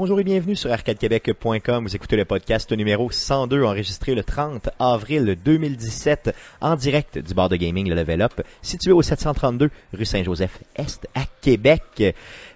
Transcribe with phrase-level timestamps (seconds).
[0.00, 1.82] Bonjour et bienvenue sur arcadequebec.com.
[1.84, 7.48] Vous écoutez le podcast numéro 102 enregistré le 30 avril 2017 en direct du bar
[7.48, 11.82] de gaming Le Level Up situé au 732 rue Saint-Joseph-Est à Québec.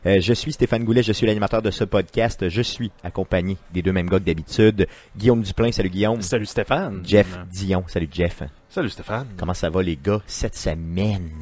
[0.07, 2.49] Euh, je suis Stéphane Goulet, je suis l'animateur de ce podcast.
[2.49, 4.87] Je suis accompagné des deux mêmes gars que d'habitude.
[5.17, 6.23] Guillaume Duplain, salut Guillaume.
[6.23, 7.03] Salut Stéphane.
[7.05, 8.45] Jeff Dion, salut Jeff.
[8.69, 9.27] Salut Stéphane.
[9.37, 11.33] Comment ça va les gars cette semaine?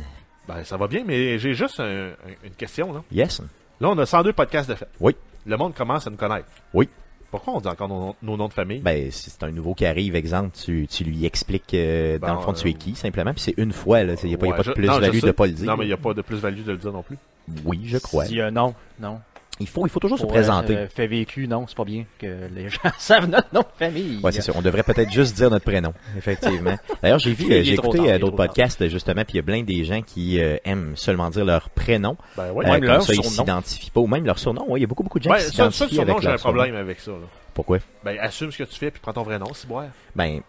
[0.48, 2.12] Ben, ça va bien, mais j'ai juste un- un-
[2.46, 2.90] une question.
[2.90, 3.02] Là.
[3.12, 3.42] Yes?
[3.82, 4.88] là, on a 102 podcasts de fait.
[4.98, 5.14] Oui.
[5.46, 6.46] Le monde commence à nous connaître.
[6.74, 6.88] Oui.
[7.30, 8.80] Pourquoi on dit encore nos, nos noms de famille?
[8.80, 12.34] Ben, si c'est un nouveau qui arrive, exemple, tu, tu lui expliques euh, dans Ben,
[12.34, 14.14] le fond tu es qui, simplement, puis c'est une fois, là.
[14.24, 15.66] Il n'y a pas, y a Ouais, pas je- de plus-value de pas le dire.
[15.66, 17.16] Non, mais il n'y a pas de plus-value de le dire non plus.
[17.64, 18.24] Oui, je crois.
[18.24, 19.20] Si, euh, non, non.
[19.60, 20.74] Il faut, il faut toujours se Pour, présenter.
[20.76, 24.18] euh, fait vécu, non, c'est pas bien que les gens savent notre nom de famille.
[24.22, 24.54] Ouais, c'est sûr.
[24.56, 26.76] On devrait peut-être juste dire notre prénom, effectivement.
[27.02, 29.62] D'ailleurs, j'ai vu, euh, j'ai écouté euh, d'autres podcasts, justement, puis il y a plein
[29.62, 32.16] des gens qui euh, aiment seulement dire leur prénom.
[32.36, 32.64] Ben oui.
[32.66, 33.30] Euh, Même comme leur ça, ils surnom.
[33.30, 34.64] s'identifient pas, ou même leur surnom.
[34.68, 36.12] Ouais, il y a beaucoup, beaucoup de gens Ben, qui ça, ça, le s'identifient surnom,
[36.12, 36.54] avec j'ai un surnom.
[36.56, 37.10] problème avec ça.
[37.12, 37.16] Là.
[37.52, 37.78] Pourquoi?
[38.02, 39.88] Ben, assume ce que tu fais, puis prends ton vrai nom, c'est boire.
[40.16, 40.40] Ben,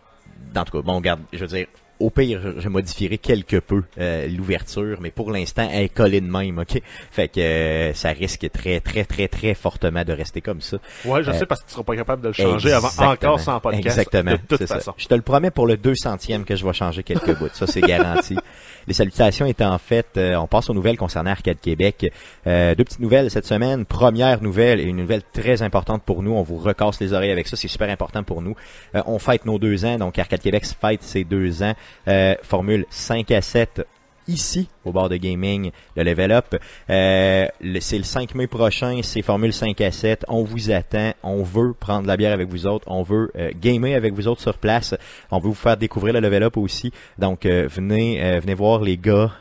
[0.53, 1.67] dans tout cas, bon, regarde, je veux dire,
[2.01, 6.21] au pire, je- je modifierai quelque peu euh, l'ouverture, mais pour l'instant, elle est collée
[6.21, 6.81] de même, ok?
[7.11, 10.77] Fait que euh, ça risque très, très, très, très fortement de rester comme ça.
[11.05, 13.39] Ouais, je Euh, sais, parce que tu seras pas capable de le changer avant encore
[13.39, 13.85] 100 podcasts.
[13.85, 14.31] Exactement.
[14.31, 14.75] De toute ça.
[14.75, 14.93] façon.
[14.97, 17.49] Je te le promets pour le 200e que je vais changer quelques bouts.
[17.53, 18.35] Ça, c'est garanti.
[18.87, 22.11] Les salutations étant faites, euh, on passe aux nouvelles concernant Arcade Québec.
[22.47, 23.85] Euh, deux petites nouvelles cette semaine.
[23.85, 26.31] Première nouvelle, et une nouvelle très importante pour nous.
[26.31, 27.55] On vous recasse les oreilles avec ça.
[27.55, 28.55] C'est super important pour nous.
[28.95, 29.97] Euh, on fête nos deux ans.
[29.97, 31.73] Donc, Arcade Québec fête ses deux ans.
[32.07, 33.85] Euh, formule 5 à 7
[34.31, 36.55] ici au bar de gaming le level up.
[36.89, 37.47] Euh,
[37.79, 41.13] c'est le 5 mai prochain c'est formule 5 à 7 on vous attend.
[41.23, 42.85] On veut prendre la bière avec vous autres.
[42.87, 44.95] On veut euh, gamer avec vous autres sur place.
[45.29, 46.91] On veut vous faire découvrir le level up aussi.
[47.17, 49.31] Donc euh, venez venez voir les gars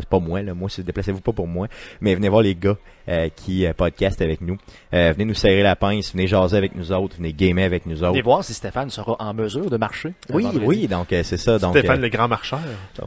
[0.00, 1.68] c'est pas moi là moi déplacez-vous pas pour moi
[2.00, 2.76] mais venez voir les gars
[3.08, 4.56] euh, qui euh, podcastent avec nous
[4.94, 8.02] Euh, venez nous serrer la pince venez jaser avec nous autres venez gamer avec nous
[8.02, 10.12] autres Venez voir si Stéphane sera en mesure de marcher.
[10.32, 12.60] oui oui donc euh, c'est ça donc Stéphane euh, le grand marcheur.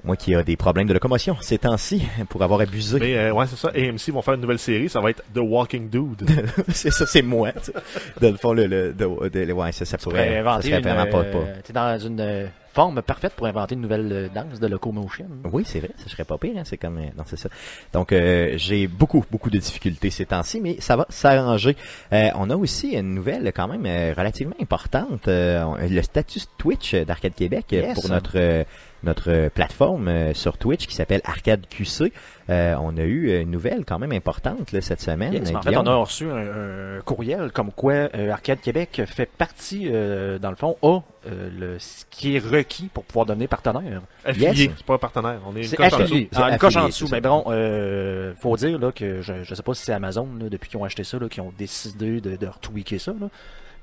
[0.04, 3.46] moi qui a des problèmes de locomotion ces temps-ci pour avoir abusé Mais euh, ouais,
[3.48, 3.70] c'est ça.
[3.76, 6.28] AMC vont faire une nouvelle série, ça va être The Walking Dude.
[6.70, 7.52] c'est ça, c'est moi.
[7.54, 7.74] tu sais.
[8.22, 11.06] Dans le fond, le, le, de- de- ouais, ça, ça pourrait, ça serait une, vraiment
[11.12, 11.62] pas, euh, pas.
[11.64, 15.28] T'es dans une euh, forme parfaite pour inventer une nouvelle euh, danse de locomotion.
[15.52, 17.48] Oui, c'est vrai, ça serait pas pire, hein, c'est comme, euh, non, c'est ça.
[17.94, 21.78] Donc, euh, j'ai beaucoup, beaucoup de difficultés ces temps-ci, mais ça va s'arranger.
[22.12, 26.94] Euh, on a aussi une nouvelle quand même euh, relativement importante, euh, le statut Twitch
[26.96, 27.94] d'Arcade Québec Yes.
[27.94, 28.64] pour notre euh,
[29.06, 32.12] notre euh, plateforme euh, sur Twitch qui s'appelle Arcade QC.
[32.50, 35.34] Euh, on a eu une nouvelle quand même importante là, cette semaine.
[35.34, 39.26] Yes, en fait, on a reçu un, un courriel comme quoi euh, Arcade Québec fait
[39.26, 43.48] partie, euh, dans le fond, a euh, le, ce qui est requis pour pouvoir devenir
[43.50, 44.02] partenaire.
[44.24, 44.70] Affilié, Yes.
[44.78, 45.40] c'est pas partenaire.
[45.48, 46.30] On est une coche en affilié.
[46.32, 46.42] dessous.
[46.44, 47.08] Ah, une C'est coche en dessous.
[47.12, 50.50] Mais bon, euh, faut dire là, que je, je sais pas si c'est Amazon là,
[50.50, 53.12] depuis qu'ils ont acheté ça, là, qui ont décidé de, de retweaker ça.
[53.20, 53.28] Là.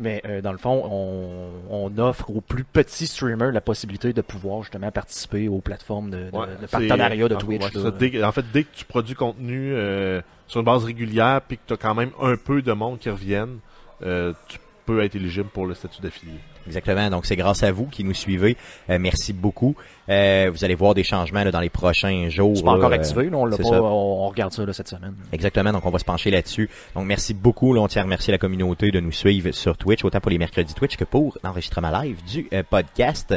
[0.03, 4.21] Mais euh, dans le fond, on, on offre aux plus petits streamers la possibilité de
[4.21, 7.63] pouvoir justement participer aux plateformes de, de- Ouais, de c'est- partenariat de Twitch.
[7.63, 7.85] ouais, c'est là.
[7.85, 7.91] ça.
[7.93, 11.63] Dès- en fait, dès que tu produis contenu euh, sur une base régulière, puis que
[11.69, 13.59] tu as quand même un peu de monde qui reviennent,
[14.03, 16.35] euh, tu peux être éligible pour le statut d'affilié.
[16.67, 17.11] Exactement.
[17.11, 18.57] Donc, c'est grâce à vous qui nous suivez.
[18.91, 19.75] Euh, merci beaucoup.
[20.09, 22.57] Euh, vous allez voir des changements là, dans les prochains jours.
[22.57, 25.15] C'est pas encore activé, là, on, l'a pas, on regarde ça là, cette semaine.
[25.33, 26.69] Exactement, donc on va se pencher là-dessus.
[26.95, 30.05] Donc merci beaucoup, là, on tient à remercier la communauté de nous suivre sur Twitch,
[30.05, 33.35] autant pour les mercredis Twitch que pour l'enregistrement live du euh, podcast.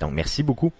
[0.00, 0.72] Donc merci beaucoup.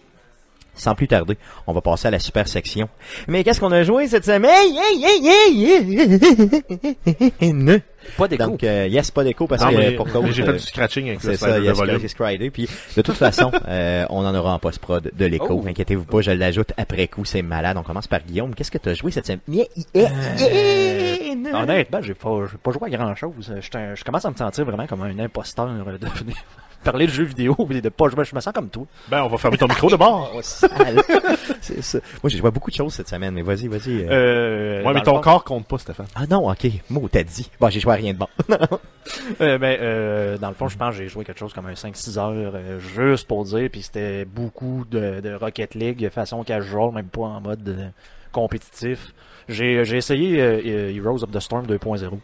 [0.78, 2.89] Sans plus tarder, on va passer à la super section.
[3.27, 4.49] Mais qu'est-ce qu'on a joué cette semaine?
[8.16, 8.44] Pas d'écho.
[8.44, 11.09] Donc euh, yes, pas d'écho parce Non, que pour cause, j'ai euh, fait du scratching
[11.09, 12.50] avec c'est ça, yes, Friday.
[12.50, 15.61] Puis de toute façon, euh, on en aura en post-prod de l'écho.
[15.62, 15.69] Oh.
[15.69, 17.76] Inquiétez-vous pas, je l'ajoute après coup, c'est malade.
[17.76, 18.55] On commence par Guillaume.
[18.55, 19.41] Qu'est-ce que tu as joué cette semaine?
[19.97, 20.06] Euh,
[21.52, 23.52] Honnêtement, j'ai pas, j'ai pas joué à grand chose.
[23.61, 26.37] Je, je commence à me sentir vraiment comme un imposteur euh, de venir
[26.90, 28.25] parler de jeux vidéo et de pas jouer.
[28.25, 28.85] Je me sens comme toi.
[29.08, 30.31] Ben, on va fermer ton micro de bord.
[30.35, 31.00] Oh, sale.
[31.61, 31.99] c'est ça.
[32.23, 34.05] Moi, j'ai joué à beaucoup de choses cette semaine, mais vas-y, vas-y.
[34.05, 34.08] euh.
[34.11, 36.06] Euh, ouais, mais ton corps compte pas, Stéphane.
[36.14, 36.67] Ah non, ok.
[36.90, 37.50] Moi, t'as dit.
[37.61, 38.29] Bon, j'ai joué à rien de bon.
[39.40, 41.73] Euh, ben, euh, dans le fond, je pense que j'ai joué quelque chose comme un
[41.73, 46.93] 5-6 heures euh, juste pour dire, puis c'était beaucoup de, de Rocket League façon casual,
[46.93, 47.88] même pas en mode euh,
[48.32, 49.14] compétitif.
[49.49, 50.37] J'ai essayé
[50.94, 52.19] Heroes of the Storm 2.0.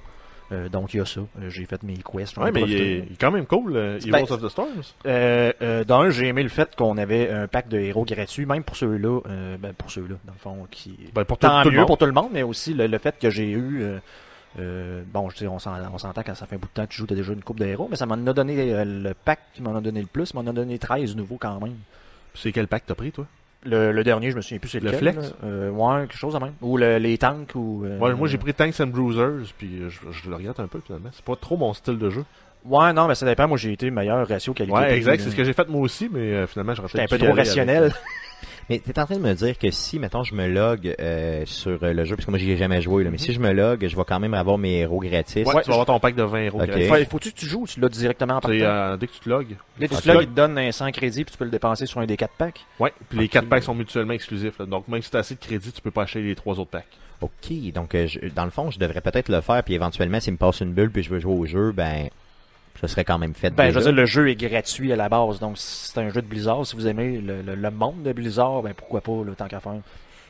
[0.53, 1.21] Euh, donc il y a ça.
[1.41, 2.37] Euh, J'ai fait mes quests.
[2.37, 4.83] Ouais, mais il est, il est quand même cool, euh, Ben, Heroes of the Storms.
[5.07, 8.77] Euh, D'un, j'ai aimé le fait qu'on avait un pack de héros gratuits, même pour
[8.77, 9.21] ceux-là,
[9.59, 11.87] ben pour ceux-là, dans le fond, qui Ben, pour tout, le mieux monde.
[11.87, 13.85] pour tout le monde, mais aussi le, le fait que j'ai eu,
[14.57, 16.91] bon, je sais, on s'en- on s'entend quand ça fait un bout de temps que
[16.93, 19.41] tu joues, t'as déjà une coupe de héros, mais ça m'en a donné le pack
[19.55, 21.77] qui m'en a donné le plus, m'en a donné 13 nouveaux quand même.
[22.35, 23.27] C'est quel pack t'as pris, toi?
[23.65, 25.15] Le, le dernier, je me souviens plus c'est Le lequel.
[25.15, 25.35] Flex?
[25.43, 26.53] Euh, ouais, quelque chose de même.
[26.61, 27.85] Ou le- les tanks ou.
[27.87, 30.67] euh, Ouais, moi, j'ai pris Tanks and Bruisers, puis euh, je, je le regrette un
[30.67, 31.09] peu, finalement.
[31.13, 32.25] C'est pas trop mon style de jeu.
[32.67, 33.47] Ouais, non, mais ça dépend.
[33.49, 34.77] Moi, j'ai été meilleur ratio qualité.
[34.77, 35.21] Ouais, exact.
[35.21, 37.33] C'est ce que j'ai fait moi aussi, mais euh, finalement, j'aurais J'étais un peu trop
[37.35, 37.93] rationnel.
[38.71, 41.79] Mais t'es en train de me dire que si, mettons, je me log euh, sur
[41.83, 43.87] le jeu, parce que moi j'y ai jamais joué, là, mais si je me log,
[43.87, 45.47] je vais quand même avoir mes héros gratis.
[45.47, 46.61] Ouais, tu vas avoir ton pack de 20 euros.
[46.61, 46.67] Ok.
[46.69, 46.87] gratuit.
[46.89, 48.57] Faut- Faut-tu que tu joues ou tu l'as directement en partant?
[48.57, 49.57] Euh, dès que tu te logs.
[49.79, 51.51] Dès que tu l'as, tu il te donne un 100 crédits puis tu peux le
[51.51, 52.65] dépenser sur un des 4 packs?
[52.81, 53.31] Ouais, puis les Ok.
[53.33, 54.59] 4 packs sont mutuellement exclusifs.
[54.59, 54.67] là.
[54.67, 56.71] Donc, même si tu as assez de crédit, tu peux pas acheter les 3 autres
[56.71, 56.87] packs.
[57.21, 60.33] Ok, donc euh, je- dans le fond, je devrais peut-être le faire, puis éventuellement, s'il
[60.33, 62.09] me passe une bulle, puis je veux jouer au jeu, ben,
[62.81, 63.51] ce serait quand même fait.
[63.51, 65.39] Ben, je veux dire, le jeu est gratuit à la base.
[65.41, 66.67] Donc, si c'est un jeu de Blizzard.
[66.67, 69.61] Si vous aimez le, le- le monde de Blizzard, ben pourquoi pas, là, tant qu'à
[69.61, 69.75] faire.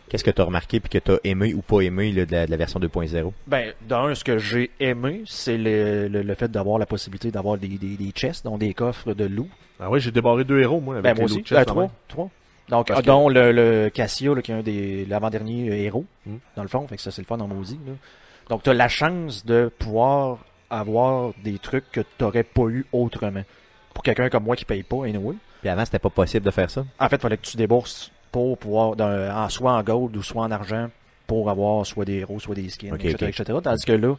[0.08, 2.32] Qu'est-ce que tu as remarqué, puis que tu as aimé ou pas aimé là, de,
[2.32, 6.34] la, de la version 2.0 Ben, d'un, ce que j'ai aimé, c'est le, le, le
[6.34, 9.48] fait d'avoir la possibilité d'avoir des, des, des chests, donc des coffres de loup.
[9.80, 11.36] Ah ouais, j'ai débarré deux héros, moi, avec Ben, les moi aussi.
[11.38, 11.90] loot chests, Euh, trois.
[12.06, 12.30] trois.
[12.68, 16.04] Donc, ah, que- dont le, le Cassia, là, qui est un des l'avant-dernier euh, héros,
[16.26, 16.34] Mm.
[16.56, 16.86] dans le fond.
[16.86, 17.78] Fait que ça, c'est le fun en maudit.
[17.86, 17.92] Là.
[18.50, 20.38] Donc, tu as la chance de pouvoir
[20.70, 23.42] avoir des trucs que tu n'aurais pas eu autrement.
[23.92, 25.34] Pour quelqu'un comme moi qui paye pas, anyway.
[25.60, 26.84] Puis avant, c'était pas possible de faire ça.
[26.98, 30.22] En fait, il fallait que tu débourses pour pouvoir, dans- en, soit en gold ou
[30.22, 30.88] soit en argent,
[31.26, 33.58] pour avoir soit des héros, soit des skins, etc., etc.
[33.62, 34.14] Tandis que là,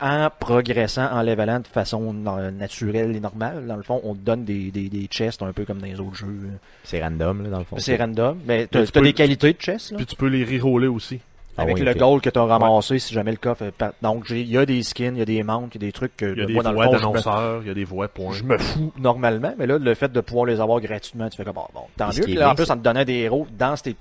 [0.00, 4.20] en progressant, en levelant de façon na- naturelle et normale, dans le fond, on te
[4.20, 6.36] donne des, des, des chests un peu comme dans les autres jeux.
[6.82, 7.76] C'est random, là, dans le fond.
[7.78, 10.26] C'est random, mais tu Mais as, peux- des qualités de chests, là, Puis tu peux
[10.28, 11.20] les reroller aussi.
[11.56, 11.96] Ah avec oui, le ok.
[11.98, 13.64] gold que tu as ramassé si jamais le coffre...
[14.02, 15.88] Donc, j'ai- il y a des skins, il y a des manques, il y a
[15.88, 17.62] des trucs que Il y a des moi, dans le voix fond, je me- d'annonceurs,
[17.62, 18.32] il y a des voix points.
[18.32, 21.44] je me fous normalement, mais là, le fait de pouvoir les avoir gratuitement, tu fais
[21.44, 22.22] comme, bon, bon tant mieux.
[22.24, 23.94] Puis là, en plus, en te donnant des héros dans ces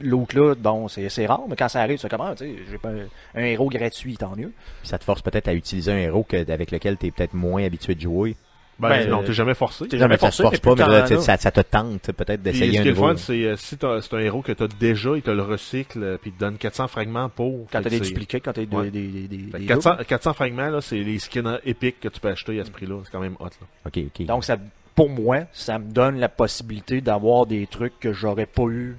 [0.00, 2.54] loot-là, bon, c'est c'est rare, mais quand ça arrive, tu fais comme, ah, tu sais,
[2.70, 4.52] j'ai pas un, un héros gratuit, tant mieux.
[4.80, 7.34] Puis ça te force peut-être à utiliser un héros que, avec lequel tu es peut-être
[7.34, 8.36] moins habitué de jouer.
[8.78, 9.88] Ben, Ben, non, euh, t'es jamais forcé.
[9.88, 11.36] t'es jamais Mais forcé, force mais pas, plus mais là, t'en tu sais, as.
[11.36, 13.56] ça, ça te tente peut-être Puis d'essayer ce un qui est le fun, c'est euh,
[13.56, 16.34] si t'as- c'est un héros que t'as déjà, il te le recycle, euh, puis il
[16.34, 17.66] te donne 400 fragments pour.
[17.72, 18.90] Quand t'as des dupliqués, quand t'as des, Ouais.
[18.90, 20.04] des, des, des, fait des que 400, doubles.
[20.04, 23.00] 400 fragments, là, c'est les skins épiques que tu peux acheter à ce prix-là.
[23.04, 23.66] C'est quand même hot, là.
[23.86, 24.26] Ok, ok.
[24.26, 24.56] Donc, ça,
[24.94, 28.96] pour moi, ça me donne la possibilité d'avoir des trucs que j'aurais pas eu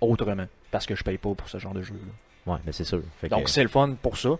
[0.00, 0.46] autrement.
[0.70, 1.94] Parce que je paye pas pour ce genre de jeu.
[1.94, 2.52] là.
[2.54, 3.00] Ouais, mais c'est sûr.
[3.20, 4.30] Fait que- Donc c'est le fun pour ça.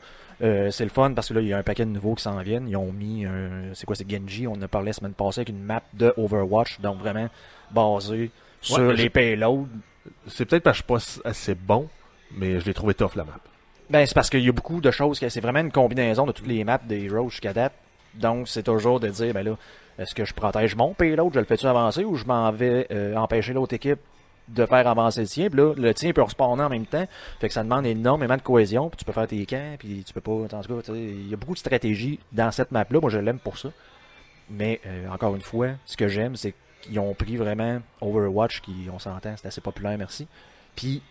[0.42, 2.22] Euh, c'est le fun parce que là, il y a un paquet de nouveaux qui
[2.22, 2.68] s'en viennent.
[2.68, 3.74] Ils ont mis un.
[3.74, 6.12] C'est quoi, c'est Genji On en a parlé la semaine passée avec une map de
[6.16, 6.80] Overwatch.
[6.80, 7.28] Donc vraiment
[7.70, 8.30] basée
[8.60, 9.66] sur Ouais, les payloads.
[10.26, 11.88] C'est peut-être parce que je suis pas assez bon,
[12.36, 13.38] mais je l'ai trouvé tough, la map.
[13.88, 15.20] Ben, c'est parce qu'il y a beaucoup de choses.
[15.20, 17.74] que C'est vraiment une combinaison de toutes les maps des Heroes jusqu'à date.
[18.14, 19.56] Donc c'est toujours de dire, ben là,
[19.98, 21.32] est-ce que je protège mon payload?
[21.34, 24.00] Je le fais-tu avancer ou je m'en vais euh, empêcher l'autre équipe
[24.54, 27.06] de faire avancer le tien, puis là, le tien peut respawner en même temps.
[27.40, 30.12] Fait que ça demande énormément de cohésion, puis tu peux faire tes camps, puis tu
[30.12, 30.32] peux pas.
[30.32, 33.00] En tout cas, il y a beaucoup de stratégies dans cette map-là.
[33.00, 33.70] Moi, je l'aime pour ça.
[34.50, 38.88] Mais euh, encore une fois, ce que j'aime, c'est qu'ils ont pris vraiment Overwatch, qui,
[38.92, 40.26] on s'entend, c'est assez populaire, merci.
[40.76, 41.02] Puis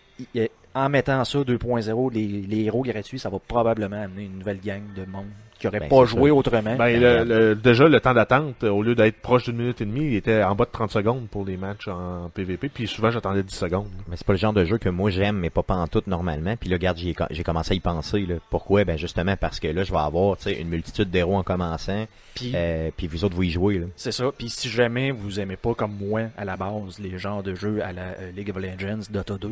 [0.74, 4.82] en mettant ça 2.0, les, les héros gratuits, ça va probablement amener une nouvelle gang
[4.96, 5.26] de monde
[5.60, 6.36] qui aurait Ben, pas joué ça.
[6.36, 6.76] autrement.
[6.76, 10.06] Ben, le- le- déjà, le temps d'attente, au lieu d'être proche d'une minute et demie,
[10.08, 13.44] il était en bas de 30 secondes pour les matchs en PVP, puis souvent j'attendais
[13.44, 13.90] 10 secondes.
[14.08, 16.56] Mais c'est pas le genre de jeu que moi j'aime, mais pas pantoute normalement.
[16.56, 18.22] Puis là, regarde, j'ai commencé à y penser.
[18.22, 18.36] Là.
[18.50, 18.86] Pourquoi?
[18.86, 22.08] Ben justement parce que là, je vais avoir une multitude d'héros en commençant.
[22.34, 23.84] Puis Euh, puis vous autres, vous y jouez.
[23.98, 24.32] C'est ça.
[24.36, 27.84] Puis si jamais vous aimez pas comme moi à la base les genres de jeux
[27.84, 29.52] à la euh, League of Legends, Dota 2,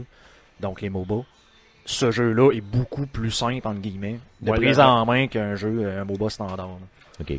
[0.60, 1.24] donc les MOBA,
[1.86, 6.02] ce jeu-là est beaucoup plus simple entre guillemets de prise en main qu'un jeu euh,
[6.02, 6.70] un MOBA standard.
[7.20, 7.34] OK.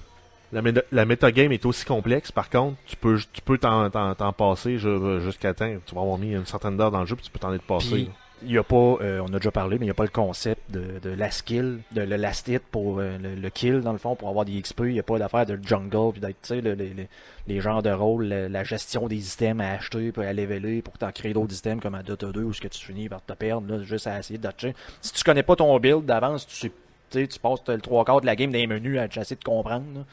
[0.52, 4.14] La, méta- la metagame est aussi complexe, par contre, tu peux tu peux t'en, t'en,
[4.16, 5.72] t'en passer ju- jusqu'à temps.
[5.86, 7.62] Tu vas avoir mis une certaine heure dans le jeu, puis tu peux t'en être
[7.62, 7.86] passé.
[7.88, 8.10] Puis.
[8.42, 10.08] Il y a pas, euh, on a déjà parlé, mais il n'y a pas le
[10.10, 14.28] concept de, de la skill, de le pour euh, le, kill, dans le fond, pour
[14.28, 14.80] avoir des XP.
[14.86, 17.06] Il n'y a pas d'affaire de jungle, puis d'être, tu sais, le- le- le-
[17.46, 21.10] les genres de rôle, la, gestion des items à acheter, puis à leveler, pour t'en
[21.12, 23.66] créer d'autres items comme à Dota 2, où ce que tu finis par te perdre,
[23.72, 24.74] là, juste à essayer de dodger.
[25.00, 26.70] Si tu connais pas ton build d'avance, tu
[27.10, 29.84] sais, tu passes le trois quarts de la game les menus à essayer de comprendre.
[29.94, 30.04] là.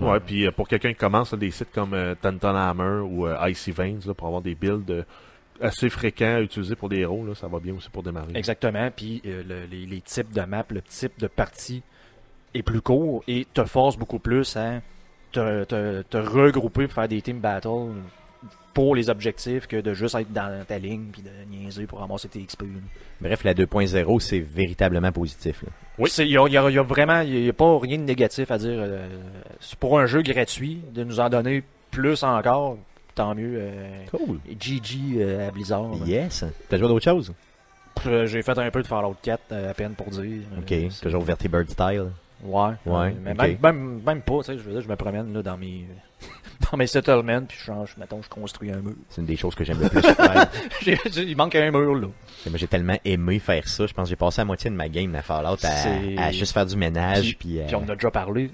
[0.00, 3.72] Ouais, puis euh, pour quelqu'un qui commence, des sites comme euh, Tanton Hammer ou Icy
[3.72, 5.04] Veins, pour avoir des builds
[5.60, 8.32] assez fréquents à utiliser pour des héros, là, ça va bien aussi pour démarrer.
[8.34, 8.90] Exactement.
[8.94, 11.82] Puis euh, le- les, les types de maps, le type de partie
[12.54, 14.80] est plus court et te force beaucoup plus à
[15.32, 17.68] te, te- te regrouper pour faire des team battles
[18.74, 22.28] pour les objectifs que de juste être dans ta ligne puis de niaiser pour ramasser
[22.28, 22.62] tes XP.
[22.62, 22.68] là.
[23.20, 25.62] Bref, la 2.0, c'est véritablement positif.
[25.64, 25.68] là.
[25.98, 26.08] Oui.
[26.10, 27.98] C'est- Il y a, y a- il y a vraiment il y a pas rien
[27.98, 28.78] de négatif à dire.
[28.78, 29.08] euh,
[29.60, 32.76] c'est pour un jeu gratuit, de nous en donner plus encore,
[33.18, 33.54] tant mieux.
[33.56, 34.38] euh, Cool.
[34.58, 35.90] GG euh, à Blizzard.
[36.06, 36.44] Yes.
[36.68, 37.32] T'as joué d'autres choses?
[38.06, 40.42] Euh, J'ai fait un peu de Fallout 4 euh, à peine pour dire.
[40.56, 40.66] OK.
[40.68, 42.10] C'est- Toujours Vertibird style.
[42.44, 45.32] Ouais, Ouais, mais même, même, même pas, tu sais, je veux dire, je me promène
[45.34, 45.84] là, dans mes
[46.60, 48.94] prends mes settlements, puis je change, mettons, je construis un mur.
[49.08, 50.46] C'est une des choses que j'aime le plus faire.
[51.16, 52.06] Il manque un mur, là.
[52.46, 53.86] Moi, j'ai tellement aimé faire ça.
[53.88, 56.66] Je pense que j'ai passé la moitié de ma game à Fallout à, juste faire
[56.66, 57.36] du ménage.
[57.36, 58.52] Puis- Puis, Puis on en a déjà parlé.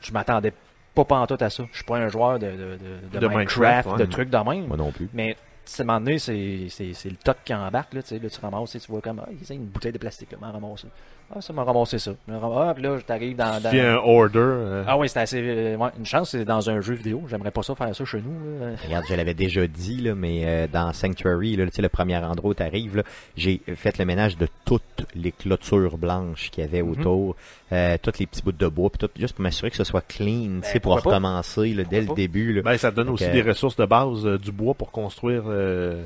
[0.00, 0.52] Je m'attendais
[0.94, 1.64] pas pantoute à ça.
[1.70, 4.66] Je suis pas un joueur de, de, de, de De Minecraft, de trucs de même.
[4.66, 5.08] moi non plus.
[5.12, 5.36] Mais
[5.78, 8.28] à un moment donné, c'est, c'est, c'est le toc qui embarque, là, tu sais, là,
[8.28, 10.50] tu ramasses, tu vois comme, ah, il y a une bouteille de plastique, là, m'a
[10.50, 10.88] ramassé.
[11.36, 12.12] Ah, ça m'a ramassé ça.
[12.30, 13.70] Ah, puis là, t'arrives dans, dans...
[13.70, 14.38] fais un order.
[14.38, 17.22] euh, Ah oui, c'est assez, euh, ouais, une chance, c'est dans un jeu vidéo.
[17.28, 18.72] J'aimerais pas ça faire ça chez nous, là.
[18.84, 22.16] Regarde, je l'avais déjà dit, là, mais euh, dans Sanctuary, là, tu sais, le premier
[22.18, 23.02] endroit où t'arrives,
[23.36, 26.90] j'ai fait le ménage de toutes les clôtures blanches qu'il y avait Mhm.
[26.92, 27.36] autour,
[27.72, 30.06] euh, tous les petits bouts de bois, puis tout, juste pour m'assurer que ce soit
[30.06, 31.08] clean, pour Ben, pas?
[31.10, 32.52] recommencer là, dès le début.
[32.52, 32.62] Là.
[32.62, 35.42] Ben, ça donne Donc, aussi euh, des ressources de base, euh, du bois pour construire
[35.48, 36.04] euh,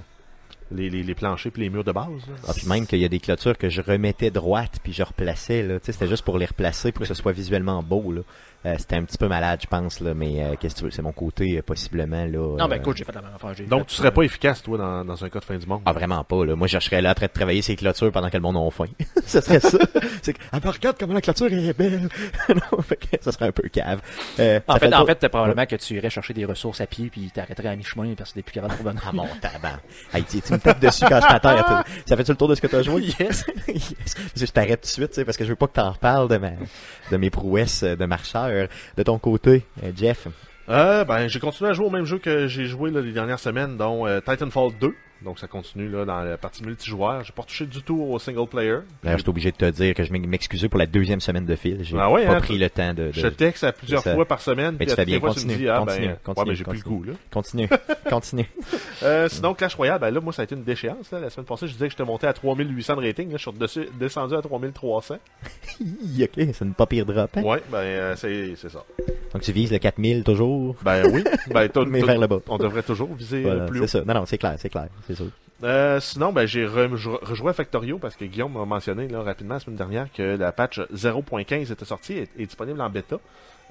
[0.70, 2.06] les, les, les planchers puis les murs de base.
[2.28, 2.34] là.
[2.46, 5.62] Ah, puis même qu'il y a des clôtures que je remettais droites puis je replaçais
[5.62, 8.20] là, tu sais, c'était juste pour les replacer pour que ce soit visuellement beau là.
[8.66, 10.90] Euh, c'était un petit peu malade, je pense là, mais euh, qu'est-ce que tu veux,
[10.90, 12.56] c'est mon côté euh, possiblement là.
[12.58, 13.54] Non, ben euh, écoute, j'ai fait la même affaire.
[13.68, 15.64] Donc, fait, tu serais euh, pas efficace, toi, dans, dans un cas de fin du
[15.66, 15.82] monde?
[15.86, 16.56] Ah vraiment pas là.
[16.56, 18.70] Moi je serais là en train de travailler ces clôtures pendant que le monde a
[18.72, 18.86] faim.
[19.24, 19.78] ça serait ça.
[20.22, 22.08] c'est que ah, ben, regarde comment la clôture est belle.
[22.48, 24.00] non, fait que ça serait un peu cave.
[24.40, 26.86] Euh, En ça fait, le en fait, probablement que tu irais chercher des ressources à
[26.88, 29.02] pied puis t'arrêterais à mi-chemin parce que t'es plus capable de revenir.
[29.06, 29.78] Ah mon tabac.
[30.12, 31.84] Hey, tu, tu me tapes dessus quand je t'attends.
[32.06, 33.02] Ça fait-tu le tour de ce que t'as joué?
[33.20, 33.44] Yes.
[33.68, 33.94] yes.
[34.34, 36.50] Je t'arrête tout de suite, parce que je veux pas que t'en reparles de ma,
[37.12, 38.47] de mes prouesses de marcheur.
[38.96, 40.28] De ton côté, euh, Jeff?
[40.68, 43.76] Euh, ben, j'ai continué à jouer au même jeu que j'ai joué les dernières semaines,
[43.76, 44.94] dont euh, Titanfall 2.
[45.22, 47.24] Donc, ça continue là, dans la partie multijoueur.
[47.24, 48.78] J'ai pas touché du tout au single player.
[49.02, 51.56] D'ailleurs, je suis obligé de te dire que je m'excusais pour la deuxième semaine de
[51.56, 51.78] fil.
[51.82, 54.24] J'ai Ah ouais, pas hein, pris le temps de, de- Je texte à plusieurs fois
[54.26, 54.76] par semaine.
[54.78, 56.50] Mais puis tu fais bien, fois, tu me continue, dis, ah, continue, ben, continue, ouais,
[56.50, 56.98] mais j'ai plus le continue.
[56.98, 57.12] goût, là.
[57.32, 57.68] Continue,
[58.10, 58.46] continue.
[59.02, 61.10] Euh, sinon, Clash Royale, ben là, moi, ça a été une déchéance.
[61.10, 61.20] Là.
[61.20, 63.30] La semaine passée, je disais que j'étais monté à 3800 de rating.
[63.30, 65.16] Là, je suis descendu à 3300.
[65.80, 67.30] Hi, ok, c'est une pas pire drop.
[67.36, 67.42] Hein?
[67.42, 68.84] Ouais, ben, euh, c'est c'est ça.
[69.32, 70.76] Donc tu vises le 4000 toujours?
[70.82, 71.22] Ben oui.
[71.50, 72.38] Ben, Mais vers le bas.
[72.48, 74.04] On devrait toujours viser Voilà, plus c'est ça.
[74.04, 74.88] Non, non, c'est clair, c'est clair,
[75.64, 80.12] Euh, sinon, ben, j'ai rejoué Factorio parce que Guillaume m'a mentionné rapidement la semaine dernière
[80.12, 83.18] que la patch 0.15 était sortie et est disponible en bêta.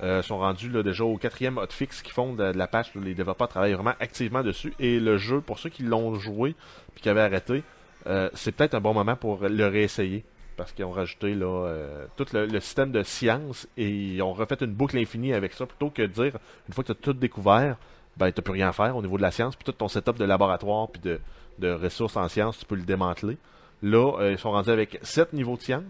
[0.03, 2.93] Euh, sont rendus déjà au quatrième hotfix qu'ils font de, la patch.
[2.93, 4.73] là, les développeurs travaillent vraiment activement dessus.
[4.79, 6.55] Et le jeu, pour ceux qui l'ont joué
[6.93, 7.63] puis qui avaient arrêté,
[8.05, 10.23] euh, c'est peut-être un bon moment pour le réessayer.
[10.55, 14.57] Parce qu'ils ont rajouté euh, tout le, le système de science et ils ont refait
[14.61, 17.13] une boucle infinie avec ça plutôt que de dire, une fois que tu as tout
[17.13, 17.77] découvert,
[18.17, 20.17] ben t'as plus rien à faire au niveau de la science, puis tout ton setup
[20.17, 21.19] de laboratoire puis de,
[21.59, 23.37] de ressources en sciences, tu peux le démanteler.
[23.83, 25.83] Là, euh, ils sont rendus avec 7 niveaux de science.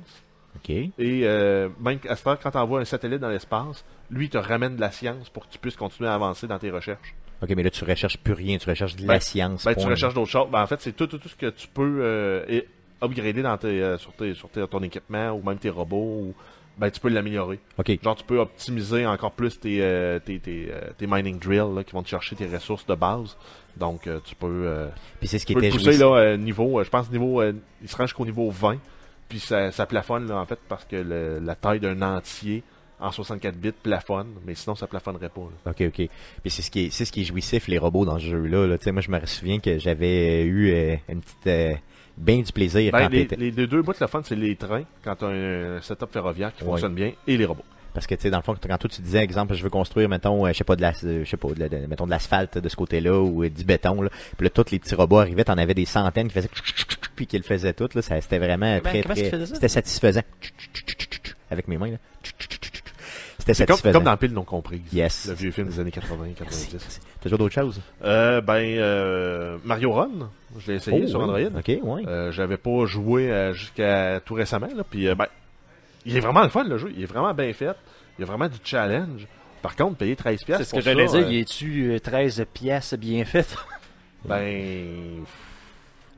[0.58, 0.70] Ok.
[0.70, 4.30] Et euh, même à cette heure, quand tu envoies un satellite dans l'espace, lui, il
[4.30, 7.14] te ramène de la science pour que tu puisses continuer à avancer dans tes recherches.
[7.42, 9.64] Ok, mais là tu recherches plus rien, tu recherches de Ben, la science.
[9.64, 10.50] Ben, tu recherches d'autres choses.
[10.52, 12.62] Ben, en fait, c'est tout, tout, tout ce que tu peux euh,
[13.02, 15.98] upgrader dans tes, sur, tes, sur tes- ton équipement ou même tes robots.
[16.30, 16.34] Ou,
[16.78, 17.60] ben, tu peux l'améliorer.
[17.78, 17.98] Ok.
[18.04, 21.84] Genre, tu peux optimiser encore plus tes, euh, tes, tes, euh, tes mining drills là,
[21.84, 23.36] qui vont te chercher tes ressources de base.
[23.78, 24.88] Donc, euh, tu peux, euh,
[25.20, 27.88] Puis c'est ce qui était pousser là, euh, niveau, euh, je pense niveau, euh, il
[27.90, 28.78] se rend jusqu'au niveau 20.
[29.30, 32.64] Puis ça, ça plafonne là, en fait parce que le- la taille d'un entier
[33.00, 35.42] en 64 bits plafonne, mais sinon ça plafonnerait pas.
[35.66, 35.72] là.
[35.72, 35.96] Ok, ok.
[36.42, 38.66] Puis c'est ce qui est, c'est ce qui est jouissif les robots dans ce jeu-là.
[38.66, 38.78] Là.
[38.78, 41.74] Tu sais, moi je me souviens que j'avais eu euh, une petite, euh,
[42.18, 44.56] bien du plaisir Ben, quand les, les, les deux bouts de la fun, c'est les
[44.56, 46.70] trains, quand tu as un setup ferroviaire qui Ouais.
[46.72, 47.64] fonctionne bien, et les robots.
[47.94, 50.08] Parce que tu sais, dans le fond, quand toi tu disais, exemple, je veux construire,
[50.08, 52.06] mettons, euh, je sais pas de la, euh, je sais pas, de la- de- mettons
[52.06, 54.10] de l'asphalte de ce côté-là ou euh, du béton, là.
[54.38, 56.50] Puis là, tous les petits robots arrivaient, t'en avais des centaines qui faisaient
[57.16, 58.02] puis qui le faisaient tout, là.
[58.04, 60.22] Ça, c'était vraiment très, très, c'était satisfaisant.
[61.50, 61.98] Avec mes mains, là.
[63.48, 64.00] C'était C'est comme, satisfaisant.
[64.00, 64.82] comme dans Pile non comprise.
[64.94, 65.28] Yes.
[65.30, 67.00] Le vieux film des années 80-90.
[67.22, 67.82] Toujours d'autres choses?
[68.04, 71.26] Euh, ben, euh, Mario Run, je l'ai essayé Oh, sur oui.
[71.46, 71.60] Android.
[71.60, 72.04] Ok, ouais.
[72.08, 75.28] Euh, J'avais pas joué jusqu'à tout récemment, là, puis euh, ben,
[76.06, 77.76] il est vraiment le fun le jeu, il est vraiment bien fait,
[78.18, 79.26] il y a vraiment du challenge.
[79.62, 81.16] Par contre, payer 13 pièces C'est ce que j'allais dire.
[81.26, 83.56] euh, Y est-tu euh, 13 pièces bien faites?
[84.26, 85.24] ben,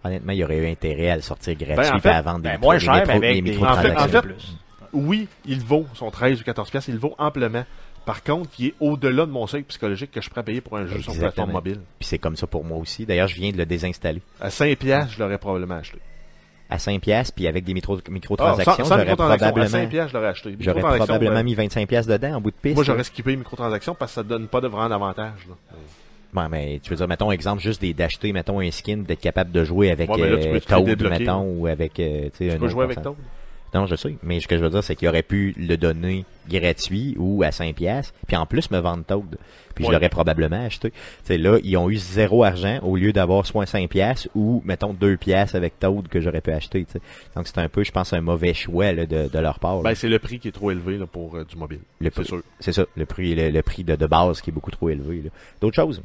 [0.03, 2.39] Honnêtement, il y aurait eu intérêt à le sortir gratuit Ben, en fait, à vendre
[2.39, 3.95] des, ben, moins cher, mais avec des microtransactions.
[3.97, 4.53] En fait- en fait- plus.
[4.93, 7.63] Oui, il vaut son 13 ou 14 pièces, il vaut amplement.
[8.05, 10.87] Par contre, il est au-delà de mon seuil psychologique que je à payer pour un
[10.87, 11.81] jeu sur plateforme mobile.
[11.99, 13.05] Puis c'est comme ça pour moi aussi.
[13.05, 14.21] D'ailleurs, je viens de le désinstaller.
[14.39, 15.99] À 5 pièces, je l'aurais probablement acheté.
[16.71, 19.89] À 5 piastres, puis avec des micro- Ah, microtransactions, sans j'aurais microtransactions, à probablement, 5
[19.89, 20.55] pièces, je l'aurais acheté.
[20.59, 22.75] j'aurais probablement ben, mis 25 piastres dedans en bout de piste.
[22.75, 25.47] Moi, j'aurais skippé les microtransactions parce que ça donne pas de vraiment d'avantage.
[26.33, 29.63] Ouais, mais tu veux dire, mettons, exemple, juste d'acheter, mettons, un skin, d'être capable de
[29.63, 32.53] jouer avec Ouais, là, tu euh, peux Toad, mettons, ou avec, euh, tu sais, un
[32.53, 33.01] Tu peux jouer avec.
[33.01, 33.15] Toad.
[33.73, 36.25] Non, je sais, mais ce que je veux dire, c'est qu'il aurait pu le donner
[36.49, 39.37] gratuit ou à 5 pièces, puis en plus me vendre Toad.
[39.75, 40.89] Puis je l'aurais probablement acheté.
[40.91, 44.61] Tu sais, là, ils ont eu zéro argent au lieu d'avoir soit 5 pièces ou,
[44.65, 46.85] mettons, 2 pièces avec Toad que j'aurais pu acheter.
[47.35, 49.77] Donc c'est un peu, je pense, un mauvais choix là, de, de leur part.
[49.77, 49.83] là.
[49.83, 51.79] Ben, c'est le prix qui est trop élevé là, pour euh, du mobile.
[52.01, 52.41] le C'est sûr.
[52.59, 55.23] c'est ça, le prix, le, le prix de, de base qui est beaucoup trop élevé.
[55.61, 56.01] D'autres choses?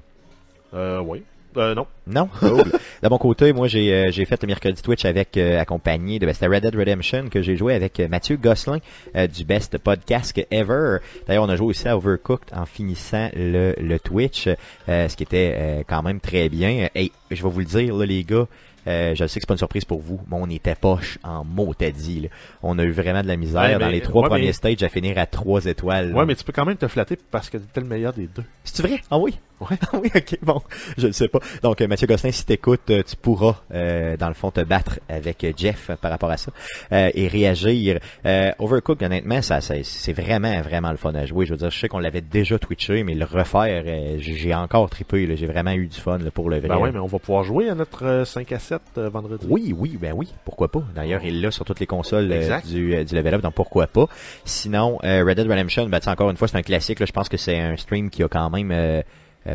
[0.75, 1.23] Euh, oui.
[1.57, 1.87] Euh, non.
[2.07, 2.29] Non?
[2.41, 2.65] Cool.
[3.03, 6.27] de mon côté, moi, j'ai euh, j'ai fait le mercredi Twitch avec euh, accompagné de
[6.27, 8.79] ben, c'était Red Dead Redemption que j'ai joué avec euh, Mathieu Gosselin
[9.17, 10.99] euh, du Best Podcast Ever.
[11.27, 14.49] D'ailleurs, on a joué aussi à Overcooked en finissant le, le Twitch,
[14.89, 16.89] euh, ce qui était euh, quand même très bien.
[16.95, 18.47] Et je vais vous le dire, là, les gars,
[18.87, 21.45] euh, je sais que c'est pas une surprise pour vous, mais on était poche en
[21.45, 22.21] mot t'as dit.
[22.21, 22.29] là.
[22.63, 24.53] On a eu vraiment de la misère Ouais, dans mais- les trois ouais, premiers mais-
[24.53, 26.11] stages à finir à trois étoiles.
[26.11, 26.17] là.
[26.19, 28.45] Ouais, mais tu peux quand même te flatter parce que t'es le meilleur des deux.
[28.65, 29.01] C'est vrai?
[29.11, 29.39] Ah oui?
[29.61, 29.77] Ouais.
[29.93, 30.61] Ah oui, ok, bon.
[30.99, 31.39] Je ne sais pas.
[31.63, 34.99] Donc, euh, Mathieu Gosselin, si t'écoutes, euh, tu pourras, euh, dans le fond, te battre
[35.09, 36.51] avec euh, Jeff par rapport à ça
[36.93, 38.01] euh, et réagir.
[38.27, 41.47] Euh, Overcooked, honnêtement, ça, ça- c'est vraiment, vraiment le fun à jouer.
[41.47, 43.85] Je veux dire, je sais qu'on l'avait déjà twitché, mais le refaire,
[44.19, 45.35] j'ai encore trippé.
[45.37, 46.69] J'ai vraiment eu du fun là, pour le vrai.
[46.69, 49.47] Ben ouais, mais on va pouvoir jouer à notre euh, 5 à 7 euh, vendredi?
[49.49, 50.83] Oui, oui, ben oui, pourquoi pas.
[50.95, 53.55] D'ailleurs, il est là sur toutes les consoles euh, du, euh, du level up, donc
[53.55, 54.07] pourquoi pas.
[54.45, 57.01] Sinon, euh, Red Dead Redemption, ben, tu sais, encore une fois, c'est un classique.
[57.01, 58.71] Là, je pense que c'est un stream qui a quand même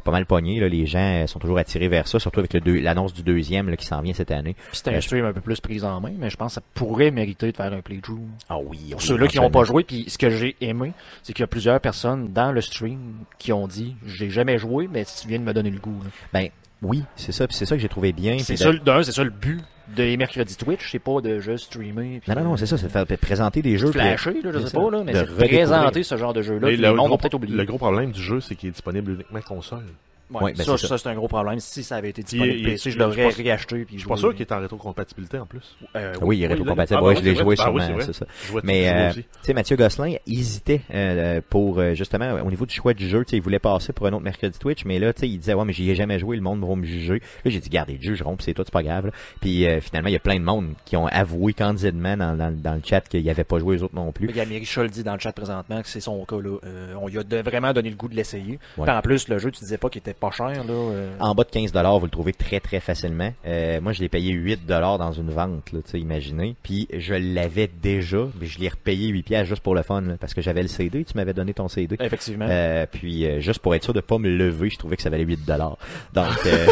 [0.03, 0.59] pas mal pogné.
[0.59, 0.69] Là.
[0.69, 3.85] Les gens euh, sont toujours attirés vers ça, surtout avec l'annonce du deuxième là, qui
[3.85, 4.55] s'en vient cette année.
[4.87, 7.11] Euh, un stream un peu plus pris en main, mais je pense que ça pourrait
[7.11, 8.27] mériter de faire un playthrough.
[8.49, 11.41] Ah oui, Pour ceux-là qui n'ont pas joué, puis ce que j'ai aimé, c'est qu'il
[11.41, 12.99] y a plusieurs personnes dans le stream
[13.39, 15.99] qui ont dit j'ai jamais joué, mais si tu viens de me donner le goût.
[16.03, 16.09] là.
[16.33, 16.49] Ben
[16.81, 18.37] oui, c'est ça, c'est ça que j'ai trouvé bien.
[18.39, 19.61] C'est ça, de- le- d'un, c'est ça le but
[19.95, 22.19] des mercredis Twitch, c'est pas de juste streamer.
[22.21, 23.91] puis Non, non, non, c'est ça, c'est de faire de présenter des jeux.
[23.91, 24.79] Flasher, là, je sais ça.
[24.79, 26.69] pas, là, mais De c'est de présenter ce genre de jeu-là.
[26.69, 29.85] Le gros problème du jeu, c'est qu'il est disponible uniquement console.
[30.31, 31.59] Ouais, Ouais, ben, ça, c'est ça, c'est un gros problème.
[31.59, 33.65] Si ça avait été disponible il- PC, je il- l'aurais je.
[33.85, 35.75] Puis Je suis pas sûr qu'il est en rétrocompatibilité en plus.
[35.95, 36.99] Euh, Oui, il est Oui, rétrocompatible.
[36.99, 37.55] ah, ouais, je oui, l'ai joué.
[37.59, 38.25] Ah oui, sûrement, c'est ça.
[38.47, 42.65] Je Mais jeu euh, tu sais, Mathieu Gosselin hésitait euh, pour euh, justement au niveau
[42.65, 43.23] du choix du jeu.
[43.25, 45.37] Tu sais, il voulait passer pour un autre mercredi Twitch, mais là, tu sais, il
[45.39, 47.21] disait ouais, mais j'y ai jamais joué, le monde va me juger.
[47.43, 49.07] Là, j'ai dit gardez le jugeront, puis c'est toi, c'est pas grave.
[49.07, 49.11] là.
[49.41, 52.51] Puis euh, finalement, il y a plein de monde qui ont avoué candidement dans, dans,
[52.55, 54.27] dans le chat qu'ils n'avaient pas joué les autres non plus.
[54.27, 56.37] Mais Gamiri le dit dans le chat présentement que c'est son cas.
[56.39, 56.57] Là.
[56.63, 58.59] Euh, on lui a vraiment donné le goût de l'essayer.
[58.77, 60.49] En plus, le jeu, tu disais pas qu'il était pas cher.
[60.63, 63.33] Là, euh, En bas de 15 dollars, vous le trouvez très très facilement.
[63.45, 66.55] Euh, moi, je l'ai payé 8 dollars dans une vente, là, tu sais, imaginez.
[66.63, 70.13] Puis je l'avais déjà, mais je l'ai repayé 8 pièces juste pour le fun, là,
[70.19, 71.03] parce que j'avais le CD.
[71.03, 71.95] Tu m'avais donné ton CD.
[71.99, 72.47] Effectivement.
[72.49, 75.23] Euh, puis juste pour être sûr de pas me lever, je trouvais que ça valait
[75.25, 75.77] 8 dollars.
[76.13, 76.67] Donc euh,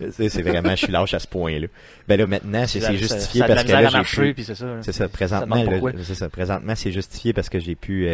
[0.10, 1.66] c'est vraiment, je suis lâche à ce point-là.
[2.08, 4.44] Ben là maintenant, c'est ça- justifié ça parce que là j'ai pu-
[4.82, 5.08] c'est ça.
[5.08, 5.56] présentement,
[6.02, 8.08] c'est ça présentement c'est justifié parce que j'ai pu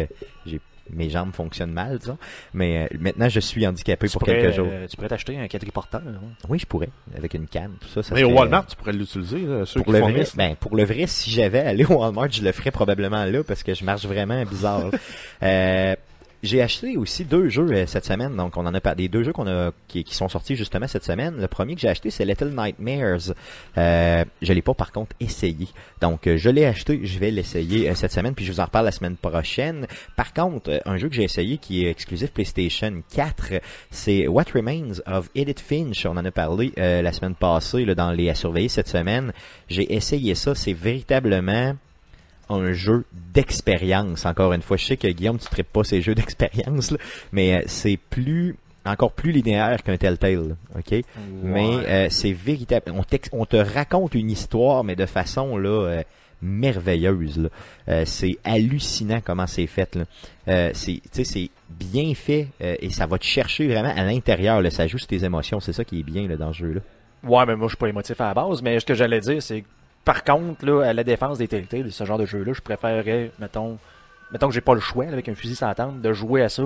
[0.45, 0.59] j'ai
[0.91, 2.17] mes jambes fonctionnent mal, disons.
[2.53, 4.67] Mais euh, maintenant, je suis handicapé Tu pour pourrais, quelques jours.
[4.71, 6.01] euh, tu pourrais t'acheter un quadriporteur.
[6.05, 6.19] hein?
[6.49, 8.03] Oui, je pourrais, avec une canne, tout ça.
[8.03, 10.35] ça Mais au Walmart, tu pourrais l'utiliser, là, ceux pour qui le font vrai, risque.
[10.35, 13.63] ben, pour le vrai, si j'avais allé au Walmart, je le ferais probablement là parce
[13.63, 14.91] que je marche vraiment bizarre.
[15.43, 15.95] euh,
[16.47, 19.23] j'ai acheté aussi deux jeux euh, cette semaine, donc on en a pas des deux
[19.23, 21.35] jeux qu'on a qui, qui sont sortis justement cette semaine.
[21.37, 23.33] Le premier que j'ai acheté, c'est Little Nightmares.
[23.77, 25.67] Euh, je l'ai pas par contre essayé,
[26.01, 28.65] donc euh, je l'ai acheté, je vais l'essayer euh, cette semaine, puis je vous en
[28.65, 29.87] reparle la semaine prochaine.
[30.15, 33.53] Par contre, un jeu que j'ai essayé qui est exclusif PlayStation 4,
[33.91, 36.05] c'est What Remains of Edith Finch.
[36.05, 39.33] On en a parlé la semaine passée là, dans les à surveiller cette semaine.
[39.67, 41.75] J'ai essayé ça, c'est véritablement
[42.49, 44.25] un jeu d'expérience.
[44.25, 46.97] Encore une fois, je sais que Guillaume, tu traites pas ces jeux d'expérience, là,
[47.31, 48.55] mais euh, c'est plus
[48.85, 51.03] encore plus linéaire qu'un Telltale, là, ok?
[51.43, 52.93] Mais euh, c'est véritable.
[53.33, 56.03] On, te raconte une histoire, mais de façon là euh,
[56.41, 57.37] merveilleuse.
[57.37, 57.49] là.
[57.89, 59.95] Euh, c'est hallucinant comment c'est fait.
[59.95, 60.03] Là.
[60.47, 64.03] Euh, c'est, tu sais, c'est bien fait euh, et ça va te chercher vraiment à
[64.03, 64.61] l'intérieur.
[64.61, 64.69] Là.
[64.69, 65.59] Ça joue sur tes émotions.
[65.59, 66.81] C'est ça qui est bien là, dans ce jeu-là.
[67.23, 68.61] Ouais, mais moi, je suis pas émotif à la base.
[68.61, 69.67] Mais ce que j'allais dire, c'est que,
[70.07, 73.77] par contre, là, à la défense des Telltale, ce genre de jeu-là, je préférerais, mettons,
[74.31, 76.49] mettons que j'ai pas le choix, là, avec un fusil sans tente, de jouer à
[76.49, 76.63] ça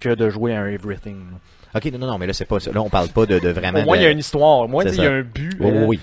[0.00, 1.16] que de jouer à un Everything.
[1.32, 1.38] là.
[1.76, 2.70] Ok, non, non, non, mais là c'est pas ça.
[2.70, 3.80] Là, on parle pas de, de vraiment.
[3.80, 4.60] Au moins, de- il y a une histoire.
[4.60, 5.58] Au moins, il y a un but.
[5.58, 5.98] Là, oui,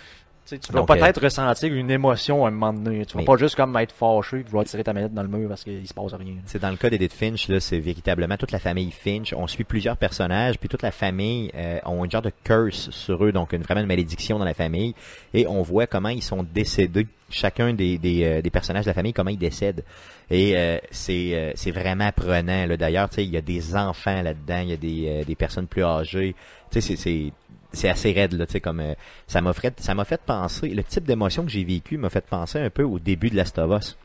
[0.59, 3.05] tu vas Donc, peut-être ressentir une émotion à un moment donné.
[3.05, 5.47] Tu vas Mais- pas juste comme être fâché et tirer ta manette dans le mur
[5.49, 6.35] parce qu'il se passe rien.
[6.45, 9.33] C'est dans le cas d'Edith Finch, là, c'est véritablement toute la famille Finch.
[9.33, 13.23] On suit plusieurs personnages, puis toute la famille euh, ont un genre de curse sur
[13.25, 14.93] eux, donc une, vraiment une malédiction dans la famille.
[15.33, 18.93] Et on voit comment ils sont décédés, chacun des, des, euh, des personnages de la
[18.93, 19.83] famille, comment ils décèdent.
[20.29, 22.65] Et euh, c'est euh, c'est vraiment apprenant.
[22.65, 22.77] Là.
[22.77, 25.35] D'ailleurs, tu sais, il y a des enfants là-dedans, il y a des, euh, des
[25.35, 26.35] personnes plus âgées.
[26.71, 27.33] Tu sais, c'est- c'est
[27.73, 28.93] c'est assez raide là, tu sais comme euh,
[29.27, 32.25] ça m'a fait ça m'a fait penser le type d'émotion que j'ai vécu m'a fait
[32.25, 33.97] penser un peu au début de Last of Us.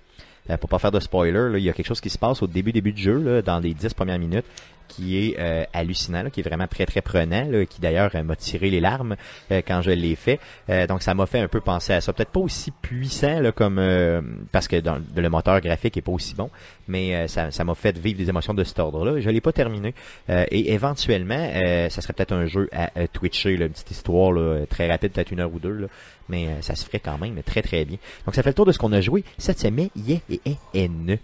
[0.48, 2.42] Euh, pour pas faire de spoiler, là, il y a quelque chose qui se passe
[2.42, 4.44] au début début du jeu, là, dans les dix premières minutes.
[4.88, 8.22] Qui est euh, hallucinant, là, qui est vraiment très très prenant, là, qui d'ailleurs euh,
[8.22, 9.16] m'a tiré les larmes
[9.50, 10.40] euh, quand je l'ai fait.
[10.70, 12.12] Euh, donc ça m'a fait un peu penser à ça.
[12.12, 14.20] Peut-être pas aussi puissant là, comme euh,
[14.52, 16.50] parce que dans, le moteur graphique est pas aussi bon,
[16.88, 19.20] mais ça m'a fait vivre des émotions de cet ordre-là.
[19.20, 19.94] Je l'ai pas terminé
[20.28, 21.50] et éventuellement,
[21.90, 25.32] ça serait peut-être un jeu à, twitcher, là, une petite histoire là, très rapide, peut-être
[25.32, 25.86] une heure ou deux, là,
[26.28, 27.98] mais euh, ça se ferait quand même très très bien.
[28.24, 29.88] Donc ça fait le tour de ce qu'on a joué cette semaine.
[29.96, 31.16] Yeah, yeah, yeah.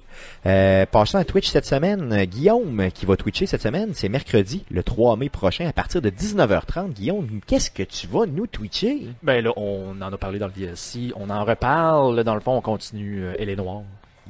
[0.46, 2.24] Euh, passons à Twitch cette semaine.
[2.24, 6.08] Guillaume qui va twitcher cette semaine, c'est mercredi, le 3 mai prochain, à partir de
[6.08, 6.92] 19h30.
[6.94, 9.08] Guillaume, qu'est-ce que tu vas nous twitcher?
[9.22, 12.56] Ben là, on en a parlé dans le DLC, on en reparle, dans le fond,
[12.56, 13.82] on continue euh, Elle est noire.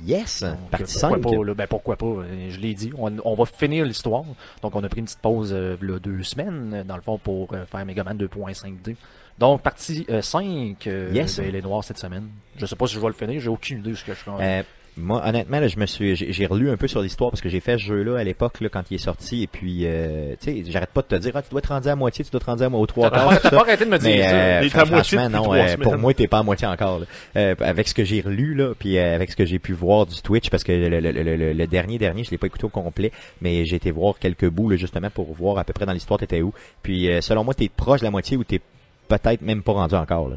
[0.05, 1.21] Yes, Donc, partie pourquoi 5.
[1.23, 1.55] pas, là?
[1.55, 4.25] ben pourquoi pas, euh, je l'ai dit, on, on va finir l'histoire.
[4.61, 7.19] Donc on a pris une petite pause euh, là, deux semaines, euh, dans le fond,
[7.19, 8.97] pour euh, faire Megaman 2.5D.
[9.39, 11.37] Donc partie euh, 5 euh, Yes.
[11.39, 12.29] de Elle est noire cette semaine.
[12.57, 14.29] Je sais pas si je vais le finir, j'ai aucune idée de ce que je
[14.29, 14.43] rendu.
[14.43, 14.63] Euh,
[14.99, 17.49] moi, honnêtement, là, je me suis, j'ai j'ai relu un peu sur l'histoire parce que
[17.49, 20.65] j'ai fait ce jeu-là à l'époque là, quand il est sorti et puis, euh, tu
[20.65, 22.41] sais, j'arrête pas de te dire, ah, tu dois être rendu à moitié, tu dois
[22.41, 23.41] te rendre à aux trois T'as quarts.
[23.41, 24.35] t'as pas arrêté de me dire Mais ça.
[24.35, 24.87] euh, moitié
[25.19, 26.99] franchement, non, euh, pour moi, t'es pas à moitié encore.
[27.01, 27.07] là.
[27.37, 30.05] Euh, avec ce que j'ai relu là, puis euh, avec ce que j'ai pu voir
[30.05, 32.65] du Twitch, parce que le, le- le- le- le dernier dernier, je l'ai pas écouté
[32.65, 35.87] au complet, mais j'ai été voir quelques bouts là, justement pour voir à peu près
[35.87, 36.53] dans l'histoire t'étais où.
[36.83, 38.61] Puis euh, selon moi, t'es proche de la moitié ou t'es
[39.09, 40.29] peut-être même pas rendu encore.
[40.29, 40.37] Là.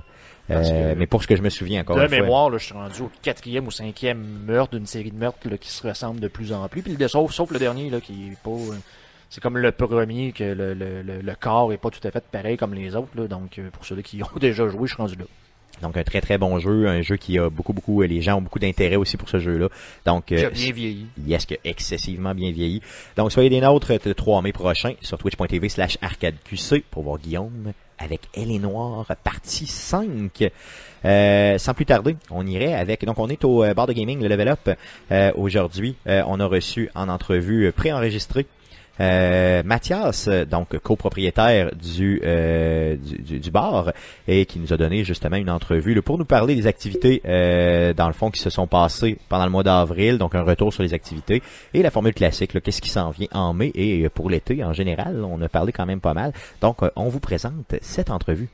[0.53, 2.19] Euh, que- mais pour ce que je me souviens encore de une fois.
[2.19, 5.58] mémoire, là, je suis rendu au quatrième ou cinquième meurtre d'une série de meurtres là,
[5.58, 6.81] qui se ressemblent de plus en plus.
[6.84, 8.49] Puis le sauf, sauf le dernier là, qui est pas.
[8.51, 8.75] euh,
[9.29, 12.23] c'est comme le premier que le, le, le, le corps est pas tout à fait
[12.31, 13.10] pareil comme les autres.
[13.15, 15.25] Là, donc euh, pour ceux qui ont déjà joué, je suis rendu là.
[15.82, 18.42] Donc un très très bon jeu, un jeu qui a beaucoup beaucoup, les gens ont
[18.42, 19.70] beaucoup d'intérêt aussi pour ce jeu-là.
[20.06, 21.08] Donc euh, bien vieilli.
[21.26, 22.82] Yes, que excessivement bien vieilli.
[23.18, 27.74] Donc, soyez des nôtres le 3 mai prochain sur twitch.tv slash arcadeqc pour voir Guillaume
[27.98, 30.52] avec Elle est Noire, partie 5.
[31.06, 33.06] Euh, sans plus tarder, on irait avec...
[33.06, 34.70] Donc, on est au euh, bar de gaming, le Level Up.
[35.12, 38.48] Euh, Aujourd'hui, euh, on a reçu en entrevue euh, préenregistrée
[38.99, 43.91] euh, Mathias, donc copropriétaire du, euh, du, du- bar,
[44.27, 48.08] et qui nous a donné justement une entrevue pour nous parler des activités, euh, dans
[48.08, 50.93] le fond, qui se sont passées pendant le mois d'avril, donc un retour sur les
[50.93, 51.41] activités,
[51.73, 55.23] et la formule classique, qu'est-ce qui s'en vient en mai, et pour l'été en général,
[55.23, 56.34] on a parlé quand même pas mal.
[56.62, 58.49] Donc, on vous présente cette entrevue.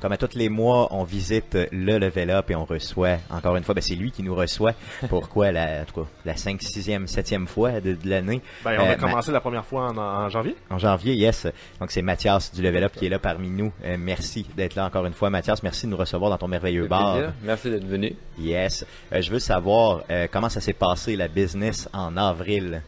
[0.00, 3.64] Comme à tous les mois, on visite le level up et on reçoit, encore une
[3.64, 4.72] fois, ben c'est lui qui nous reçoit.
[5.08, 8.42] Pourquoi la, en tout cas, la 5, 6e, 7e fois de, de l'année?
[8.64, 10.54] Ben, on Euh, a commencé la première fois en, en janvier.
[10.70, 11.46] En janvier, yes.
[11.80, 13.72] Donc c'est Mathias du Level Up qui est là parmi nous.
[13.84, 15.62] Euh, merci d'être là encore une fois, Mathias.
[15.62, 17.14] Merci de nous recevoir dans ton merveilleux bar.
[17.14, 17.32] plaisir.
[17.42, 18.14] Merci d'être venu.
[18.38, 18.84] Yes.
[19.12, 22.82] Euh, je veux savoir euh, comment ça s'est passé la business en avril?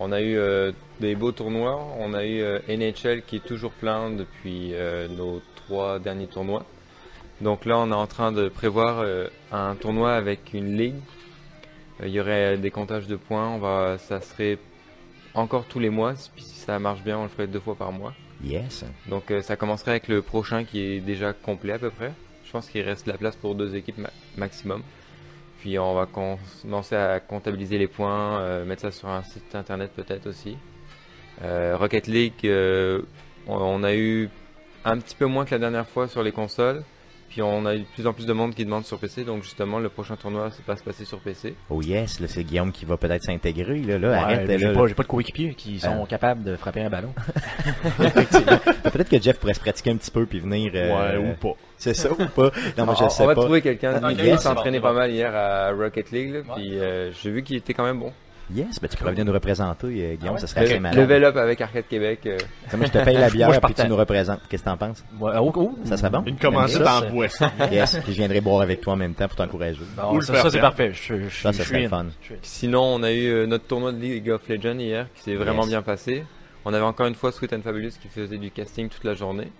[0.00, 1.80] On a eu euh, des beaux tournois.
[1.98, 6.64] On a eu euh, NHL qui est toujours plein depuis euh, nos trois derniers tournois.
[7.40, 10.94] Donc là, on est en train de prévoir euh, un tournoi avec une ligue.
[12.00, 13.48] Euh, Il y aurait des comptages de points.
[13.48, 14.58] On va, ça serait
[15.34, 16.14] encore tous les mois.
[16.34, 18.14] Puis si ça marche bien, on le ferait deux fois par mois.
[18.42, 18.84] Yes.
[19.06, 22.12] Donc euh, ça commencerait avec le prochain qui est déjà complet à peu près.
[22.44, 24.82] Je pense qu'il reste la place pour deux équipes ma- maximum.
[25.60, 29.90] Puis on va commencer à comptabiliser les points, euh, mettre ça sur un site internet
[29.94, 30.56] peut-être aussi.
[31.42, 33.02] Euh, Rocket League, euh,
[33.46, 34.30] on, on a eu
[34.84, 36.82] un petit peu moins que la dernière fois sur les consoles.
[37.30, 39.22] Puis on a eu de plus en plus de monde qui demande sur PC.
[39.22, 41.54] Donc justement le prochain tournoi ça va se passer sur PC.
[41.68, 43.80] Oh yes, là c'est Guillaume qui va peut-être s'intégrer.
[43.80, 44.46] Là, là Ouais, arrête.
[44.48, 46.06] j'ai là, pas, j'ai pas de coéquipiers qui sont Ah.
[46.08, 47.12] capables de frapper un ballon.
[47.98, 50.72] Peut-être que Jeff pourrait se pratiquer un petit peu puis venir.
[50.74, 51.54] euh, Ouais, ou pas.
[51.76, 52.50] C'est ça ou pas?
[52.78, 53.42] Non, moi je on, sais on va pas.
[53.42, 54.00] trouver quelqu'un.
[54.16, 56.32] C'est s'entraînait pas mal hier à Rocket League.
[56.32, 58.12] là, puis euh, j'ai vu qu'il était quand même bon.
[58.54, 60.38] Yes, ben tu pourrais venir nous représenter, euh, Guillaume, Ah ouais?
[60.40, 60.98] ça serait assez malade.
[60.98, 62.20] Level up avec Arcade Québec.
[62.26, 62.38] euh,
[62.76, 64.40] Moi je te paye la bière Moi, je puis tu nous représentes.
[64.48, 65.04] Qu'est-ce que t'en penses?
[65.20, 65.78] Ouais, oh, oh.
[65.84, 67.50] Ça serait bon Une commandite en boisson.
[67.70, 69.80] Yes, puis je viendrai boire avec toi en même temps pour t'encourager.
[69.96, 70.92] Bon, ça, c'est parfait.
[70.94, 72.06] Je, je, Ça, ça serait fun.
[72.42, 75.62] Sinon, on a eu euh, notre tournoi de League of Legends hier qui s'est vraiment
[75.62, 75.70] Yes.
[75.70, 76.24] bien passé.
[76.64, 79.52] On avait encore une fois Sweet and Fabulous qui faisait du casting toute la journée.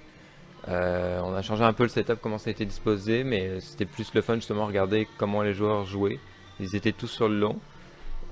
[0.69, 3.85] Euh, on a changé un peu le setup, comment ça a été disposé, mais c'était
[3.87, 6.19] plus le fun justement regarder comment les joueurs jouaient.
[6.61, 7.57] Ils étaient tous sur le long.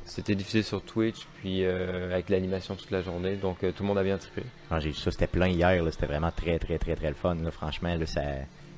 [0.06, 3.88] C'était diffusé sur Twitch, puis euh, avec l'animation toute la journée, donc euh, tout le
[3.88, 4.42] monde a bien trippé.
[4.70, 7.34] Ah, j'ai vu ça, c'était plein hier, c'était vraiment très très très très le fun,
[7.34, 8.22] là, franchement, là, ça...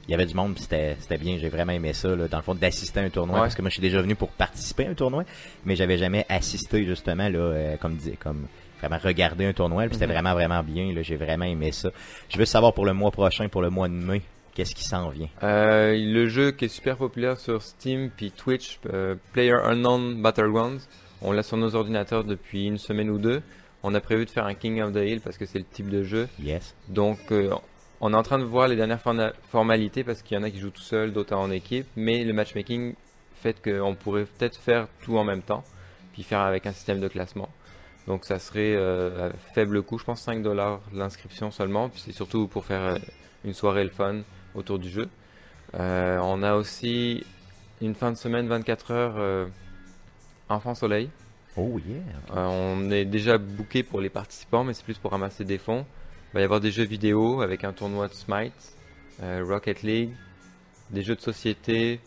[0.09, 2.43] Il y avait du monde, puis c'était bien, j'ai vraiment aimé ça, là, dans le
[2.43, 3.43] fond, d'assister à un tournoi, Ouais.
[3.43, 5.25] parce que moi, je suis déjà venu pour participer à un tournoi,
[5.67, 8.47] mais j'avais jamais assisté, justement, là, euh, comme dit, comme
[8.81, 10.13] vraiment regarder un tournoi, puis c'était Mhm.
[10.13, 11.91] vraiment vraiment bien, j'ai vraiment aimé ça.
[12.31, 14.23] Je veux savoir pour le mois prochain, pour le mois de mai,
[14.55, 15.29] qu'est-ce qui s'en vient?
[15.43, 20.89] Euh, le jeu qui est super populaire sur Steam puis Twitch, euh, Player Unknown Battlegrounds,
[21.23, 23.43] on l'a sur nos ordinateurs depuis une semaine ou deux.
[23.83, 25.89] On a prévu de faire un King of the Hill parce que c'est le type
[25.89, 26.29] de jeu.
[26.41, 26.75] Yes.
[26.89, 27.53] Donc euh,
[28.01, 29.01] on est en train de voir les dernières
[29.51, 31.87] formalités parce qu'il y en a qui jouent tout seul, d'autres en équipe.
[31.97, 32.95] Mais le matchmaking
[33.35, 35.65] fait qu'on pourrait peut-être faire tout en même temps.
[36.13, 37.49] puis faire avec un système de classement.
[38.07, 42.13] Donc ça serait euh, à faible coût, je pense 5 dollars l'inscription seulement, puis c'est
[42.13, 42.99] surtout pour faire euh,
[43.45, 44.23] une soirée le fun
[44.55, 45.09] autour du jeu.
[45.75, 47.25] On a aussi
[47.83, 49.49] une fin de semaine 24 heures
[50.49, 51.11] Enfant Soleil.
[51.57, 51.99] Oh yeah.
[52.37, 55.85] Euh, on est déjà booké pour les participants, mais c'est plus pour ramasser des fonds.
[56.33, 58.53] Il va y avoir des jeux vidéo avec un tournoi de Smite,
[59.23, 60.11] euh, Rocket League,
[60.91, 62.01] des jeux de société.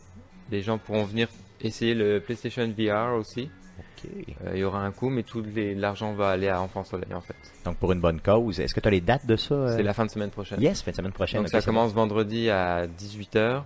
[0.52, 1.28] Les gens pourront venir
[1.60, 3.50] essayer le PlayStation VR aussi.
[4.06, 5.44] Euh, il y aura un coût, mais tout
[5.76, 7.36] l'argent va aller à Enfant Soleil en fait.
[7.66, 8.60] Donc pour une bonne cause.
[8.60, 9.54] Est-ce que tu as les dates de ça?
[9.54, 9.76] euh?
[9.76, 10.60] C'est la fin de semaine prochaine.
[10.62, 11.42] Yes, fin de semaine prochaine.
[11.42, 13.64] Donc ça commence vendredi à 18h,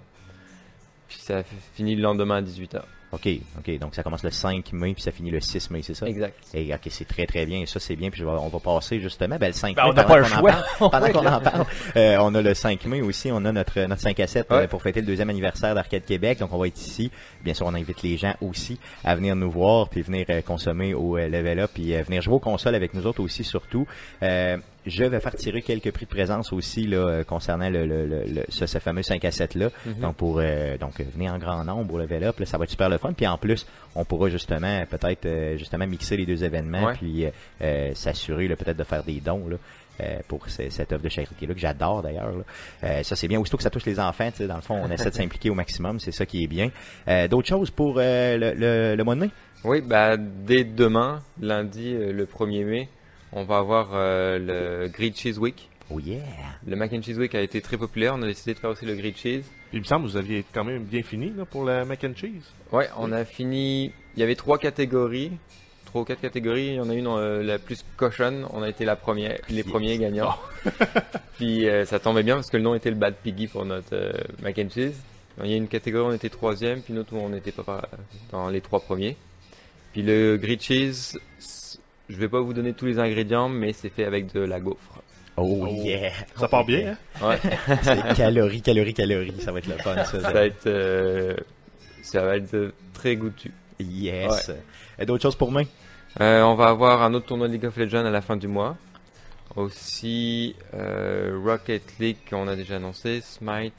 [1.07, 2.81] puis ça finit le lendemain à 18h.
[3.15, 3.79] OK, OK.
[3.79, 6.05] Donc ça commence le 5 mai puis ça finit le 6 mai, c'est ça?
[6.07, 6.35] Exact.
[6.53, 7.61] Et, ok, c'est très très bien.
[7.61, 8.09] Et ça, c'est bien.
[8.09, 9.89] Puis je vais- on va passer justement ben, le 5 Ben, mai.
[9.89, 10.51] on n'a pendant pas en choix.
[10.51, 10.91] parle.
[10.91, 13.29] Pendant qu'on en parle, euh, on a le 5 mai aussi.
[13.31, 14.67] On a notre, notre 5 à 7 euh, Ouais.
[14.67, 16.39] pour fêter le deuxième anniversaire d'Arcade Québec.
[16.39, 17.09] Donc, on va être ici.
[17.43, 20.93] Bien sûr, on invite les gens aussi à venir nous voir puis venir euh, consommer
[20.93, 23.87] au Level Up puis venir jouer aux consoles avec nous autres aussi, surtout.
[24.85, 28.23] Je vais faire tirer quelques prix de présence aussi là, euh, concernant le, le, le,
[28.25, 29.69] le- ce, ce fameux 5 à 7 là.
[29.99, 32.65] Donc pour euh, donc euh, venez en grand nombre au level up, là, ça va
[32.65, 33.13] être super le fun.
[33.13, 36.93] Puis en plus, on pourra justement peut-être euh, justement mixer les deux événements, Ouais.
[36.93, 37.25] puis
[37.61, 39.57] euh, s'assurer là, peut-être de faire des dons là.
[40.01, 42.33] euh, pour ce- cette offre de charité là que j'adore d'ailleurs.
[42.83, 43.39] Euh, ça c'est bien.
[43.39, 45.49] Aussitôt que ça touche les enfants, tu sais, dans le fond, on essaie de s'impliquer
[45.49, 45.99] au maximum.
[46.01, 46.69] C'est ça qui est bien.
[47.07, 49.29] Euh, D'autres choses pour euh, le, le, le mois de mai?
[49.63, 52.89] Oui, bah, dès demain, lundi, euh, le 1er mai,
[53.35, 55.69] on va avoir euh, le Grilled Cheese Week.
[55.91, 56.23] Oh yeah.
[56.65, 58.85] Le Mac and Cheese Week a été très populaire, on a décidé de faire aussi
[58.85, 59.43] le Grilled Cheese.
[59.75, 62.13] Il me semble que vous aviez quand même bien fini là, pour le mac and
[62.15, 62.45] cheese.
[62.71, 63.91] Ouais, on a fini.
[64.15, 65.31] Il y avait trois catégories,
[65.83, 66.67] trois ou quatre catégories.
[66.67, 68.47] Il y en a une euh, la plus cochonne.
[68.53, 70.37] On a été la première, les premiers gagnants.
[71.37, 73.93] Puis euh, ça tombait bien parce que le nom était le Bad Piggy pour notre
[73.93, 74.95] euh, mac and cheese.
[75.43, 77.51] Il y a une catégorie où on était troisième, puis une autre où on n'était
[77.51, 77.89] pas
[78.31, 79.17] dans les trois premiers.
[79.91, 81.19] Puis le grilled cheese,
[82.09, 85.01] je vais pas vous donner tous les ingrédients, mais c'est fait avec de la gaufre.
[85.37, 85.67] Oh, Oh.
[85.83, 86.11] yeah.
[86.37, 87.27] Ça part bien, hein?
[87.27, 87.37] Ouais,
[87.83, 89.33] C'est calories, calories, calories.
[89.41, 90.21] Ça va être le fun, ça.
[90.21, 91.35] ça va être, euh,
[92.01, 93.51] ça va être très goûtu.
[93.79, 94.49] Yes.
[94.99, 95.63] Euh, D'autres choses pour moi
[96.21, 98.47] Euh, on va avoir un autre tournoi de League of Legends à la fin du
[98.47, 98.77] mois.
[99.55, 103.73] Aussi euh, Rocket League qu'on a déjà annoncé, Smite,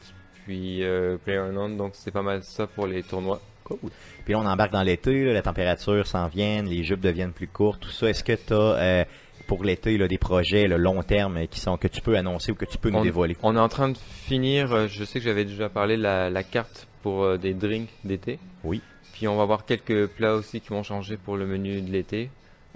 [0.45, 3.41] puis euh, PlayerUnknown, donc c'est pas mal ça pour les tournois.
[3.69, 3.91] Cool.
[4.25, 7.81] Puis là, on embarque dans l'été, la température s'en vient, les jupes deviennent plus courtes,
[7.81, 8.09] tout ça.
[8.09, 9.07] Est-ce que tu as,
[9.49, 12.65] pour l'été, des projets long terme euh, qui sont que tu peux annoncer ou que
[12.65, 13.37] tu peux nous On- dévoiler?
[13.43, 16.43] On est en train de finir, euh, je sais que j'avais déjà parlé, la, la
[16.45, 18.39] carte pour euh, des drinks d'été.
[18.65, 18.81] Oui.
[19.13, 22.31] Puis on va avoir quelques plats aussi qui vont changer pour le menu de l'été.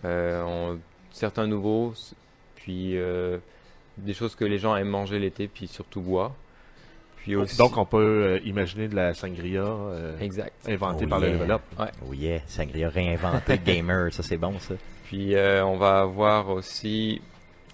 [0.05, 0.79] Euh, on-
[1.13, 1.93] certains nouveaux,
[2.57, 3.39] puis euh,
[3.99, 6.33] des choses que les gens aiment manger l'été, puis surtout boire.
[7.23, 7.57] Puis aussi...
[7.57, 10.53] Donc on peut euh, imaginer de la sangria euh, Exact.
[10.69, 11.29] inventée Oh par yeah.
[11.29, 11.63] le level up.
[11.79, 14.75] Oh yeah, Sangria réinventé, gamer, ça c'est bon ça.
[15.05, 17.21] Puis euh, on va avoir aussi,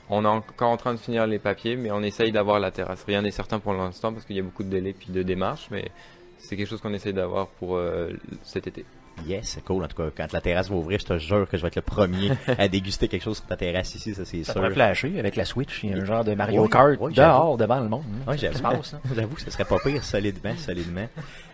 [0.08, 3.04] on est encore en train de finir les papiers, mais on essaye d'avoir la terrasse.
[3.04, 5.68] Rien n'est certain pour l'instant parce qu'il y a beaucoup de délais puis de démarches,
[5.70, 5.90] mais
[6.38, 8.10] c'est quelque chose qu'on essaye d'avoir pour euh,
[8.42, 8.84] cet été.
[9.24, 9.82] Yes, c'est cool.
[9.84, 11.76] En tout cas, quand la terrasse va ouvrir, je te jure que je vais être
[11.76, 14.60] le premier à déguster quelque chose sur ta terrasse ici, ça c'est Ça sûr.
[14.60, 15.80] pourrait flasher avec la Switch.
[15.82, 18.04] Il y a un genre de Mario Oui, Kart oui, dehors devant le monde.
[18.26, 18.58] Ça j'avoue.
[19.16, 21.06] J'avoue, ce serait pas pire, solidement, solidement.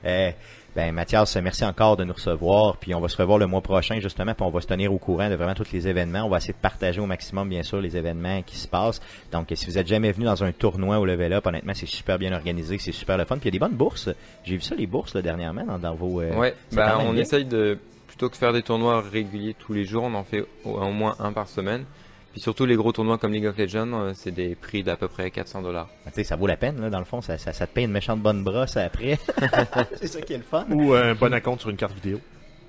[0.04, 0.30] Euh,
[0.74, 4.00] ben, Mathias, merci encore de nous recevoir, puis on va se revoir le mois prochain,
[4.00, 6.22] justement, puis on va se tenir au courant de vraiment tous les événements.
[6.24, 9.00] On va essayer de partager au maximum, bien sûr, les événements qui se passent.
[9.30, 12.18] Donc, si vous êtes jamais venu dans un tournoi au Level Up, honnêtement, c'est super
[12.18, 13.36] bien organisé, c'est super le fun.
[13.36, 14.08] Puis il y a des bonnes bourses.
[14.44, 16.20] J'ai vu ça, les bourses, là, dernièrement, dans, dans vos...
[16.20, 17.22] euh, ouais, même on bien.
[17.22, 20.44] essaye de, plutôt que de faire des tournois réguliers tous les jours, on en fait
[20.64, 21.84] au, au moins un par semaine.
[22.32, 25.06] Puis surtout les gros tournois comme League of Legends, euh, c'est des prix d'à peu
[25.08, 25.88] près 400 dollars.
[26.06, 27.84] Tu sais, ça vaut la peine, là, dans le fond, ça, ça, ça te paye
[27.84, 29.18] une méchante bonne brosse après.
[30.00, 30.64] c'est ça qui est le fun.
[30.70, 32.18] Ou euh, un bon acompte sur une carte vidéo.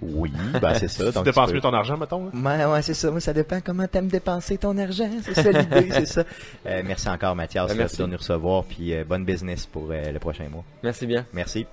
[0.01, 1.05] Oui, ben c'est ça.
[1.07, 2.29] tu donc dépenses peux- mieux ton argent, mettons.
[2.33, 3.09] Ouais, ouais, c'est ça.
[3.09, 5.09] Moi, ça dépend comment t'aimes dépenser ton argent.
[5.21, 6.23] C'est ça l'idée, c'est ça.
[6.65, 7.97] Euh, merci encore, Mathias, Ben, merci.
[7.99, 8.65] de nous recevoir.
[8.65, 10.65] Puis euh, bonne business pour euh, le prochain mois.
[10.83, 11.25] Merci bien.
[11.31, 11.65] Merci.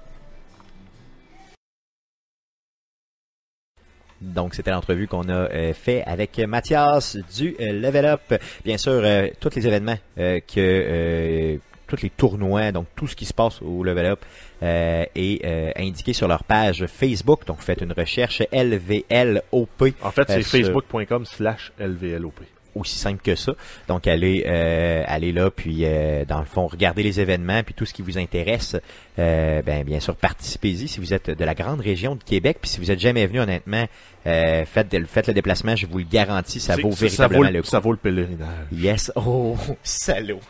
[4.20, 8.34] Donc, c'était l'entrevue qu'on a euh, fait avec Mathias du euh, Level Up.
[8.64, 11.56] Bien sûr, euh, tous les événements euh, que euh,
[11.86, 14.20] tous les tournois, donc tout ce qui se passe au Level Up
[14.62, 17.46] euh, est euh, indiqué sur leur page Facebook.
[17.46, 19.94] Donc, faites une recherche LVLOP.
[20.02, 22.40] En fait, c'est Euh, facebook.com slash LVLOP.
[22.74, 23.52] Aussi simple que ça.
[23.88, 27.84] Donc allez euh, allez là puis euh, dans le fond regardez les événements puis tout
[27.84, 28.76] ce qui vous intéresse
[29.18, 32.70] euh, ben bien sûr participez-y si vous êtes de la grande région de Québec puis
[32.70, 33.86] si vous êtes jamais venu honnêtement
[34.26, 37.62] euh, faites faites le déplacement je vous le garantis ça vaut ça véritablement vaut le
[37.62, 37.68] coup.
[37.68, 38.66] Ça vaut le pèlerinage.
[38.72, 39.12] Yes.
[39.16, 40.40] Oh, salaud.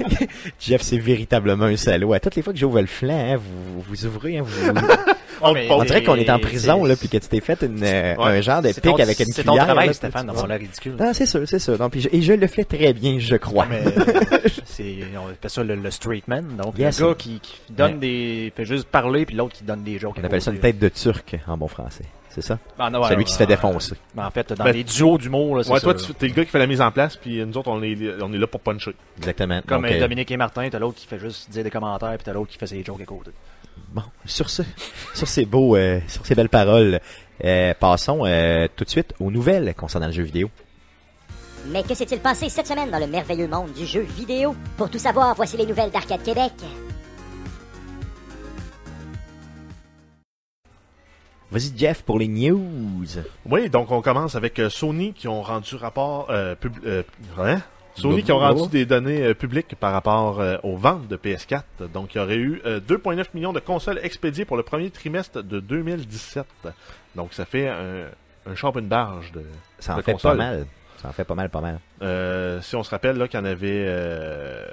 [0.60, 2.12] Jeff, c'est véritablement un salaud.
[2.12, 4.72] À toutes les fois que j'ouvre le flanc, hein, vous, vous ouvrez, hein, vous,
[5.40, 7.28] On mais- pose- On dirait qu'on est en c'est- prison, c'est- là, puis que tu
[7.28, 8.24] t'es fait une, euh, Ouais.
[8.38, 9.60] un genre de C'est pic ton- avec une C'est cuillère.
[9.60, 10.96] ton travail, là, Stéphane, d'avoir l'air ridicule.
[10.98, 11.78] Non, c'est sûr, c'est sûr.
[11.78, 13.66] Non, puis je- et je le fais très bien, je crois.
[13.68, 16.44] Mais, euh, c'est, on appelle ça le, le straight man.
[16.62, 17.00] Donc, Yes.
[17.00, 17.98] le gars qui, qui donne Ouais.
[17.98, 20.16] des, fait juste parler, puis l'autre qui donne des jokes.
[20.20, 22.04] On appelle ça une tête de turc en bon français.
[22.30, 22.58] C'est ça?
[22.78, 23.94] Ah, non, ouais, Celui ouais, qui se fait défoncer.
[24.14, 25.84] Mais en fait, dans Ben, les duos d'humour, là, c'est Ouais, ça.
[25.84, 26.00] toi, là.
[26.18, 27.96] tu es le gars qui fait la mise en place, puis nous autres, on est,
[28.20, 28.94] on est là pour puncher.
[29.16, 29.62] Exactement.
[29.66, 32.24] Comme Donc, euh, Dominique et Martin, t'as l'autre qui fait juste dire des commentaires, puis
[32.26, 33.30] t'as l'autre qui fait ses jokes à côté.
[33.92, 34.62] Bon, sur ce,
[35.14, 37.00] sur ces beaux, euh, sur ces belles paroles,
[37.44, 40.50] euh, passons euh, tout de suite aux nouvelles concernant le jeu vidéo.
[41.68, 44.54] Mais que s'est-il passé cette semaine dans le merveilleux monde du jeu vidéo?
[44.76, 46.52] Pour tout savoir, voici les nouvelles d'Arcade Québec.
[51.50, 53.06] Vas-y, Jeff, pour les news.
[53.46, 57.02] Oui, donc on commence avec Sony qui ont rendu rapport euh, pub- euh,
[57.38, 57.62] hein?
[57.96, 61.62] Sony qui ont rendu des données euh, publiques par rapport euh, aux ventes de PS4.
[61.92, 65.42] Donc il y aurait eu euh, 2,9 millions de consoles expédiées pour le premier trimestre
[65.42, 66.44] de 2017.
[67.14, 68.04] Donc ça fait un,
[68.50, 69.42] un champ une barge de.
[69.78, 70.32] Ça en de fait consoles.
[70.32, 70.66] pas mal.
[71.02, 71.78] Ça en fait pas mal, pas mal.
[72.02, 74.66] Euh, si on se rappelle là qu'il y en avait euh,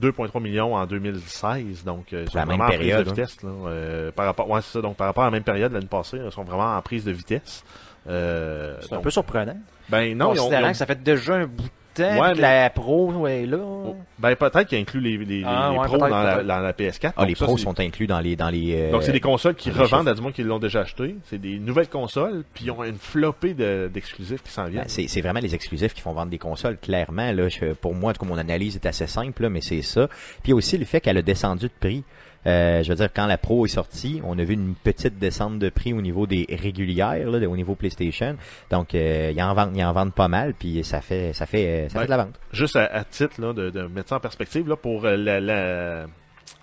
[0.00, 3.10] 2,3 millions en 2016, donc euh, ils sont la même vraiment en prise période, de
[3.10, 3.12] hein.
[3.14, 3.42] vitesse.
[3.42, 4.80] Là, euh, par rapport, ouais, ça.
[4.80, 7.12] Donc par rapport à la même période l'année passée, ils sont vraiment en prise de
[7.12, 7.64] vitesse.
[8.08, 9.56] Euh, C'est un peu surprenant.
[9.88, 11.68] ben non, ils ont, considérant ils ont- que ça fait déjà un bout de
[12.04, 13.58] temps Ouais, que mais- la pro est là.
[13.60, 16.46] Oh, Ben peut-être qu'ils incluent les, les, Ah, les ouais, pros peut-être, dans la, peut-être.
[16.46, 17.12] dans la PS4.
[17.16, 18.74] Ah, les ça, pros c'est- sont inclus dans les, dans les.
[18.74, 21.16] euh, Donc c'est des consoles qui revendent à du monde qui l'ont déjà acheté.
[21.24, 24.84] C'est des nouvelles consoles, puis ils ont une flopée de- d'exclusifs qui s'en Ben, viennent.
[24.88, 27.30] c'est c'est vraiment les exclusifs qui font vendre des consoles, clairement.
[27.32, 29.82] Là, Je- pour moi, en tout cas, mon analyse est assez simple, là, mais c'est
[29.82, 30.08] ça.
[30.42, 32.04] Puis aussi le fait qu'elle a descendu de prix.
[32.46, 35.58] Euh, je veux dire, quand la Pro est sortie, on a vu une petite descente
[35.58, 38.36] de prix au niveau des régulières, là, au niveau PlayStation.
[38.70, 41.66] Donc, euh, ils en vendent, ils en vendent pas mal, puis ça fait, ça fait,
[41.66, 42.38] euh, ça fait de la vente.
[42.52, 45.40] Juste à, à titre là, de, de mettre ça en perspective, là, pour euh, la-
[45.40, 46.06] la-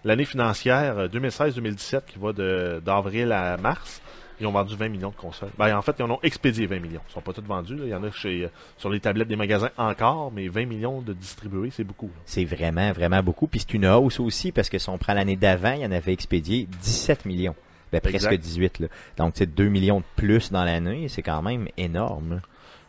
[0.04, 4.02] l'année financière euh, 2016-2017 qui va de- d'avril à mars,
[4.40, 5.50] ils ont vendu 20 millions de consoles.
[5.58, 7.02] Ben, en fait, ils en ont expédié 20 millions.
[7.10, 7.76] Ils sont pas tous vendus.
[7.76, 7.84] là.
[7.86, 11.02] Il y en a chez, euh, sur les tablettes des magasins encore, mais 20 millions
[11.02, 12.10] de distribués, c'est beaucoup.
[12.26, 13.48] C'est vraiment, vraiment beaucoup.
[13.48, 15.92] Puis c'est une hausse aussi, parce que si on prend l'année d'avant, il y en
[15.92, 17.56] avait expédié 17 millions.
[17.92, 18.38] Ben, presque Exact.
[18.38, 18.80] 18.
[18.80, 18.88] Là.
[19.18, 21.08] Donc, c'est 2 millions de plus dans l'année.
[21.08, 22.42] C'est quand même énorme.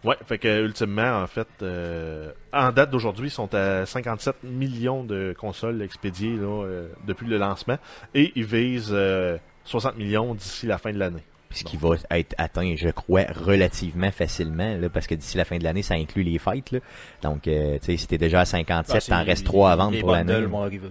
[0.05, 5.03] Ouais, fait que ultimement, en fait, euh, en date d'aujourd'hui, ils sont à 57 millions
[5.03, 7.77] de consoles expédiées là, euh, depuis le lancement,
[8.15, 11.25] et ils visent euh, 60 millions d'ici la fin de l'année.
[11.57, 15.59] Ce qui va être atteint, je crois, relativement facilement, là, parce que d'ici la fin
[15.59, 16.71] de l'année, ça inclut les fêtes.
[16.71, 16.79] Là.
[17.23, 19.93] Donc, euh, tu sais, si t'es déjà à 57, Ah, t'en restes 3 à vendre
[19.93, 20.33] les pour l'année.
[20.33, 20.89] bundles vont arriver.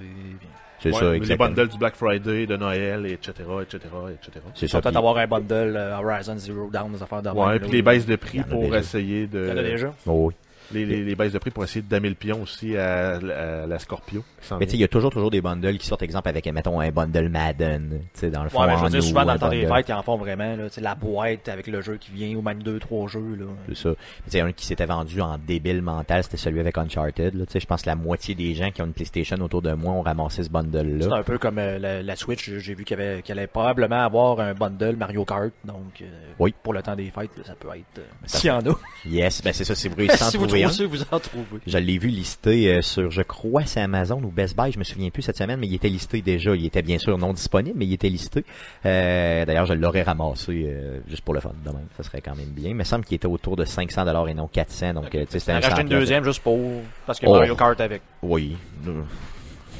[0.81, 1.49] C'est Ouais, ça, les exactement.
[1.49, 3.79] bundles du Black Friday, de Noël, etc., etc.,
[4.13, 4.45] etc.
[4.53, 4.81] C'est ça.
[4.81, 8.05] peut-être avoir un bundle euh, Horizon Zero Dawn, des affaires de Ouais, puis les baisses
[8.05, 8.79] de prix pour déjà.
[8.79, 9.45] essayer de...
[9.45, 9.93] Il y en a déjà.
[10.05, 10.33] Oh, oui.
[10.73, 13.63] Les, les, les baisses de prix pour essayer de damer le pion aussi à, la-
[13.63, 14.23] à la Scorpio.
[14.59, 16.79] Mais tu sais, il y a toujours, toujours des bundles qui sortent, exemple, avec, mettons,
[16.79, 19.33] un bundle Madden, tu sais, dans le fond, Ouais, mais je veux dire, souvent dans
[19.33, 21.81] le temps des fêtes, ils en font vraiment, là, tu sais, la boîte avec le
[21.81, 23.45] jeu qui vient, ou même deux, trois jeux, là.
[23.69, 23.89] C'est ça.
[24.25, 27.33] Tu sais, un qui s'était vendu en débile mental, c'était celui avec Uncharted.
[27.35, 27.45] Là.
[27.45, 29.73] Tu sais, je pense que la moitié des gens qui ont une PlayStation autour de
[29.73, 31.15] moi ont ramassé ce C'est bundle-là.
[31.17, 34.03] un peu comme euh, la, la Switch, j'ai vu qu'il y avait- qu'elle allait probablement
[34.03, 36.05] avoir un bundle Mario Kart, donc euh,
[36.39, 36.53] Oui.
[36.63, 37.99] pour le temps des fêtes, là, ça peut être...
[37.99, 38.75] euh, S'il y en a.
[39.05, 40.69] Yes, ben c'est ça, c'est si vous trouver un.
[40.69, 41.59] ça, vous en trouvez.
[41.67, 44.83] Je l'ai vu listé euh, sur, je crois, c'est Amazon ou Best Buy, je me
[44.83, 46.55] souviens plus cette semaine, mais il était listé déjà.
[46.55, 48.43] Il était bien sûr non disponible, mais il était listé.
[48.85, 51.81] Euh, D'ailleurs, je l'aurais ramassé euh, juste pour le fun demain.
[51.97, 52.69] Ça serait quand même bien.
[52.69, 54.93] Il me semble qu'il était autour de 500 dollars et non 400.
[54.93, 56.57] Donc, euh, tu sais, c'était un une deuxième juste pour...
[57.05, 57.33] Parce que Oh.
[57.33, 58.01] Mario Kart avec.
[58.21, 58.55] Oui.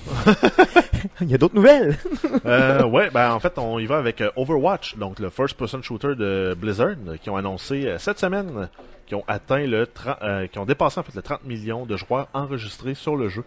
[1.21, 1.97] il y a d'autres nouvelles.
[2.45, 6.15] Euh, ouais, ben en fait, on y va avec euh, Overwatch, donc le first-person shooter
[6.15, 8.69] de Blizzard, qui ont annoncé euh, cette semaine,
[9.07, 11.95] qui ont atteint le 30, euh, qui ont dépassé en fait le 30 millions de
[11.95, 13.43] joueurs enregistrés sur le jeu.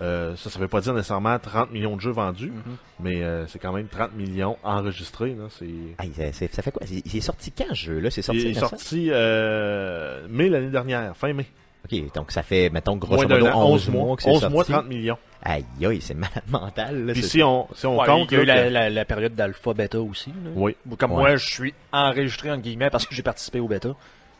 [0.00, 2.52] Euh, ça, ça veut pas dire nécessairement 30 millions de jeux vendus,
[3.00, 5.34] mais euh, c'est quand même 30 millions enregistrés.
[5.34, 5.44] Là,
[5.98, 6.82] Hey, ça, fait quoi?
[6.88, 8.10] Il est sorti quand ce jeu-là?
[8.10, 9.10] C'est sorti il est sorti
[10.28, 11.46] mai l'année dernière, fin mai.
[11.84, 14.54] Ok, donc ça fait, mettons, grosso modo, an, 11 mois que c'est 11 sorti.
[14.54, 15.18] mois, 30 millions.
[15.42, 17.06] Aïe, aïe, c'est malade mental.
[17.06, 18.30] Là, Puis si on, si on Ouais, compte...
[18.30, 20.30] il y a eu la, la, la période d'alpha bêta aussi.
[20.44, 20.50] là.
[20.54, 20.76] Oui.
[20.98, 21.18] Comme Ouais.
[21.18, 23.94] moi, je suis enregistré entre guillemets parce que j'ai participé au bêta,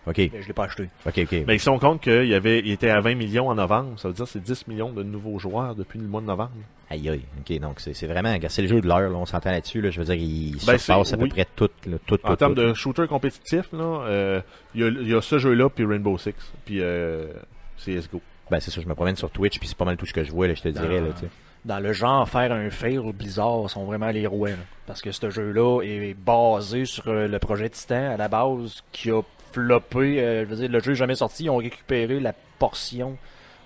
[0.07, 0.89] Ok, mais je l'ai pas acheté.
[1.07, 1.45] ok, ok.
[1.47, 4.09] Mais si on compte qu'il y avait, il était à 20 millions en novembre, ça
[4.09, 6.53] veut dire que c'est 10 millions de nouveaux joueurs depuis le mois de novembre.
[6.89, 7.21] Aïe, aïe.
[7.39, 9.91] Ok, donc c'est vraiment, c'est le jeu de l'heure, là, on s'entend là-dessus, là.
[9.91, 11.29] Je veux dire, il Ben, surpasse à peu oui.
[11.29, 12.63] près tout, là, tout, tout, En termes tout.
[12.63, 14.41] de shooter compétitif, là, euh,
[14.75, 16.35] il y, a, il y a ce jeu-là, puis Rainbow Six,
[16.65, 17.27] puis euh,
[17.79, 18.21] CSGO.
[18.51, 20.25] Ben, c'est ça, je me promène sur Twitch, puis c'est pas mal tout ce que
[20.25, 21.09] je vois, là, je te dirais, Ah.
[21.23, 21.29] là.
[21.67, 24.49] Dans le genre, faire un fail, Blizzard sont vraiment les rois.
[24.49, 24.57] là.
[24.87, 29.11] Parce que ce jeu-là est basé sur euh, le projet Titan à la base qui
[29.11, 29.21] a
[29.53, 30.21] floppé.
[30.23, 31.45] euh, je veux dire, le jeu est jamais sorti.
[31.45, 33.17] Ils ont récupéré la portion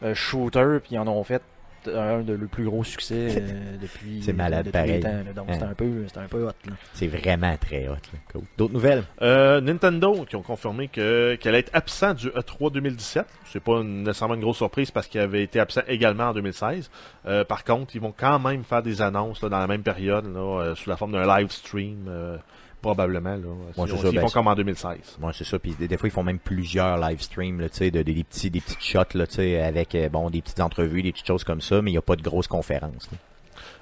[0.03, 1.43] euh, shooter puis ils en ont fait
[1.87, 4.23] un de leurs plus gros succès euh, depuis.
[4.25, 5.01] C'est malade, pareil.
[5.01, 5.11] temps.
[5.37, 5.69] Donc c'est Hein.
[5.71, 6.53] un peu, c'est un peu hot.
[6.67, 6.73] Là.
[6.95, 7.93] C'est vraiment très hot.
[7.93, 8.19] là.
[8.33, 8.43] Cool.
[8.57, 9.03] D'autres nouvelles?
[9.21, 13.27] Euh, Nintendo qui ont confirmé que qu'elle allait être absent du E E3 2017.
[13.53, 16.91] C'est pas une- nécessairement une grosse surprise parce qu'il avait été absent également en 2016.
[17.27, 20.25] Euh, par contre, ils vont quand même faire des annonces là, dans la même période
[20.35, 22.39] là, euh, sous la forme d'un live stream euh,
[22.85, 23.37] probablement là.
[23.77, 25.17] Ouais, Ils ça, ben, font comme en 2016.
[25.21, 25.59] Moi, c'est ça.
[25.59, 28.13] Puis des, des fois, ils font même plusieurs live streams, là, tu sais, de, de-
[28.13, 31.13] des petits, des petites shots, là, tu sais, avec euh, bon des petites entrevues, des
[31.13, 33.09] petites choses comme ça, mais il n'y a pas de grosses conférences.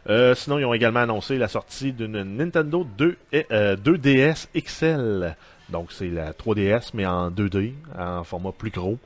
[0.08, 5.36] Euh, sinon, ils ont également annoncé la sortie d'une Nintendo 2, et- euh, 2DS XL.
[5.68, 8.98] Donc, c'est la 3DS, mais en 2D, en format plus gros.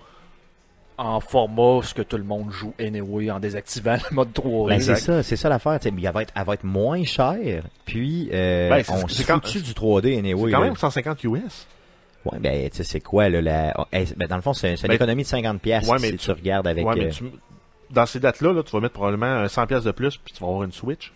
[0.99, 4.81] En format, ce que tout le monde joue anyway, en désactivant le mode 3 Ben,
[4.81, 5.79] c'est ça, c'est ça l'affaire.
[5.79, 7.65] tu sais, mais Elle va être, elle va être moins chère.
[7.85, 10.51] Puis, euh, Ben, on se quand- fout du 3D anyway.
[10.51, 11.67] c'est quand même 150 US.
[12.25, 13.75] Ouais, ben, tu sais, c'est quoi, là, la...
[13.79, 16.11] oh, ben, dans le fond, c'est une Ben, économie de 50 pièces ouais, si mais
[16.13, 16.85] tu, tu- regardes avec...
[16.87, 17.31] ouais, mais euh, tu-
[17.91, 20.41] dans ces dates-là, là, tu vas mettre probablement un 100 pièces de plus, puis tu
[20.41, 21.13] vas avoir une Switch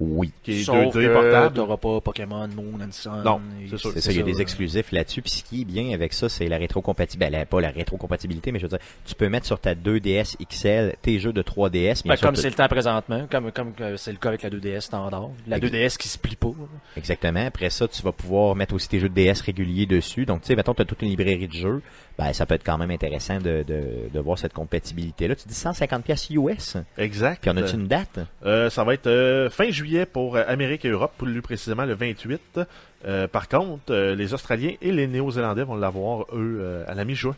[0.00, 0.32] Oui.
[0.42, 1.54] qui est Sauf 2D que portable.
[1.54, 3.22] t'auras pas Pokémon, Moon and Sun.
[3.24, 3.40] Non,
[3.70, 3.92] c'est sûr.
[3.94, 5.22] C'est ça, il y a des exclusifs là-dessus.
[5.22, 7.30] Puis ce qui est bien avec ça, c'est la rétrocompatibilité.
[7.30, 10.94] Ben, pas la rétrocompatibilité, mais je veux dire, tu peux mettre sur ta 2DS XL
[11.00, 12.02] tes jeux de 3DS.
[12.02, 14.42] bien Ben, sûr, comme c'est le temps présentement, comme, comme que c'est le cas avec
[14.42, 15.30] la 2DS standard.
[15.46, 15.72] La Exact.
[15.74, 16.50] 2DS qui se plie pas.
[16.96, 17.46] Exactement.
[17.46, 20.26] Après ça, tu vas pouvoir mettre aussi tes jeux de DS réguliers dessus.
[20.26, 21.82] Donc, tu sais, mettons, tu as toute une librairie de jeux.
[22.18, 25.34] Ben, ça peut être quand même intéressant de, de, de voir cette compatibilité-là.
[25.34, 26.76] Tu dis 150 pièces US.
[26.96, 27.40] Exact.
[27.42, 28.20] Puis en as-tu une date?
[28.44, 31.94] Euh, ça va être euh, fin juillet pour euh, Amérique et Europe, plus précisément le
[31.94, 32.60] 28.
[33.06, 37.36] Euh, par contre, euh, les Australiens et les Néo-Zélandais vont l'avoir, eux, à la mi-juin.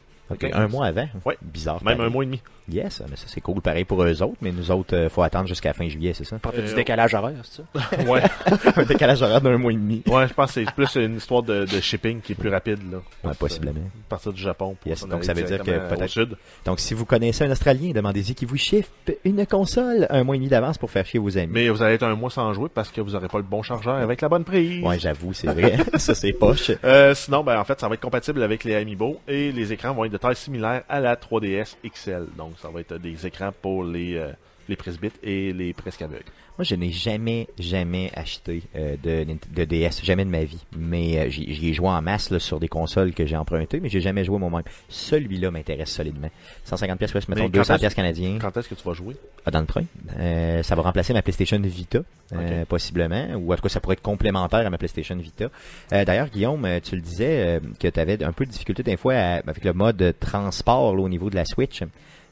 [0.53, 1.07] Un mois avant?
[1.25, 1.37] Ouais.
[1.43, 1.83] Bizarre.
[1.85, 2.11] Même pareil.
[2.11, 2.41] un mois et demi.
[2.69, 5.47] Yes, mais ça c'est cool pareil pour eux autres, mais nous autres, euh, faut attendre
[5.47, 6.37] jusqu'à fin juillet, c'est ça?
[6.41, 8.03] Fait Euh, du décalage horaire, c'est ça?
[8.11, 8.23] ouais.
[8.77, 10.03] un décalage horaire d'un mois et demi.
[10.09, 12.81] ouais, je pense que c'est plus une histoire de, de shipping qui est plus rapide,
[12.91, 12.99] là.
[13.23, 13.79] Ouais, possiblement.
[13.79, 14.77] À partir du Japon.
[14.81, 16.37] pour Yes, s'en donc ça veut dire que peut-être- sud.
[16.65, 18.89] Donc, si vous connaissez un Australien, demandez-y qu'il vous chiffre
[19.25, 21.53] une console un mois et demi d'avance pour faire chier vos amis.
[21.53, 23.63] Mais vous allez être un mois sans jouer parce que vous n'aurez pas le bon
[23.63, 24.83] chargeur avec la bonne prise.
[24.83, 25.77] Ouais, j'avoue, c'est vrai.
[25.99, 26.73] ça, c'est poche.
[26.83, 29.95] Euh, sinon, ben, en fait, ça va être compatible avec les Amiibo et les écrans
[29.95, 32.27] vont être de taille similaire à la 3DS XL.
[32.37, 34.33] Donc, ça va être des écrans pour les, euh,
[34.69, 36.25] les presbytes et les presque aveugles.
[36.59, 40.65] Moi, je n'ai jamais, jamais acheté euh, de, de DS, jamais de ma vie.
[40.75, 43.91] Mais euh, j'y ai joué en masse là, sur des consoles que j'ai empruntées, mais
[43.91, 44.63] j'ai jamais joué moi-même.
[44.89, 46.31] Celui-là m'intéresse solidement.
[46.65, 48.39] 150 pièces, mettons Mais quand 200 est-ce- pièces canadiens.
[48.41, 49.17] Quand est-ce que tu vas jouer?
[49.45, 49.85] Ah, dans le train.
[50.19, 52.01] Euh, ça va remplacer ma PlayStation Vita,
[52.33, 55.51] euh, possiblement, ou en tout cas ça pourrait être complémentaire à ma PlayStation Vita.
[55.93, 58.83] Euh, D'ailleurs, Guillaume, euh, tu le disais euh, que tu avais un peu de difficulté
[58.83, 61.83] des fois à- avec le mode transport là, au niveau de la Switch.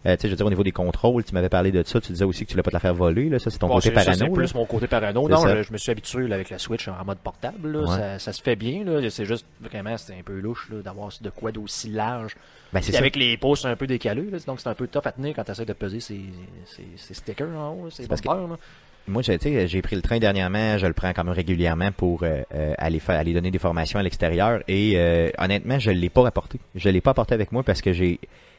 [0.07, 2.00] Euh, tu sais, je veux dire, au niveau des contrôles, tu m'avais parlé de ça,
[2.00, 3.68] tu disais aussi que tu voulais pas te la faire voler, là, ça c'est ton
[3.68, 4.14] Bon, côté parano.
[4.18, 5.28] C'est plus mon côté parano.
[5.28, 7.72] Non, je, je me suis habitué là, avec la Switch en mode portable.
[7.72, 7.80] là.
[7.80, 7.96] Ouais.
[7.96, 8.84] Ça, ça se fait bien.
[8.84, 9.00] là.
[9.11, 12.36] C'est juste vraiment, c'est un peu louche là, d'avoir de quoi d'aussi large.
[12.72, 14.28] Ben, c'est avec les pouces un peu décalés.
[14.30, 16.20] là, donc c'est un peu tough à tenir quand tu essaies de peser ces,
[16.66, 18.57] ces, ces stickers en haut, ces bumpers, là.
[19.07, 21.92] Moi, j'ai tu sais, j'ai pris le train dernièrement, je le prends quand même régulièrement
[21.92, 24.62] pour euh, euh, aller faire, aller donner des formations à l'extérieur.
[24.66, 26.59] Et euh, honnêtement, je l'ai pas apporté.
[26.74, 28.18] Je l'ai pas apporté avec moi parce que j'ai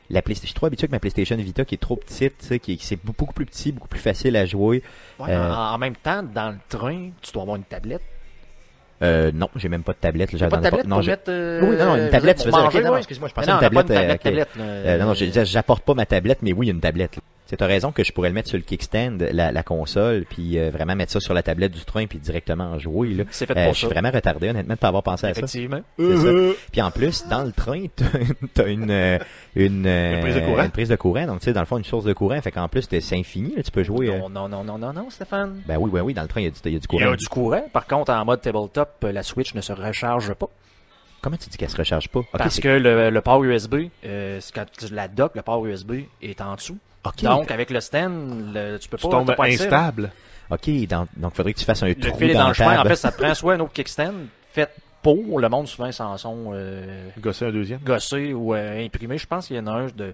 [0.10, 0.46] la PlayStation.
[0.46, 3.00] Je suis trop habitué avec ma PlayStation Vita qui est trop petite, qui, qui c'est
[3.04, 4.84] beaucoup plus petit, beaucoup plus facile à jouer.
[5.20, 8.02] Ouais, Euh, en, en même temps, dans le train, tu dois avoir une tablette.
[9.02, 10.32] Euh, non, j'ai même pas de tablette.
[10.32, 11.24] là, T'as pas de tablette non, pour j'ai- mettre.
[11.30, 13.48] euh, Oui, non, non, une tablette, tu veux dire, manger, ok, non, excuse-moi, je pensais
[13.48, 14.50] non, une pas tablette, une euh, tablette.
[14.58, 17.20] Euh, non, non, j'apporte pas ma tablette, mais oui, une tablette.
[17.52, 17.58] Là.
[17.58, 20.58] Tu as raison que je pourrais le mettre sur le kickstand, la, la console, puis
[20.58, 23.10] euh, vraiment mettre ça sur la tablette du train, puis directement en jouer.
[23.10, 23.24] Là.
[23.32, 23.94] C'est fait Euh, pour je suis ça.
[23.94, 25.40] vraiment retardé, honnêtement, de pas avoir pensé à ça.
[25.40, 25.82] Effectivement.
[26.00, 26.30] C'est ça.
[26.72, 28.06] Puis en plus, dans le train, t'as
[28.54, 29.20] t'as une euh,
[29.56, 30.64] une, euh, Une prise de courant.
[30.64, 31.26] une prise de courant.
[31.28, 32.42] Donc tu sais, dans le fond, une source de courant.
[32.42, 33.56] Fait qu'en plus, c'est infini.
[33.56, 34.10] là, tu peux jouer.
[34.10, 35.62] euh, Non, non, non, non, non, non, Stéphane.
[35.68, 36.14] Ben oui, oui, oui.
[36.14, 37.12] Dans le train, il y a du, il y a du Il y courant.
[37.14, 37.66] a du courant.
[37.74, 40.48] Par contre, en mode tabletop, euh, la Switch ne se recharge pas.
[41.22, 42.22] Comment tu dis qu'elle se recharge pas?
[42.34, 45.66] Parce c'est- que le, le port USB, euh, c'est quand tu la dock, le port
[45.66, 46.78] USB est en dessous.
[47.06, 47.24] Ok.
[47.24, 49.10] Donc, avec le stand, le- tu peux Tu pas.
[49.12, 50.12] tombes t'as pas instable.
[50.50, 50.70] ok.
[50.88, 52.80] dans- donc faudrait que tu fasses un Le trou fil dans, dans le le chemin.
[52.82, 54.14] En fait, ça te prend soit un autre kickstand
[54.52, 54.70] fait
[55.02, 55.40] pour.
[55.40, 57.80] Le monde, souvent, s'en sont euh, Gosser un deuxième.
[57.80, 59.18] gossés ou euh, imprimés.
[59.18, 60.14] Je pense qu'il y en a un de,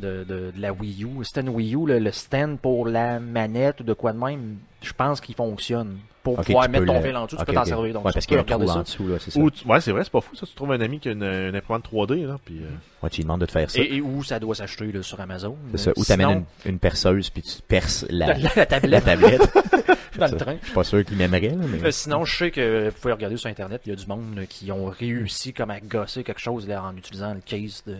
[0.00, 1.08] de, de, de la Wii U.
[1.24, 4.56] C'était une Wii U, le, le stand pour la manette ou de quoi de même.
[4.82, 5.98] Je pense qu'il fonctionne.
[6.22, 7.94] Pour pouvoir mettre ton le- fil en dessous, ok, tu peux t'en servir.
[7.94, 9.40] Donc, ouais, parce qu'il y a un trou en dessous là, c'est ça.
[9.40, 10.36] Ou tu- Ouais, c'est vrai, c'est pas fou.
[10.36, 12.58] Ça, tu trouves un ami qui a une, une imprimante 3D, là, puis...
[12.58, 12.68] euh,
[13.02, 13.80] Ouais, tu lui demandes de te faire ça.
[13.80, 15.56] Et, et où ça doit s'acheter là, sur Amazon.
[15.72, 15.92] C'est ça.
[15.96, 19.40] Ou Sinon, t'amènes une, une perceuse puis tu perces la, la, la la tablette tablette.
[20.18, 20.56] dans Ça, le train.
[20.60, 21.84] Je suis pas sûr qu'il m'aimerait, là, mais.
[21.84, 24.36] Euh, sinon, je sais que vous pouvez regarder sur Internet, il y a du monde
[24.36, 27.96] là, qui ont réussi comme à gosser quelque chose là, en utilisant le case de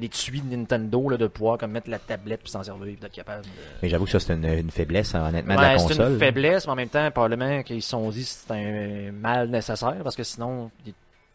[0.00, 3.42] l'étui de Nintendo là, de pouvoir comme mettre la tablette puis s'en servir d'être capable
[3.44, 3.48] de...
[3.82, 6.12] Mais j'avoue que ça, c'est une, une faiblesse, hein, honnêtement, de la Ouais, c'est console.
[6.12, 9.48] une faiblesse, mais en même temps, probablement qu'ils se sont dit que c'est un mal
[9.50, 10.70] nécessaire parce que sinon,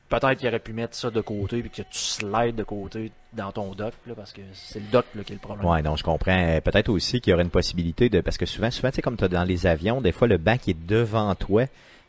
[0.10, 3.52] peut-être qu'il aurait pu mettre ça de côté puis que tu slides de côté dans
[3.52, 5.66] ton dock là, parce que c'est le dock là, qui est le problème.
[5.66, 6.38] Ouais, non, je comprends.
[6.38, 9.02] Euh, Peut-être aussi qu'il y aurait une possibilité de parce que souvent, souvent, tu sais,
[9.02, 11.66] comme tu dans les avions, des fois le banc qui est devant toi,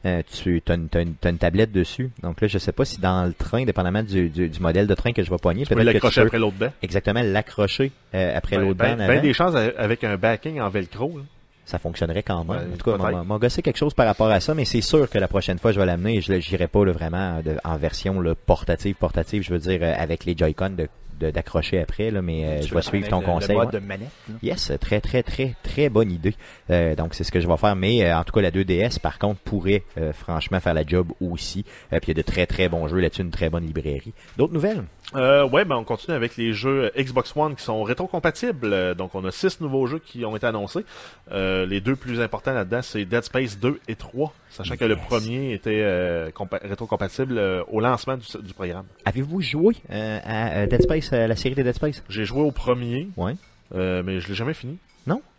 [0.07, 2.11] euh, tu as une, t'as une, t'as une tablette dessus.
[2.23, 4.95] Donc là, je sais pas si dans le train, dépendamment du, du, du modèle de
[4.95, 6.73] train que je vais pogner, peux peut-être que l'accrocher tu peux après l'autre baie.
[6.81, 9.07] exactement l'accrocher euh, après Ben, l'autre ben, banc.
[9.07, 11.19] ben des chances avec un backing en velcro.
[11.19, 11.25] là.
[11.71, 12.51] Ça fonctionnerait quand même.
[12.51, 15.09] Ouais, en tout cas, m'a- gossé quelque chose par rapport à ça, mais c'est sûr
[15.09, 17.77] que la prochaine fois, je vais l'amener et je n'irai pas là, vraiment de- en
[17.77, 20.89] version là, portative, portative, je veux dire euh, avec les Joy-Con de-
[21.21, 23.51] d'accrocher après, là, mais euh, je vais suivre ton le- conseil.
[23.51, 23.81] Le mode ouais.
[23.81, 24.09] de manette.
[24.43, 26.35] Yes, très très très très bonne idée.
[26.71, 27.77] Euh, donc c'est ce que je vais faire.
[27.77, 29.83] Mais euh, en tout cas la 2DS par contre pourrait
[30.15, 31.65] franchement faire la job aussi.
[31.91, 34.13] Puis il y a de très très bons jeux là-dessus, une très bonne librairie.
[34.37, 34.85] D'autres nouvelles?
[35.17, 38.95] Euh, ouais, ben on continue avec les jeux Xbox One qui sont rétro-compatibles.
[38.95, 40.85] Donc on a six nouveaux jeux qui ont été annoncés.
[41.33, 44.97] Euh, les deux plus importants là-dedans, c'est Dead Space 2 et 3, sachant que le
[44.97, 48.85] premier était euh, compa- rétro-compatible au lancement du, du programme.
[49.05, 53.09] Avez-vous joué à Dead Space, euh, la série des Dead Space J'ai joué au premier,
[53.17, 53.35] Ouais.
[53.75, 54.79] euh, mais je l'ai jamais fini.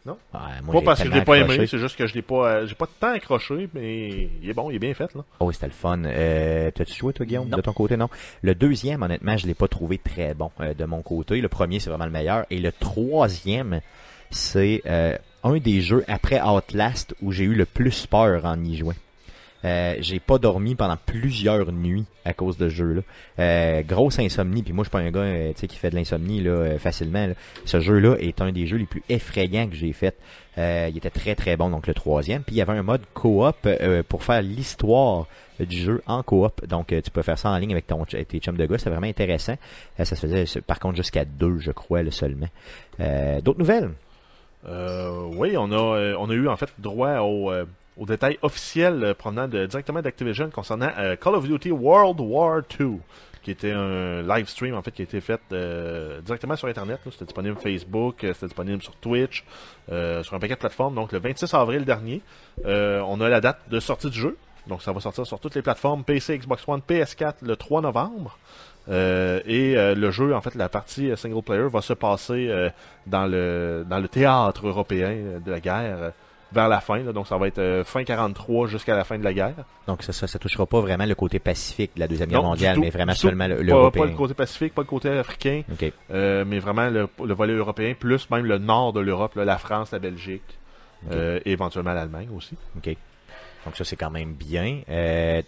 [0.04, 0.14] Ouais,
[0.64, 1.58] moi, pas j'ai parce que je l'ai pas accroché.
[1.60, 4.54] aimé, c'est juste que je l'ai pas, euh, j'ai pas tant accroché, mais il est
[4.54, 5.24] bon, il est bien fait là.
[5.40, 6.04] Oh, c'était le fun.
[6.06, 7.58] Euh, T'as-tu joué, toi, Guillaume, Non.
[7.58, 7.98] de ton côté?
[7.98, 8.10] Non.
[8.42, 11.40] Le deuxième, honnêtement, je l'ai pas trouvé très bon euh, de mon côté.
[11.40, 12.46] Le premier, c'est vraiment le meilleur.
[12.50, 13.82] Et le troisième,
[14.32, 18.78] c'est euh, un des jeux après Outlast où j'ai eu le plus peur en y
[18.78, 18.96] jouant.
[19.64, 23.02] Euh, j'ai pas dormi pendant plusieurs nuits à cause de ce jeu-là.
[23.40, 26.42] Euh, grosse insomnie, puis moi je suis pas un gars euh, qui fait de l'insomnie
[26.42, 27.28] là, euh, facilement.
[27.28, 27.34] là.
[27.66, 30.18] Ce jeu-là est un des jeux les plus effrayants que j'ai fait.
[30.58, 32.44] Euh, il était très très bon, donc le troisième.
[32.44, 35.28] Puis il y avait un mode coop euh, pour faire l'histoire
[35.60, 36.66] du jeu en coop.
[36.68, 39.08] Donc tu peux faire ça en ligne avec ton tes chums de gars, c'est vraiment
[39.08, 39.56] intéressant.
[39.98, 42.48] Ça se faisait par contre jusqu'à deux, je crois, là, seulement.
[42.98, 43.92] D'autres nouvelles?
[44.68, 47.52] Oui, on a, on a eu en fait droit au,
[48.02, 52.98] aux détails officiels euh, provenant directement d'Activision concernant euh, Call of Duty World War II,
[53.44, 57.00] qui était un live stream en fait qui a été fait euh, directement sur Internet.
[57.12, 59.46] C'était disponible sur Facebook, c'était disponible sur Twitch,
[59.88, 60.96] sur un paquet de plateformes.
[60.96, 62.22] Donc le 26 avril dernier,
[62.66, 64.38] on a la date de sortie du jeu.
[64.68, 68.38] Donc ça va sortir sur toutes les plateformes PC, Xbox One, PS4 le 3 novembre.
[68.88, 72.70] Et le jeu, en fait, la partie single player va se passer
[73.08, 76.14] dans le dans le théâtre européen de la guerre
[76.54, 77.00] vers la fin.
[77.00, 77.14] là.
[77.14, 79.54] donc ça va être euh, fin 43 jusqu'à la fin de la guerre.
[79.88, 82.50] Donc ça, ça, ça touchera pas vraiment le côté pacifique de la Deuxième Guerre Non,
[82.50, 85.62] mondiale, tout, mais vraiment seulement le, Pas, pas le côté pacifique, pas le côté africain,
[86.12, 89.92] euh, mais vraiment le, le volet européen, plus même le nord de l'Europe, la France,
[89.92, 90.44] la Belgique,
[91.08, 91.14] Ok.
[91.16, 92.56] euh, et éventuellement l'Allemagne aussi.
[92.78, 92.96] OK.
[93.66, 94.82] Donc ça, c'est quand même bien.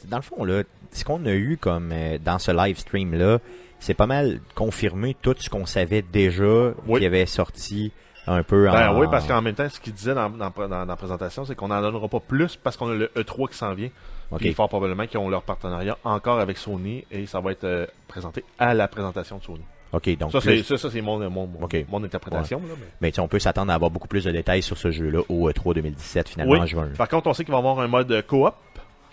[0.08, 1.92] Dans le fond, là, ce qu'on a eu comme
[2.24, 3.40] dans ce live stream-là,
[3.80, 7.00] c'est pas mal confirmé tout ce qu'on savait déjà Oui.
[7.02, 7.92] qui avait sorti
[8.28, 8.74] un peu en...
[8.74, 11.68] Ben oui, parce qu'en même temps, ce qu'il disait dans, dans, la présentation, c'est qu'on
[11.68, 13.90] n'en donnera pas plus parce qu'on a le E3 qui s'en vient.
[14.32, 14.40] OK.
[14.40, 17.86] Puis fort probablement qu'ils ont leur partenariat encore avec Sony et ça va être euh,
[18.08, 19.64] présenté à la présentation de Sony.
[19.94, 22.60] OK, donc ça, plus- c'est, ça, ça, c'est mon, mon, mon, interprétation.
[22.68, 23.12] Là, mais...
[23.14, 25.52] mais on peut s'attendre à avoir beaucoup plus de détails sur ce jeu-là au E
[25.52, 26.60] E3 2017, finalement, Oui.
[26.60, 26.90] en juin.
[26.98, 28.56] Par contre, on sait qu'il va y avoir un mode euh, coop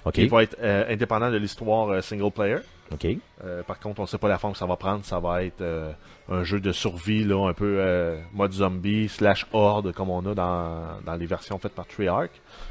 [0.06, 2.56] OK, qui va être euh, indépendant de l'histoire euh, single player.
[2.93, 3.07] OK.
[3.45, 5.05] Euh, par contre, on ne sait pas la forme que ça va prendre.
[5.05, 5.93] Ça va être euh,
[6.28, 10.34] un jeu de survie, là, un peu euh, mode zombie slash horde comme on a
[10.34, 12.30] dans, dans les versions faites par Treyarch.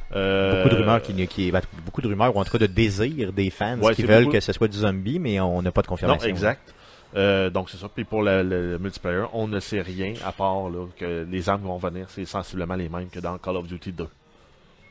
[0.09, 0.15] Beaucoup
[0.69, 3.49] de rumeurs qui, qui ben, beaucoup de rumeurs ou en tout cas de désir des
[3.49, 5.87] fans Ouais, qui veulent beaucoup- que ce soit du zombie, mais on n'a pas de
[5.87, 6.27] Non, confirmation.
[6.29, 6.73] exact.
[7.15, 7.87] Euh, donc c'est ça.
[7.87, 11.63] Puis pour le, le multiplayer, on ne sait rien à part là, que les armes
[11.63, 14.07] vont venir, c'est sensiblement les mêmes que dans Call of Duty 2.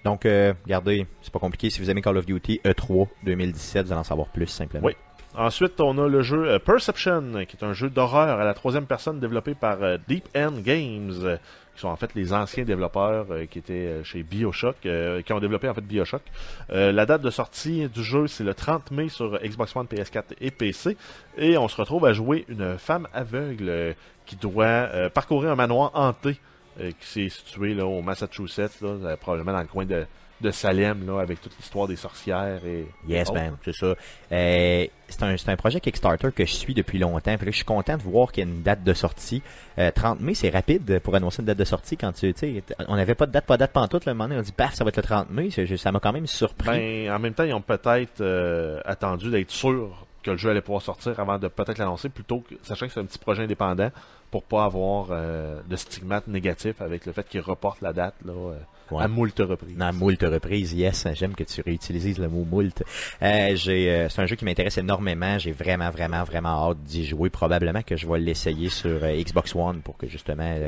[0.05, 1.71] Donc, regardez, c'est pas compliqué.
[1.71, 4.87] Si vous aimez Call of Duty E3 2017, vous allez en savoir plus simplement.
[4.87, 4.95] Oui.
[5.39, 8.87] Ensuite, on a le jeu euh, Perception, qui est un jeu d'horreur à la troisième
[8.87, 11.37] personne développé par euh, Deep End Games, euh,
[11.77, 15.75] qui sont en fait les anciens développeurs qui étaient chez Bioshock, qui ont développé en
[15.75, 16.23] fait Bioshock.
[16.71, 20.51] La date de sortie du jeu, c'est le 30 mai sur Xbox One, PS4 et
[20.51, 20.97] PC,
[21.37, 23.95] et on se retrouve à jouer une femme aveugle
[24.27, 26.41] qui doit parcourir un manoir hanté
[26.77, 28.83] qui s'est situé là, au Massachusetts,
[29.21, 30.05] probablement dans le coin de,
[30.41, 33.95] de Salem, là, avec toute l'histoire des sorcières et Yes, ben, c'est ça.
[34.33, 37.37] Euh, c'est un, un projet Kickstarter que je suis depuis longtemps.
[37.37, 39.43] Puis là, je suis content de voir qu'il y a une date de sortie.
[39.79, 42.97] Euh, 30 mai, c'est rapide pour annoncer une date de sortie quand tu, sais, on
[42.97, 44.05] n'avait pas de date, pas de date pantoute.
[44.05, 45.49] Là, un moment donné, on dit, paf, ça va être le 30 mai.
[45.51, 46.69] Ça m'a quand même surpris.
[46.69, 50.61] Ben, en même temps, ils ont peut-être euh, attendu d'être sûrs que le jeu allait
[50.61, 53.91] pouvoir sortir avant de peut-être l'annoncer, plutôt que, sachant que c'est un petit projet indépendant,
[54.31, 58.33] pour pas avoir euh, de stigmate négatif avec le fait qu'ils reportent la date là,
[58.33, 58.59] euh,
[58.91, 59.03] Ouais.
[59.05, 59.77] à moult reprises.
[59.77, 62.83] Dans moult reprises, yes, j'aime que tu réutilises le mot moult.
[63.21, 65.37] Euh, j'ai, c'est un jeu qui m'intéresse énormément.
[65.39, 67.29] J'ai vraiment, vraiment, vraiment hâte d'y jouer.
[67.29, 70.59] Probablement que je vais l'essayer sur Xbox One pour que justement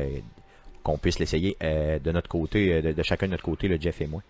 [0.83, 4.07] qu'on puisse l'essayer de notre côté, de, de chacun de notre côté, le Jeff et
[4.07, 4.21] moi.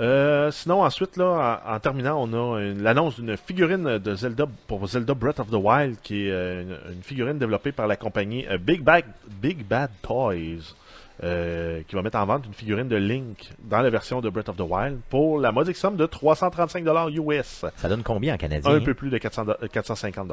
[0.00, 4.86] Euh, sinon, ensuite, là, en, en terminant, on a l'annonce d'une figurine de Zelda pour
[4.86, 8.46] Zelda Breath of the Wild, qui est euh, une, une figurine développée par la compagnie
[8.48, 9.04] euh, Big Bad,
[9.42, 10.74] Big Bad Toys,
[11.22, 14.48] euh, qui va mettre en vente une figurine de Link dans la version de Breath
[14.48, 18.70] of the Wild pour la modique somme de 335$ US, Ça donne combien en canadien?
[18.72, 20.24] un peu plus de 400 do- euh, 450$.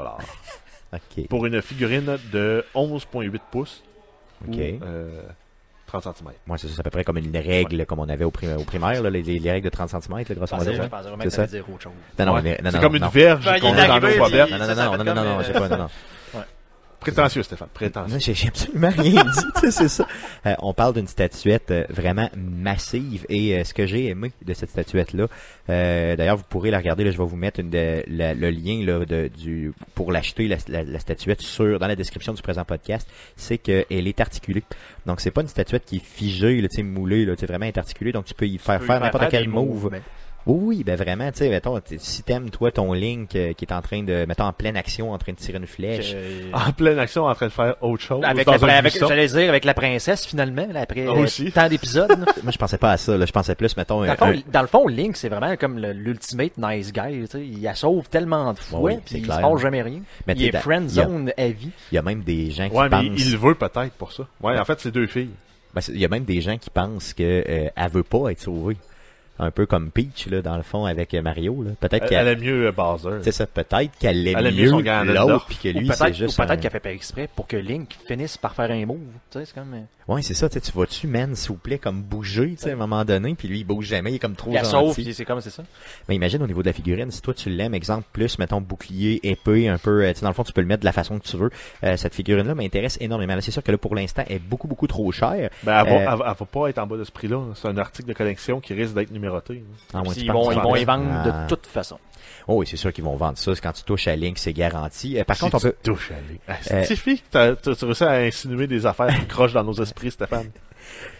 [0.93, 1.27] OK.
[1.27, 3.83] pour une figurine de 11.8 pouces
[4.47, 4.55] OK.
[5.87, 6.31] 30 cm.
[6.45, 8.55] Moi, c'est ça, c'est à peu près comme une règle comme on avait au, prim-
[8.57, 10.71] au primaire, là, les, les règles de 30 cm, là, grosso modo.
[11.23, 11.41] C'est ça.
[12.19, 12.41] Non, non, Ouais.
[12.43, 13.09] mais- non, C'est non, comme une non.
[13.61, 14.51] qu'on dans puis- bobettes.
[14.51, 15.89] Non, non, non, non, non, non, non, non, non.
[16.99, 18.13] Prétentieux, Stéphane, prétentieux.
[18.13, 20.07] Non, j'ai absolument rien dit, tu sais, c'est ça.
[20.45, 24.53] Euh, on parle d'une statuette euh, vraiment massive et euh, ce que j'ai aimé de
[24.53, 25.27] cette statuette-là,
[25.69, 28.49] euh, d'ailleurs vous pourrez la regarder, là, je vais vous mettre une de- la- le
[28.49, 32.41] lien là, de, du, pour l'acheter, la, la- la statuette sur dans la description du
[32.41, 34.63] présent podcast, c'est qu'elle est articulée.
[35.05, 37.45] Donc c'est pas une statuette qui est figée, là, tu sais, moulée, là, tu sais,
[37.45, 39.89] vraiment est articulée, donc tu peux y faire Tu peux faire n'importe quel move.
[39.91, 40.01] mais-
[40.47, 43.73] Oui, oui, ben vraiment, tu sais, mettons, si t'aimes, toi, ton Link euh, qui est
[43.73, 46.71] en train de, mettons, en pleine action, en train de tirer une flèche, que- En
[46.71, 48.23] pleine action, en train de faire autre chose.
[48.23, 52.17] Avec, la, j'allais dire avec la princesse finalement, là, après Ah, euh, tant d'épisodes.
[52.43, 54.25] moi je pensais pas à ça, là, je pensais plus, mettons, Dans un- le, fond,
[54.25, 57.19] un- dans le fond, Link, c'est vraiment comme l'ultimate nice guy.
[57.21, 57.45] tu sais.
[57.45, 59.35] Il la sauve tellement de fois, oui, puis il clair.
[59.37, 59.99] se passe jamais rien.
[60.27, 61.71] Mais il est friend il y a- zone à vie.
[61.91, 63.19] Il y a même des gens qui Ouais, mais pensent.
[63.25, 64.23] il le veut peut-être pour ça.
[64.41, 65.31] Ouais, en fait, c'est deux filles.
[65.73, 68.39] Ben, il y a même des gens qui pensent que euh, elle veut pas être
[68.41, 68.77] sauvée.
[69.39, 71.63] Un peu comme Peach là, dans le fond avec Mario.
[71.63, 71.71] Là.
[71.79, 73.19] Peut-être Elle, qu'elle elle aime mieux euh, Bowser.
[73.21, 74.71] c'est ça, peut-être qu'elle aime mieux
[75.13, 76.37] l'autre puis que lui c'est peut-être ou juste.
[76.37, 78.97] peut-être un- qu'elle fait pas exprès pour que Link finisse par faire un move.
[79.31, 79.73] Tu sais, c'est comme...
[79.73, 80.47] euh, Ouais, c'est ça.
[80.47, 83.03] Tu sais, tu vas-tu, man, s'il vous plaît, comme bouger, tu sais, à un moment
[83.03, 85.13] donné, puis lui il bouge jamais, il est comme trop Il gentil.
[85.13, 85.63] c'est comme c'est ça.
[86.07, 89.19] Mais imagine au niveau de la figurine, si toi tu l'aimes, exemple plus, mettons bouclier,
[89.29, 90.93] épée, un peu, euh, tu sais, dans le fond tu peux le mettre de la
[90.93, 91.49] façon que tu veux.
[91.83, 93.35] Euh, cette figurine-là m'intéresse énormément.
[93.35, 95.49] Là, c'est sûr que là pour l'instant elle est beaucoup beaucoup trop chère.
[95.63, 97.41] Ben, elle, va, Euh, elle, va- elle va pas être en bas de ce prix-là.
[97.55, 99.63] C'est un article de collection qui risque d'être numéroté.
[99.93, 101.43] Ah, ouais, tu ils vont, ils vont vendre Ah.
[101.43, 101.99] de toute façon.
[102.47, 103.51] Oh oui, c'est sûr qu'ils vont vendre ça.
[103.61, 105.17] Quand tu touches à Link, c'est garanti.
[105.19, 105.75] Euh, par Si contre, on tu peut.
[105.83, 106.39] touches à Link.
[106.47, 110.11] Ah, Euh, C'est t'as t'as réussi à insinuer des affaires qui crochent dans nos esprits,
[110.11, 110.49] Stéphane.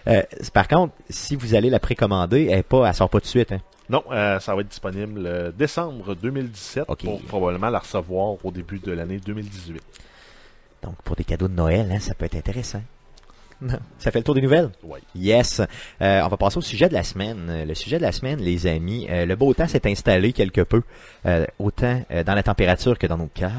[0.08, 3.52] Euh, par contre, si vous allez la précommander, elle elle sort pas tout de suite.
[3.52, 3.60] Hein.
[3.90, 7.04] Non, euh, ça va être disponible euh, décembre 2017 Ok.
[7.04, 9.84] pour probablement la recevoir au début de l'année 2018.
[10.84, 12.82] Donc pour des cadeaux de Noël, hein, ça peut être intéressant.
[13.98, 14.70] Ça fait le tour des nouvelles?
[14.84, 15.00] Ouais.
[15.16, 15.62] Yes.
[16.02, 17.48] Euh, on va passer au sujet de la semaine.
[17.50, 20.62] Euh, Le sujet de la semaine, les amis, euh, le beau temps s'est installé quelque
[20.62, 20.84] peu,
[21.26, 23.52] euh, autant euh, dans la température que dans nos cœurs.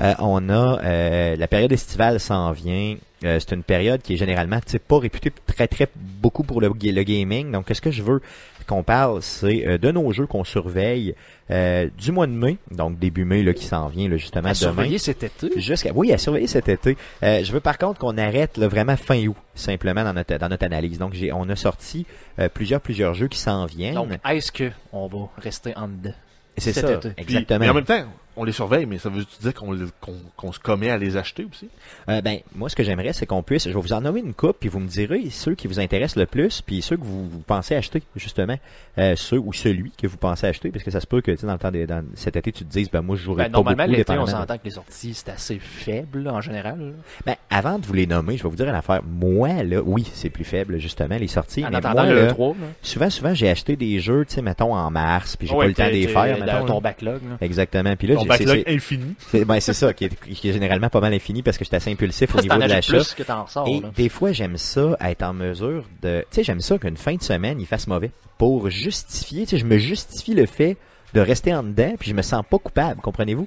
[0.00, 2.96] Euh, on a euh, la période estivale s'en vient.
[3.24, 6.60] Euh, c'est une période qui est généralement tu sais, pas réputée très très beaucoup pour
[6.60, 7.50] le, le gaming.
[7.50, 8.20] Donc, qu'est-ce que je veux
[8.66, 11.14] qu'on parle, c'est euh, de nos jeux qu'on surveille
[11.50, 14.52] euh, du mois de mai, donc début mai là, qui s'en vient là, justement À
[14.52, 14.54] demain.
[14.54, 15.50] surveiller cet été?
[15.60, 16.96] Jusqu'à oui, à surveiller cet été.
[17.22, 20.48] Euh, je veux par contre qu'on arrête là, vraiment fin août, simplement dans notre dans
[20.48, 20.98] notre analyse.
[20.98, 22.06] Donc j'ai on a sorti
[22.38, 23.94] euh, plusieurs plusieurs jeux qui s'en viennent.
[23.94, 26.14] Donc, est-ce que on va rester en dedans?
[26.56, 27.08] c'est cet ça, été?
[27.10, 27.58] Puis- exactement.
[27.60, 28.04] mais en même temps,
[28.36, 31.16] on les surveille, mais ça veut dire qu'on les- qu'on qu'on se commet à les
[31.16, 31.68] acheter aussi?
[32.08, 34.34] Euh, ben moi ce que j'aimerais c'est qu'on puisse, je vais vous en nommer une
[34.34, 37.28] coupe puis vous me direz ceux qui vous intéressent le plus puis ceux que vous,
[37.28, 38.56] vous pensez acheter justement,
[38.98, 41.38] euh, ceux ou celui que vous pensez acheter parce que ça se peut que tu
[41.38, 43.44] sais, dans le temps des, dans cet été tu te dises ben moi je jouerai
[43.44, 46.40] Ben, pas normalement, beaucoup l'été, on s'entend que les sorties, c'est assez faible, là, en
[46.40, 46.78] général.
[46.78, 46.92] là.
[47.26, 49.00] Ben avant de vous les nommer, je vais vous dire une affaire.
[49.04, 52.26] Moi là, oui c'est plus faible justement les sorties, En mais attendant moi le là,
[52.28, 52.54] 3, là.
[52.82, 55.64] souvent souvent j'ai acheté des jeux tu sais mettons en mars puis j'ai Ouais, pas
[55.66, 57.20] eu le temps de t'es- les t'es faire dans mettons, ton backlog.
[57.28, 57.36] là.
[57.40, 57.94] Exactement.
[57.96, 59.14] Puis là, Ton j'ai- c'est- backlog c'est- infini.
[59.30, 61.76] c'est ben, c'est ça, qui est, qui est généralement pas mal infini parce que j'étais
[61.76, 62.92] assez impulsif au niveau de l'achat.
[62.96, 63.68] plus que t'en sors.
[63.68, 63.90] Et là.
[63.94, 66.20] des fois, j'aime ça, être en mesure de...
[66.30, 68.10] Tu sais, j'aime ça qu'une fin de semaine, il fasse mauvais.
[68.38, 70.76] Pour justifier, tu sais, je me justifie le fait
[71.14, 73.46] de rester en dedans, puis je me sens pas coupable, comprenez-vous?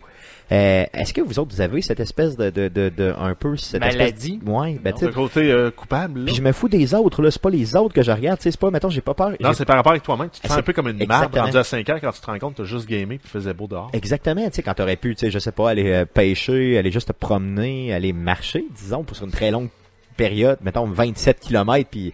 [0.52, 2.50] Euh, Est-ce que vous autres, vous avez cette espèce de...
[2.50, 3.58] de, de, de un peu...
[3.58, 4.36] Cette Maladie?
[4.42, 4.50] Espèce...
[4.50, 4.98] Ouais, ben Non.
[4.98, 5.10] sais...
[5.12, 6.26] côté euh, coupable, là.
[6.28, 7.32] Puis je me fous des autres, là.
[7.32, 8.52] C'est pas les autres que je regarde, tu sais.
[8.52, 9.32] C'est pas, mettons, j'ai pas peur.
[9.42, 10.30] Non, c'est par rapport avec toi-même.
[10.30, 12.22] Tu te sens c'est- un peu comme une marde rendu à 5 ans quand tu
[12.22, 13.90] te rends compte que t'as juste gamé puis faisait beau dehors.
[13.94, 16.92] Exactement, tu sais, quand t'aurais pu, tu sais, je sais pas, aller euh, pêcher, aller
[16.92, 19.68] juste te promener, aller marcher, disons, pour sur une très longue
[20.16, 22.14] période, mettons 27 km, puis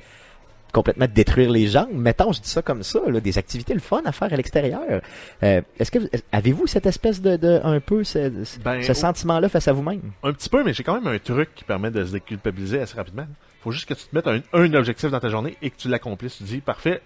[0.73, 1.91] complètement détruire les jambes.
[1.93, 5.01] Mettons, je dis ça comme ça, là, des activités le fun à faire à l'extérieur.
[5.43, 9.47] Euh, est-ce que vous- avez-vous cette espèce de, de un peu ce, Ben, ce sentiment-là
[9.49, 10.01] face à vous-même?
[10.23, 12.97] Un petit peu, mais j'ai quand même un truc qui permet de se déculpabiliser assez
[12.97, 13.27] rapidement.
[13.61, 15.87] Faut juste que tu te mettes un, un objectif dans ta journée et que tu
[15.87, 16.37] l'accomplisses.
[16.37, 17.01] Tu dis, parfait,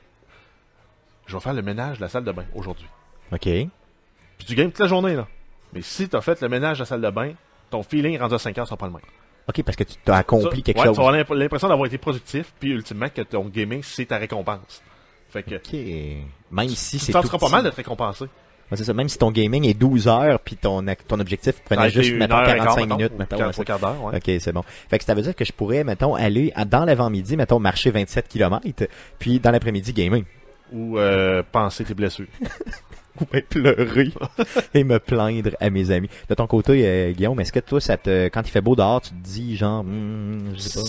[1.28, 2.88] je vais faire le ménage de la salle de bain aujourd'hui.
[3.32, 3.42] Ok.
[3.44, 5.28] Puis tu gagnes toute la journée, là.
[5.74, 7.34] Mais si t'as fait le ménage de la salle de bain,
[7.70, 9.02] ton feeling rendu à 5 heures sera pas le même.
[9.50, 10.96] Ok, parce que tu t'as accompli Ça- quelque ouais, chose.
[10.98, 14.82] Tu vas avoir l'impression d'avoir été productif, puis ultimement que ton gaming, c'est ta récompense.
[15.30, 15.74] Fait que Ok.
[16.52, 18.26] Même si tu c'est te tout sentiras pas mal d'être récompensé.
[18.70, 18.94] Ouais, c'est ça.
[18.94, 22.44] Même si ton gaming est 12 heures, puis ton, ton objectif prenait juste, mettons, heure
[22.50, 23.38] et quart, 45 mettons, minutes, mettons.
[23.38, 24.18] quatre- ouais, quarts d'heure, ouais.
[24.18, 24.64] Ok, c'est bon.
[24.90, 27.92] Fait que ça veut dire que je pourrais, mettons, aller à- dans l'avant-midi, mettons, marcher
[27.92, 28.88] 27 km,
[29.20, 30.26] puis dans l'après-midi, gaming.
[30.74, 32.28] ou euh, penser tes blessures.
[33.22, 34.12] ou bien pleurer
[34.74, 36.10] et me plaindre à mes amis.
[36.30, 39.02] De ton côté, euh, Guillaume, est-ce que toi, ça te, quand il fait beau dehors,
[39.02, 40.86] tu te dis genre, hmm, je sais pas.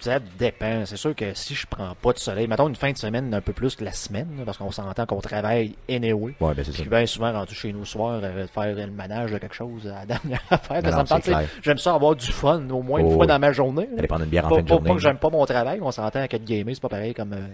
[0.00, 0.84] Ça dépend.
[0.84, 3.40] C'est sûr que si je prends pas de soleil, mettons une fin de semaine un
[3.40, 6.34] peu plus que la semaine, là, parce qu'on s'entend qu'on travaille anyway.
[6.40, 6.82] Ouais, ben c'est ça.
[6.84, 10.00] Bien souvent rendu chez nous le soir, euh, faire le manage de quelque chose à
[10.00, 10.82] la dernière affaire.
[10.82, 11.42] Non, ça non, me tente, c'est clair.
[11.48, 13.26] tu sais, J'aime ça avoir du fun au moins une Oh, fois oui.
[13.28, 13.88] dans ma journée.
[13.96, 14.88] Aller prendre une bière en Pas, fin de pas- journée.
[14.88, 17.46] pas que j'aime pas mon travail, on s'entend qu'être gamer, c'est pas pareil comme euh,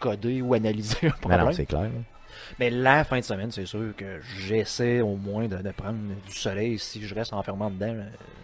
[0.00, 1.44] coder ou analyser un problème.
[1.44, 1.88] non, c'est clair.
[2.58, 6.34] Mais la fin de semaine, c'est sûr que j'essaie au moins de, de prendre du
[6.34, 6.78] soleil.
[6.78, 7.96] Si je reste enfermé dedans,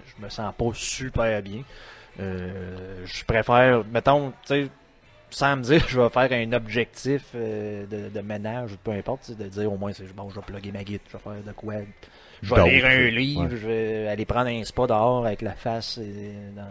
[0.06, 1.62] je me sens pas super bien.
[2.20, 4.68] Euh, je préfère, mettons, tu sais,
[5.30, 9.30] sans me dire je vais faire un objectif euh, de, de ménage ou peu importe,
[9.30, 11.52] de dire au moins c'est bon, je vais plugger ma guide, je vais faire de
[11.52, 11.74] quoi.
[12.42, 13.10] Je vais lire un ouais.
[13.10, 16.68] livre, je vais aller prendre un spa dehors avec la face euh, dans,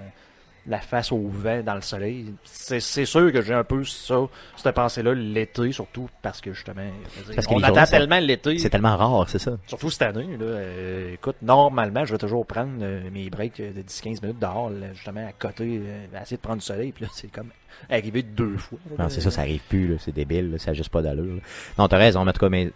[0.67, 2.33] la face au vent dans le soleil.
[2.43, 4.15] C'est c'est sûr que j'ai un peu ça,
[4.55, 8.57] cette pensée-là l'été, surtout parce que justement, dire, Parce que on attend tellement l'été.
[8.57, 9.57] C'est tellement rare, c'est ça.
[9.67, 13.81] Surtout cette année, là, euh, écoute, normalement, je vais toujours prendre euh, mes breaks de
[13.81, 17.11] 10-15 minutes dehors, là, justement, à côté, euh, essayer de prendre du soleil, puis là,
[17.13, 17.49] c'est comme
[17.89, 18.79] arrivé deux fois.
[18.91, 19.03] là.
[19.03, 21.39] Non, c'est ça, ça arrive plus, là, c'est débile, là, ça a juste pas d'allure.
[21.77, 22.71] Non, t'as raison, en tout cas, mais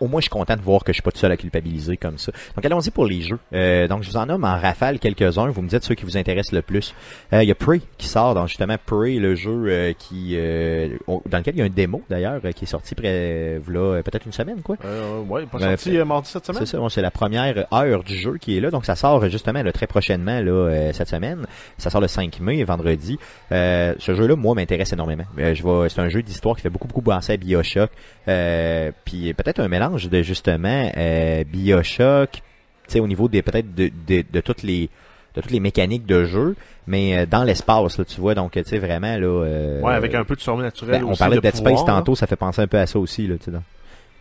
[0.00, 1.96] au moins je suis content de voir que je suis pas tout seul à culpabiliser
[1.96, 2.32] comme ça.
[2.54, 3.38] Donc allons-y pour les jeux.
[3.52, 6.16] Euh, donc je vous en nomme en rafale quelques-uns, vous me dites ceux qui vous
[6.16, 6.94] intéressent le plus.
[7.32, 10.96] Euh, Il y a Prey qui sort, donc justement Prey, le jeu euh, qui euh,
[11.26, 14.02] dans lequel il y a un démo d'ailleurs euh, qui est sorti près voilà, euh,
[14.02, 14.76] peut-être une semaine quoi.
[14.84, 16.60] Euh, ouais, pas sorti euh, mardi cette semaine?
[16.64, 18.70] C'est ça, bon, c'est la première heure du jeu qui est là.
[18.70, 21.46] Donc ça sort euh, justement là, très prochainement là, euh, cette semaine.
[21.78, 23.18] Ça sort le 5 mai, vendredi.
[23.52, 25.24] Euh, ce jeu-là, moi, m'intéresse énormément.
[25.38, 27.90] Euh, je c'est un jeu d'histoire qui fait beaucoup beaucoup penser à Bioshock.
[28.28, 32.40] Euh, puis peut-être un mélange de justement euh, Bioshock, tu
[32.88, 34.88] sais, au niveau des peut-être de, de, de toutes les
[35.36, 36.56] de toutes les mécaniques de jeu,
[36.86, 39.26] mais euh, dans l'espace, là, tu vois, donc tu sais vraiment là.
[39.26, 41.18] euh, Ouais, avec un peu de surnaturel ben, on aussi.
[41.18, 43.50] parlait de Dead Space tantôt, ça fait penser un peu à ça aussi, là, tu
[43.50, 43.56] sais.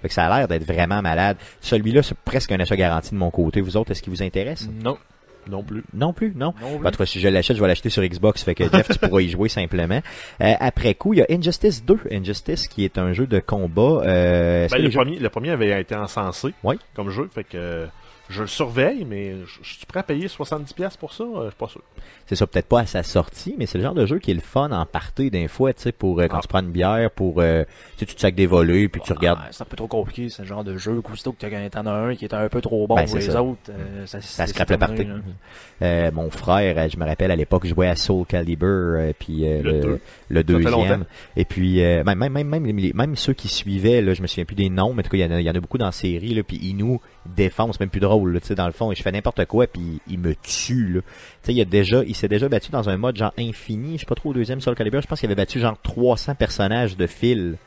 [0.02, 1.38] Fait que ça a l'air d'être vraiment malade.
[1.62, 3.62] Celui-là, c'est presque un achat garanti de mon côté.
[3.62, 4.68] Vous autres, est-ce qu'il vous intéresse?
[4.84, 4.98] Non.
[5.50, 5.84] Non plus.
[5.94, 6.54] Non plus, non.
[6.62, 8.44] Non, En tout cas, si je l'achète, je vais l'acheter sur Xbox.
[8.44, 10.02] Fait que Jeff, tu pourras y jouer simplement.
[10.42, 12.00] Euh, après coup, il y a Injustice 2.
[12.12, 14.02] Injustice, qui est un jeu de combat.
[14.06, 16.78] Euh, Ben, le, premier, le premier avait été encensé Oui.
[16.96, 17.88] comme jeu, fait que
[18.30, 21.50] je le surveille, mais je je suis prêt à payer 70$ pour ça, euh, je
[21.50, 21.82] suis pas sûr.
[22.28, 24.36] C'est ça, peut-être pas à sa sortie, mais c'est le genre de jeu qui est
[24.36, 26.42] le fun en partie d'un fois, tu sais, pour euh, quand Ah.
[26.42, 29.14] tu prends une bière, pour, euh, tu sais, tu te sacs des volets, puis tu
[29.14, 29.40] regardes.
[29.44, 31.02] Ah, c'est un peu trop compliqué, ce genre de jeu.
[31.12, 33.20] Aussitôt que tu en as un qui est un peu trop bon Ben, pour c'est
[33.20, 33.44] les ça.
[33.44, 35.16] autres, euh, ça, Ça c'est scrape le là.
[35.82, 39.62] Euh, mon frère, je me rappelle à l'époque, jouait à Soul Calibur, euh, puis euh,
[39.62, 40.00] Le le, deux.
[40.30, 41.06] le deuxième.
[41.36, 44.56] Et puis euh, même, même, même, même, ceux qui suivaient, là, je me souviens plus
[44.56, 45.78] des noms, mais en tout cas, il y en a, il y en a beaucoup
[45.78, 46.76] dans la série, là, puis ils
[47.36, 49.68] défendent, c'est même plus drôle, tu sais, dans le fond, et je fais n'importe quoi,
[49.68, 51.02] puis il me tue, là.
[51.02, 51.08] Tu
[51.44, 54.06] sais, il a déjà, il s'est déjà battu dans un mode genre infini, je sais
[54.06, 57.08] pas trop au deuxième Soul Calibur, je pense qu'il avait battu genre 300 personnages de
[57.08, 57.58] fil.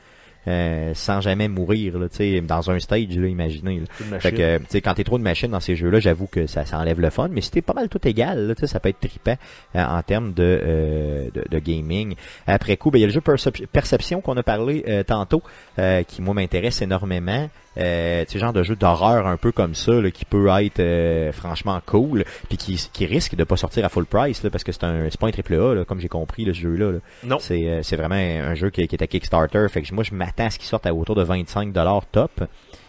[0.46, 3.80] euh, sans jamais mourir, là, tu sais, dans un stage, là, imaginez.
[3.80, 3.86] là.
[4.20, 6.46] Fait que, euh, tu sais, quand t'es trop de machines dans ces jeux-là, j'avoue que
[6.46, 7.28] ça, ça enlève le fun.
[7.30, 9.36] Mais si t'es pas mal tout égal, là, tu sais, ça peut être trippant
[9.76, 12.14] euh, en termes de, euh, de, de gaming.
[12.46, 15.42] Après coup, ben, il y a le jeu Percep- Perception qu'on a parlé euh, tantôt,
[15.78, 17.50] euh, qui moi m'intéresse énormément.
[17.78, 20.80] Euh, tu sais, genre de jeu d'horreur un peu comme ça, là, qui peut être
[20.80, 24.64] euh, franchement cool, puis qui, qui risque de pas sortir à full price, là, parce
[24.64, 26.92] que c'est un, c'est pas un triple A, là, comme j'ai compris, là, ce jeu-là.
[26.92, 26.98] là.
[27.24, 27.38] Non.
[27.38, 29.66] C'est euh, c'est vraiment un jeu qui, qui est à Kickstarter.
[29.70, 31.72] Fait que moi, je m'attends à ce qu'il sorte à autour de 25
[32.12, 32.44] top.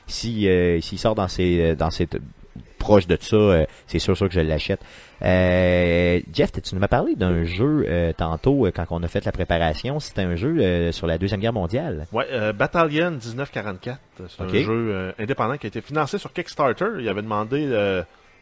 [0.08, 2.18] Si euh, s'il sort dans ces euh, dans cette
[2.78, 4.80] proche de ça, euh, c'est sûr sûr que je l'achète.
[5.22, 9.32] Euh, Jeff, tu nous m'as parlé d'un jeu euh, tantôt quand on a fait la
[9.32, 10.00] préparation?
[10.00, 12.08] C'était un jeu sur la deuxième guerre mondiale.
[12.12, 16.86] Ouais, Battalion 1944, c'est un jeu indépendant qui a été financé sur Kickstarter.
[17.00, 17.68] Il avait demandé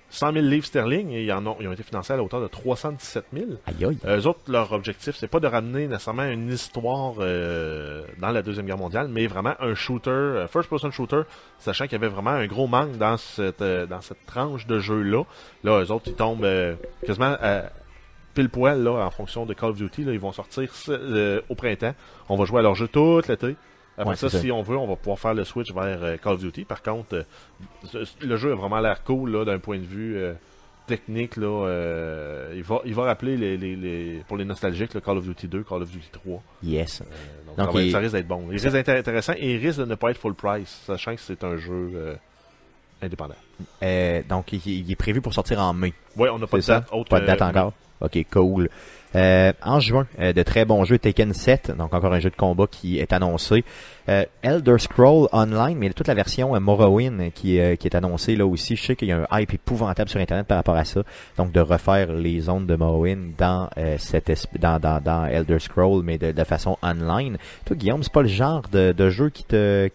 [0.10, 2.42] 100 000 livres sterling et ils, en ont, ils ont été financés à la hauteur
[2.42, 3.46] de 317 000.
[3.66, 3.98] Aïe aïe.
[4.06, 8.42] Euh, eux autres, leur objectif, c'est pas de ramener nécessairement une histoire euh, dans la
[8.42, 11.22] Deuxième Guerre mondiale, mais vraiment un shooter, euh, first-person shooter,
[11.60, 14.80] sachant qu'il y avait vraiment un gros manque dans cette, euh, dans cette tranche de
[14.80, 15.24] jeu-là.
[15.64, 16.48] Là, eux autres, ils tombent
[17.06, 17.64] quasiment à
[18.34, 20.06] pile poil là, en fonction de Call of Duty.
[20.06, 20.70] Là, ils vont sortir
[21.50, 21.96] au printemps.
[22.30, 23.56] On va jouer à leur jeu tout l'été.
[23.98, 26.34] Après Ouais, ça, si on veut, on va pouvoir faire le switch vers euh, Call
[26.34, 26.66] of Duty.
[26.66, 27.26] Par contre,
[27.94, 30.34] euh, le jeu a vraiment l'air cool d'un point de vue euh,
[30.86, 31.36] technique.
[31.36, 35.18] Là, euh, il, va, il va rappeler les, les, les- pour les nostalgiques le Call
[35.18, 36.44] of Duty 2, Call of Duty 3.
[36.64, 37.02] Yes.
[37.02, 37.06] Euh,
[37.48, 38.44] donc, Donc, ça, il- risque d'être bon.
[38.50, 41.22] Il risque d'être intéressant et il risque de ne pas être full price, sachant que
[41.22, 42.16] c'est un jeu euh,
[43.02, 43.36] indépendant.
[44.30, 45.94] Donc il, il est prévu pour sortir en mai.
[46.16, 47.74] Ouais, on n'a pas de date autre Pas de date encore?
[48.00, 48.70] Ok, cool.
[49.16, 52.36] Euh, en juin, euh, de très bons jeux Taken 7, donc encore un jeu de
[52.36, 53.64] combat qui est annoncé.
[54.10, 58.76] Euh, Elder Scroll Online, mais toute la version Morrowind qui, est annoncée là aussi.
[58.76, 61.04] Je sais qu'il y a un hype épouvantable sur Internet par rapport à ça.
[61.38, 66.18] Donc de refaire les zones de Morrowind dans, cette dans, dans, dans Elder Scroll, mais
[66.18, 67.38] de, façon online.
[67.66, 69.90] Toi, Guillaume, c'est pas le genre de, de jeu qui te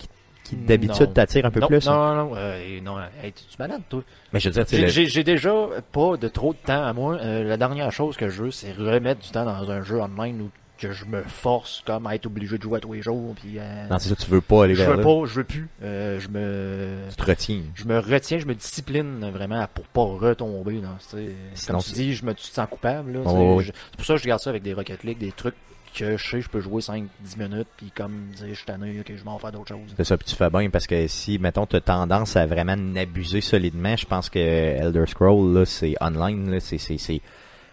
[0.57, 1.13] qui d'habitude Non.
[1.13, 1.89] t'attire un peu non, plus?
[1.89, 1.93] hein?
[1.93, 2.37] Non, non, non.
[2.37, 4.03] euh, non hey, tu malade, toi?
[4.33, 5.53] Mais je veux dire, J'ai- le- J'ai j'ai déjà
[5.93, 7.17] pas de trop de temps à moi.
[7.21, 10.41] Euh, la dernière chose que je veux, c'est remettre du temps dans un jeu online
[10.43, 13.37] où que je me force comme à être obligé de jouer à tous les jours.
[13.41, 15.03] Puis, euh, non, c'est ça, tu veux pas aller je vers veux là.
[15.05, 15.69] pas, je veux plus.
[15.81, 17.61] Euh, je me Tu te retiens.
[17.77, 21.87] je me retiens, je me discipline vraiment pour pas retomber dans tu sais, Sinon, comme
[21.87, 23.65] tu dis, je me tu te sens coupable là, Oh, sais, oui.
[23.65, 25.55] je- c'est pour ça que je regarde ça avec des Rocket League, des trucs
[25.93, 29.01] que je sais je peux jouer 5 10 minutes puis comme dire je suis tanné,
[29.01, 29.95] OK, je m'en faire d'autres choses.
[29.97, 32.77] C'est ça, puis tu fais bien parce que si, mettons, tu as tendance à vraiment
[32.77, 37.21] n'abuser solidement, je pense que Elder Scroll, là, c'est online, là, c'est, c'est, c'est,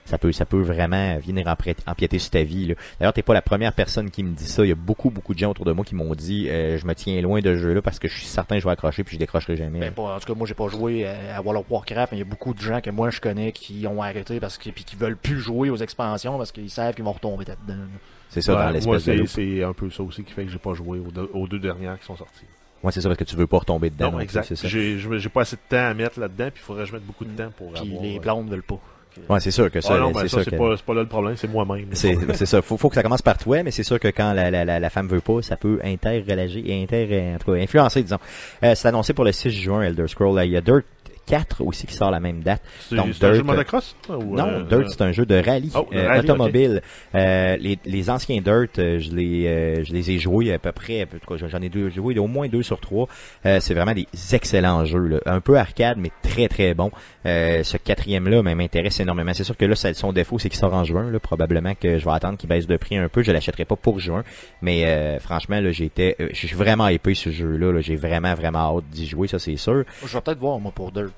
[0.09, 1.47] ça peut, ça peut vraiment venir
[1.85, 2.75] empiéter sur ta vie, là.
[2.99, 4.65] D'ailleurs, t'es pas la première personne qui me dit ça.
[4.65, 6.85] Il y a beaucoup, beaucoup de gens autour de moi qui m'ont dit, euh, je
[6.85, 9.03] me tiens loin de ce jeu-là parce que je suis certain que je vais accrocher
[9.03, 9.79] puis je décrocherai jamais.
[9.79, 12.21] Ben, pas, en tout cas, moi, j'ai pas joué à World of Warcraft, mais il
[12.21, 14.83] y a beaucoup de gens que moi je connais qui ont arrêté parce que puis
[14.83, 17.83] qui veulent plus jouer aux expansions parce qu'ils savent qu'ils vont retomber là-dedans.
[18.29, 19.27] c'est ça, Ouais, dans moi, l'espèce de c'est, loop.
[19.27, 21.59] c'est un peu ça aussi qui fait que j'ai pas joué aux deux, aux deux
[21.59, 22.45] dernières qui sont sorties.
[22.83, 24.05] Ouais, c'est ça, parce que tu veux pas retomber dedans.
[24.05, 24.45] Non, non plus, exact.
[24.47, 24.67] c'est ça.
[24.67, 27.25] J'ai, pas assez de temps à mettre là-dedans, puis il faudrait que je mette beaucoup
[27.25, 28.03] de temps pour Puis avoir...
[28.03, 28.79] les euh, blondes veulent pas.
[29.27, 30.93] Ouais, c'est sûr que ça, Ah non, ben c'est ça, c'est, que- pas, c'est pas
[30.93, 31.87] là le problème, c'est moi-même.
[31.93, 32.61] C'est c'est ça.
[32.61, 34.79] Faut, faut que ça commence par toi, mais c'est sûr que quand la, la, la,
[34.79, 38.17] la femme veut pas, ça peut interrelager et inter, en tout cas, influencer, disons.
[38.63, 40.43] Euh, c'est annoncé pour le 6 juin, Elder Scroll.
[40.45, 40.83] Il y a Dirt
[41.29, 42.61] 4 aussi qui sort la même date.
[42.89, 43.95] C'est, Donc, c'est un jeu Dirt, de motocross?
[44.09, 46.81] ou, non, euh, Dirt, c'est un jeu de rallye, Oh, euh, rallye, automobile.
[47.15, 51.01] Euh, les, les anciens Dirt, je les, euh, je les ai joués à peu près,
[51.01, 53.07] à peu- en tout cas, j'en ai deux, joué au moins deux sur trois.
[53.45, 55.19] Euh, c'est vraiment des excellents jeux, là.
[55.25, 56.91] un peu arcade, mais très très bon.
[57.25, 59.33] Euh, ce quatrième-là ben, m'intéresse énormément.
[59.33, 61.11] C'est sûr que là, ça- son défaut, c'est qu'il sort en juin.
[61.11, 61.19] Là.
[61.19, 63.21] Probablement que je vais attendre qu'il baisse de prix un peu.
[63.21, 64.23] Je l'achèterai pas pour juin,
[64.61, 67.71] mais euh, franchement, là, j'étais, euh, je suis vraiment épais ce jeu-là.
[67.71, 67.81] Là.
[67.81, 69.83] J'ai vraiment vraiment hâte d'y jouer, ça c'est sûr.
[70.05, 71.11] Je vais peut-être voir moi pour Dirt.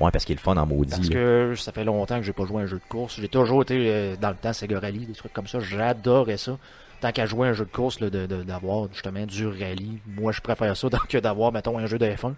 [0.00, 0.90] Ouais, parce qu'il est le fun en maudit.
[0.90, 1.14] Parce là.
[1.14, 3.20] que ça fait longtemps que j'ai pas joué à un jeu de course.
[3.20, 5.60] J'ai toujours été euh, dans le temps Sega Rally, des trucs comme ça.
[5.60, 6.56] J'adorais ça.
[7.00, 9.98] Tant qu'à jouer à un jeu de course, là, de- de- d'avoir justement du rallye.
[10.06, 12.34] Moi, je préfère ça que d'avoir, mettons, un jeu de F1.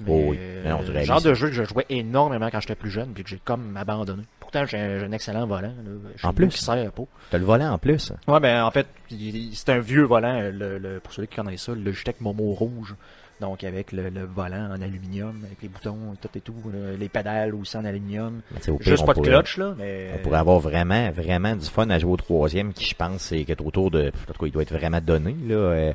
[0.00, 0.36] Mais, Oh oui.
[0.40, 2.90] euh, Mais non, du le genre de jeu que je jouais énormément quand j'étais plus
[2.90, 4.24] jeune, puis que j'ai comme abandonné.
[4.40, 5.68] Pourtant, j'ai un, excellent volant.
[5.84, 6.48] Là, En plus?
[6.48, 7.02] Qui sert pas.
[7.30, 8.12] T'as le volant en plus.
[8.28, 8.86] Ouais, ben en fait,
[9.52, 12.94] c'est un vieux volant, le, le- pour ceux qui connaissent ça, le Logitech Momo rouge.
[13.40, 16.54] Donc avec le, le volant en aluminium, avec les boutons, tout et tout,
[16.98, 18.40] les pédales aussi en aluminium.
[18.62, 21.88] Pire, Juste pas de pourrait- clutch là, mais On pourrait avoir vraiment, vraiment du fun
[21.90, 24.08] à jouer au troisième qui, je pense, c'est qui est autour de.
[24.08, 25.36] En tout cas, il doit être vraiment donné.
[25.46, 25.92] Là.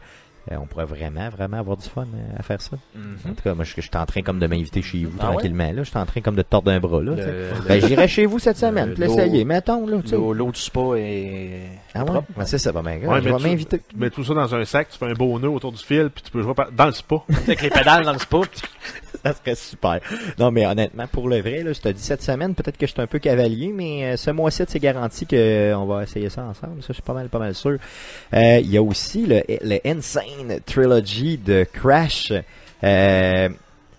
[0.51, 2.75] Euh, on pourrait vraiment, vraiment avoir du fun euh, à faire ça.
[2.95, 3.35] En Mhm.
[3.35, 5.33] tout cas, moi, je, je suis en train comme de m'inviter chez vous Ah ouais?
[5.33, 5.71] tranquillement.
[5.71, 6.99] Là, je suis en train comme de te tordre un bras.
[7.03, 8.95] Là, Le- Ben, j'irai chez vous cette semaine.
[8.97, 9.41] l'essayer.
[9.43, 10.15] l'eau- Mettons, là, tu sais.
[10.15, 12.19] L'eau du spa est Ah ouais?
[12.35, 13.81] Ben, c'est ça, ben, ben, Ouais, je vais tu- m'inviter.
[13.87, 16.09] Tu mets tout ça dans un sac, tu fais un beau nœud autour du fil,
[16.09, 17.17] puis tu peux jouer par- dans le spa.
[17.29, 18.39] avec les pédales dans le spa.
[19.25, 19.99] Ça serait super.
[20.39, 22.91] Non, mais honnêtement, pour le vrai, là, je te dis cette semaine, peut-être que je
[22.91, 26.81] suis un peu cavalier, mais euh, ce mois-ci, c'est garanti qu'on va essayer ça ensemble.
[26.81, 27.77] Ça, je suis pas mal, pas mal sûr.
[28.33, 32.33] Euh, Il y a aussi le, le Insane Trilogy de Crash.
[32.83, 33.49] Euh,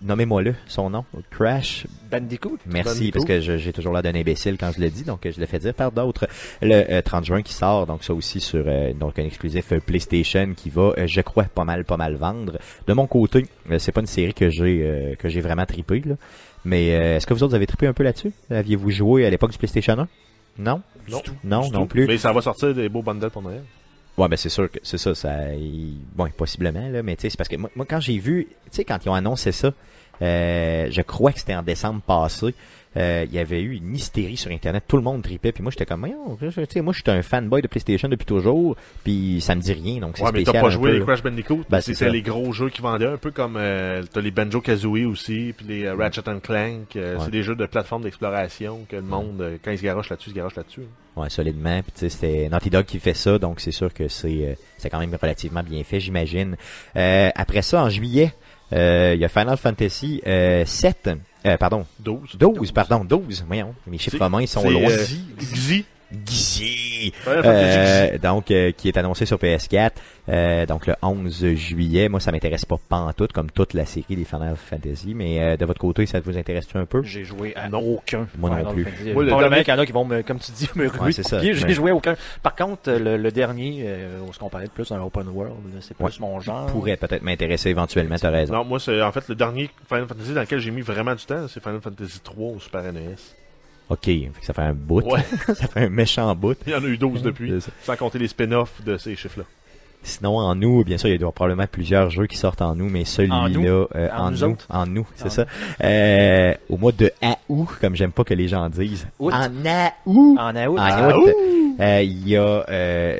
[0.03, 1.05] Nommez-moi-le, son nom.
[1.31, 2.57] Crash Bandicoot.
[2.65, 3.11] Merci, Bandicoot.
[3.13, 5.39] parce que je- j'ai toujours l'air d'un imbécile quand je le dis, donc euh, je
[5.39, 6.27] le fais dire par d'autres.
[6.61, 9.79] Le euh, 30 juin qui sort, donc ça aussi sur euh, donc un exclusif euh,
[9.79, 12.57] PlayStation qui va, euh, je crois, pas mal, pas mal vendre.
[12.85, 16.01] De mon côté, euh, c'est pas une série que j'ai euh, que j'ai vraiment trippé,
[16.05, 16.15] là.
[16.65, 18.31] Mais euh, est-ce que vous autres avez trippé un peu là-dessus?
[18.49, 20.07] Aviez-vous joué à l'époque du PlayStation 1?
[20.59, 20.81] Non?
[21.09, 21.21] Non.
[21.43, 21.85] Non, Du non tout.
[21.87, 22.07] plus.
[22.07, 23.63] Mais ça va sortir des beaux bundles pour Noël.
[24.17, 27.29] Ouais, ben c'est sûr que c'est ça, ça, il- bon, possiblement là, mais tu sais,
[27.31, 29.73] c'est parce que moi, moi, quand j'ai vu, tu sais, quand ils ont annoncé ça,
[30.21, 32.53] euh, je crois que c'était en décembre passé.
[32.97, 35.71] Euh, il y avait eu une hystérie sur internet, tout le monde tripait, puis moi
[35.71, 36.07] j'étais comme,
[36.69, 39.99] sais, moi je suis un fanboy de PlayStation depuis toujours, puis ça me dit rien,
[39.99, 40.53] donc c'est Ouais, mais spécial.
[40.53, 41.03] t'as pas un joué peu, les.
[41.03, 41.63] Crash Bandicoot.
[41.69, 45.05] Ben, C'était les gros jeux qui vendaient, un peu comme euh, t'as les Banjo Kazooie
[45.05, 46.89] aussi, puis les euh, Ratchet and Clank.
[46.95, 47.15] Ouais.
[47.19, 50.35] C'est des jeux de plateforme d'exploration que le monde, quand il se garoche là-dessus, se
[50.35, 50.83] garoche là-dessus.
[51.15, 51.81] Ouais, solidement.
[51.81, 54.89] Puis tu sais, c'était Naughty Dog qui fait ça, donc c'est sûr que c'est c'est
[54.89, 56.55] quand même relativement bien fait, j'imagine.
[56.95, 58.33] Après ça, en juillet,
[59.13, 61.09] il y a Final Fantasy euh, 7.
[61.45, 62.37] Euh, pardon, 12.
[62.37, 63.43] 12, pardon, 12.
[63.47, 64.89] Voyons, mes chiffres romains ils sont loin.
[64.89, 65.85] euh, Xi.
[66.25, 67.11] Gizzy.
[67.15, 67.77] Final Fantasy
[68.13, 69.91] Euh, donc euh, qui est annoncé sur PS4
[70.29, 74.23] euh, donc le 11 juillet moi ça m'intéresse pas pantoute comme toute la série des
[74.23, 77.03] Final Fantasy mais euh, de votre côté ça vous intéresse un peu?
[77.03, 77.79] J'ai joué à Non.
[77.79, 78.27] aucun.
[78.37, 78.87] Moi non plus.
[79.13, 80.99] Moi, le dernier- qu'il y en a qui vont, me, comme tu dis, me ruer
[80.99, 81.37] Ouais, c'est de ça.
[81.37, 81.53] de pied.
[81.53, 82.15] Mais- J'ai joué à aucun.
[82.41, 85.53] Par contre, le, le dernier, euh, on se comparait plus à un open world.
[85.81, 86.11] C'est plus Ouais.
[86.19, 86.65] mon genre.
[86.67, 90.33] pourrait peut-être m'intéresser éventuellement t'as raison Non, moi, c'est en fait le dernier Final Fantasy
[90.33, 93.15] dans lequel j'ai mis vraiment du temps, c'est Final Fantasy 3 au Super NES.
[93.89, 94.09] OK,
[94.41, 95.01] ça fait un bout.
[95.01, 95.21] Ouais.
[95.47, 96.57] ça fait un méchant bout.
[96.65, 97.53] Il y en a eu 12 depuis,
[97.83, 99.45] sans compter les spin-offs de ces chiffres-là.
[100.05, 102.89] Sinon, en nous, bien sûr, il y a probablement plusieurs jeux qui sortent en nous,
[102.89, 103.65] mais En celui-là, nous?
[103.65, 105.45] euh, En en, nous en nous, c'est En ça.
[105.81, 107.09] Euh, au mois de
[107.47, 109.07] août, comme j'aime pas que les gens disent.
[109.17, 109.33] Août.
[109.33, 109.47] En
[110.05, 110.37] août.
[110.39, 110.77] En août.
[110.77, 111.29] En ah, août.
[111.79, 113.17] Euh, il y a euh,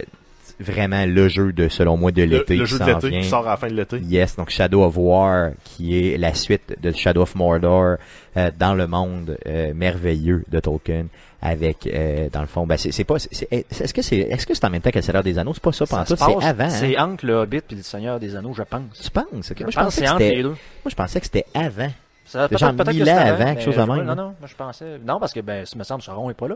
[0.59, 3.47] vraiment le jeu de, selon moi, de l'été le qui jeu de l'été qui sort
[3.47, 3.97] à la fin de l'été.
[3.99, 7.97] Yes, donc Shadow of War, qui est la suite de Shadow of Mordor
[8.37, 11.05] euh, dans le monde euh, merveilleux de Tolkien.
[11.45, 14.47] Avec, euh, dans le fond, ben c'est c'est pas, c'est- c'est- est-ce que c'est, est-ce
[14.47, 15.53] que c'est en même temps que le Seigneur des Anneaux?
[15.53, 16.63] C'est pas ça, ça pendant tout, c'est avant.
[16.63, 16.69] hein?
[16.69, 18.81] C'est entre le Hobbit et le Seigneur des Anneaux, je pense.
[19.03, 19.51] Tu penses?
[19.51, 20.49] Ok, Je Moi, je pense c'est que entre c'était, les deux.
[20.49, 21.89] moi, je pensais que c'était avant.
[22.25, 24.15] Ça, C'est genre peut-être, que c'était avant, quelque chose de même, Non, là.
[24.15, 24.85] non, moi je pensais.
[25.05, 26.55] Non, parce que, ben, ça me semble, Sauron est pas là.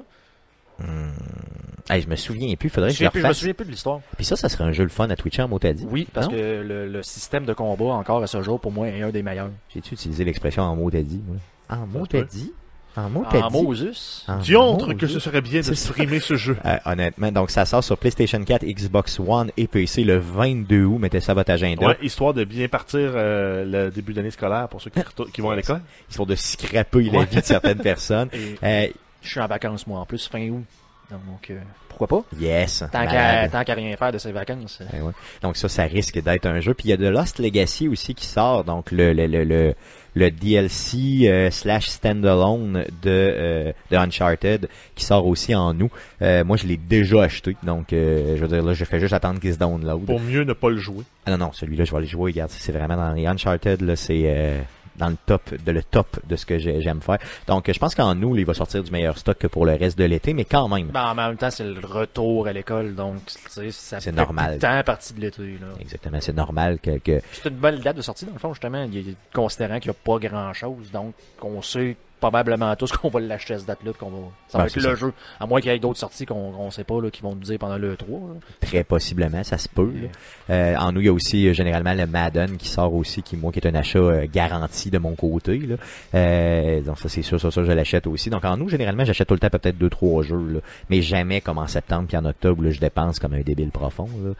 [1.90, 3.66] Hey, je me souviens plus, faudrait Je, que je souviens plus- je me souviens plus
[3.66, 4.02] de l'histoire.
[4.18, 5.88] Puis ça, ça serait un jeu le fun à Twitcher en mot t'as dit.
[5.90, 6.34] Oui, parce Non?
[6.34, 9.24] que le, le système de combat, encore à ce jour, pour moi, est un des
[9.24, 9.50] meilleurs.
[9.74, 11.38] J'ai-tu utilisé l'expression en mot t'as dit, moi?
[11.70, 12.52] En mot t'as dit?
[12.98, 13.62] En mot t'as En dit?
[13.64, 14.26] Moses?
[14.28, 14.98] En Diantre Moses.
[14.98, 16.58] que ce serait bien de streamer ce jeu.
[16.66, 20.98] Euh, honnêtement, donc ça sort sur PlayStation 4, Xbox One et PC le 22 août.
[21.00, 21.88] Mettez ça à votre agenda.
[21.88, 25.00] Ouais, histoire de bien partir euh, le début d'année scolaire pour ceux qui,
[25.34, 25.82] qui vont à l'école.
[26.10, 27.26] Histoire de scraper la Ouais.
[27.26, 28.30] vie de certaines personnes.
[28.34, 28.88] Et Euh,
[29.28, 30.64] je suis en vacances, moi, en plus, fin août.
[31.10, 32.26] Donc, euh, pourquoi pas?
[32.38, 32.84] yes.
[32.92, 34.82] Tant qu'à tant qu'à rien faire de ces vacances.
[34.94, 35.12] Ouais.
[35.42, 36.74] Donc ça, ça risque d'être un jeu.
[36.74, 39.74] Puis il y a de Lost Legacy aussi qui sort, donc le le le le,
[40.16, 40.98] le DLC
[41.30, 45.90] euh, slash standalone de euh, de Uncharted qui sort aussi en août.
[46.22, 49.14] Euh, moi, je l'ai déjà acheté, donc euh, je veux dire là, je fais juste
[49.14, 50.06] attendre qu'il se download.
[50.06, 51.06] Pour mieux ne pas le jouer.
[51.26, 52.32] Ah non non, celui-là, je vais aller jouer.
[52.32, 54.60] Regarde, c'est vraiment dans les Uncharted là, c'est euh,
[54.98, 57.18] dans le top de le top de ce que j'ai- j'aime faire.
[57.48, 59.98] Donc je pense qu'en août, il va sortir du meilleur stock que pour le reste
[59.98, 60.88] de l'été, mais quand même.
[60.88, 64.16] Ben, en même temps, c'est le retour à l'école, donc, tu sais, ça C'est fait
[64.16, 64.60] normal.
[64.60, 65.68] temps partie de l'été, là.
[65.80, 68.86] Exactement, c'est normal que, que C'est une bonne date de sortie, dans le fond, justement,
[69.34, 73.58] considérant qu'il n'y a pas grand-chose, donc on sait probablement tous qu'on va l'acheter à
[73.60, 74.18] cette date-là, qu'on va...
[74.48, 74.96] Ça va Ouais, être le ça.
[74.96, 77.34] jeu, à moins qu'il y ait d'autres sorties qu'on qu'on sait pas, là, qui vont
[77.36, 78.20] nous dire pendant le 3.
[78.20, 78.36] là.
[78.62, 79.92] Très possiblement, ça se peut.
[80.02, 80.54] là.
[80.56, 83.38] Euh, en nous, il y a aussi euh, généralement le Madden qui sort aussi, qui
[83.38, 85.58] moi qui est un achat euh, garanti de mon côté.
[85.60, 85.76] Là.
[86.16, 88.30] Euh, donc ça c'est sûr, ça, ça je l'achète aussi.
[88.30, 90.60] Donc en nous, généralement, j'achète tout le temps peut-être deux trois jeux, là.
[90.90, 94.10] mais jamais comme en septembre puis en octobre, là, je dépense comme un débile profond.
[94.24, 94.32] Là.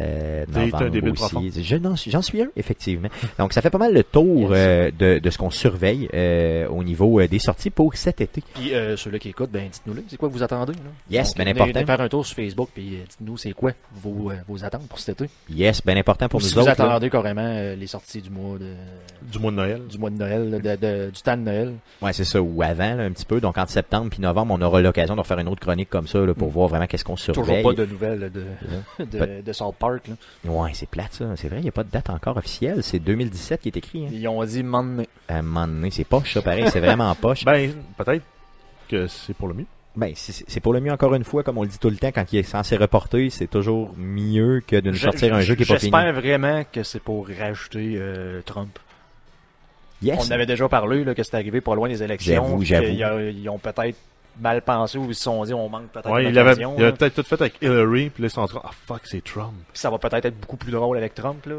[0.00, 1.20] Euh, un débile aussi.
[1.22, 1.42] profond.
[1.56, 3.08] Je n'en suis- j'en suis un effectivement.
[3.38, 6.82] Donc ça fait pas mal le tour euh, de, de ce qu'on surveille euh, au
[6.84, 8.42] niveau euh, des sorties pour cet été.
[8.54, 10.78] Puis euh, ceux-là qui écoutent, ben dites-nous là, c'est quoi que vous attendez là?
[11.10, 11.72] Yes, ben venez- important.
[11.72, 14.88] venez faire un tour sur Facebook puis euh, dites-nous c'est quoi vos, euh, vos attentes
[14.88, 15.30] pour cet été.
[15.50, 16.68] Yes, bien important pour Ou nous si vous autres.
[16.68, 16.72] là.
[16.90, 18.72] attendez carrément euh, les sorties du mois de
[19.30, 19.82] Du mois de Noël.
[19.86, 21.74] du mois de Noël, là, de- de- du temps de Noël.
[22.02, 23.40] Ouais, c'est ça, ou avant, là, un petit peu.
[23.40, 26.18] Donc, entre septembre puis novembre, on aura l'occasion de refaire une autre chronique comme ça,
[26.20, 27.62] là, pour voir vraiment qu'est-ce qu'on Toujours surveille.
[27.62, 30.08] pas de nouvelles là, de, de, South Park.
[30.08, 30.14] Là.
[30.50, 31.24] Ouais, c'est plate, ça.
[31.36, 32.82] C'est vrai, il n'y a pas de date encore officielle.
[32.82, 34.10] C'est 2017 qui est écrit, hein.
[34.12, 36.66] Ils ont dit man, À un moment donné, c'est poche, ça, pareil.
[36.70, 37.44] C'est vraiment poche.
[37.44, 38.24] Ben, peut-être
[38.88, 39.66] que c'est pour le mieux.
[39.96, 41.96] Ben, c'est c'est pour le mieux, encore une fois, comme on le dit tout le
[41.96, 45.40] temps, quand il est censé reporter, c'est toujours mieux que de nous Je- sortir un
[45.40, 45.92] jeu qui est pas fini.
[45.92, 48.76] J'espère vraiment que c'est pour rajouter euh, Trump.
[50.02, 50.18] Yes.
[50.28, 52.60] On avait déjà parlé là, que c'était arrivé pas loin des élections.
[52.60, 53.96] Ils ont peut-être
[54.40, 56.92] mal pensé ou ils se sont dit on manque peut-être Ouais, il avait, il avait
[56.92, 59.52] peut-être tout fait avec Hillary, puis là, ils sont en train, ah fuck, c'est Trump.
[59.72, 61.46] Puis ça va peut-être être beaucoup plus drôle avec Trump.
[61.46, 61.54] Là.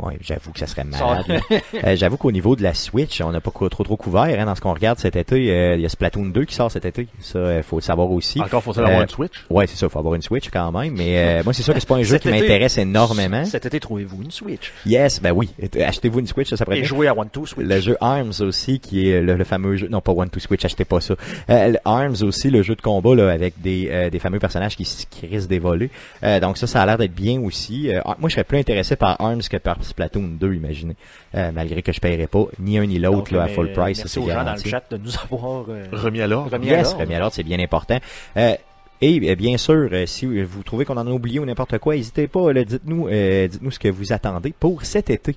[0.00, 1.24] Euh, Ouais, j'avoue que ça serait malade.
[1.84, 4.54] Euh, j'avoue qu'au niveau de la Switch, on n'a pas trop trop couvert hein, dans
[4.54, 5.50] ce qu'on regarde cet été.
[5.50, 7.06] Euh, Il y a Splatoon 2 qui sort cet été.
[7.20, 8.40] Ça, il faut le savoir aussi.
[8.40, 9.44] Encore, faut-il avoir Euh, une Switch?
[9.48, 10.94] Ouais, c'est ça, faut avoir une Switch quand même.
[10.96, 13.44] Mais euh, moi, c'est sûr que c'est pas un jeu qui m'intéresse énormément.
[13.44, 14.72] Cet été, trouvez-vous une Switch?
[14.84, 15.48] Yes, ben oui.
[15.62, 16.88] Euh, Achetez-vous une Switch, ça, ça pourrait Et bien.
[16.88, 17.66] jouez à One Two Switch.
[17.66, 20.64] Le jeu Arms aussi, qui est le, le fameux jeu, non pas One to Switch,
[20.64, 21.14] achetez pas ça.
[21.48, 24.84] Euh, Arms aussi, le jeu de combat là, avec des, euh, des fameux personnages qui,
[25.08, 25.90] qui risquent d'évoluer.
[26.22, 27.90] Euh, donc ça, ça a l'air d'être bien aussi.
[27.92, 30.96] Euh, moi, je serais plus intéressé par Arms que par Splatoon 2, imaginez.
[31.34, 34.18] Euh, malgré que je paierais pas ni un ni l'autre à full price, ça Merci
[34.18, 36.50] aux gens dans le chat de nous avoir euh, Remis à l'ordre.
[36.52, 37.00] remis à Yes, l'ordre.
[37.00, 37.98] remis à l'ordre, c'est bien important.
[38.36, 38.54] Euh,
[39.02, 42.52] et bien sûr, si vous trouvez qu'on en a oublié ou n'importe quoi, n'hésitez pas,
[42.52, 45.36] dites-nous, dites-nous ce que vous attendez pour cet été.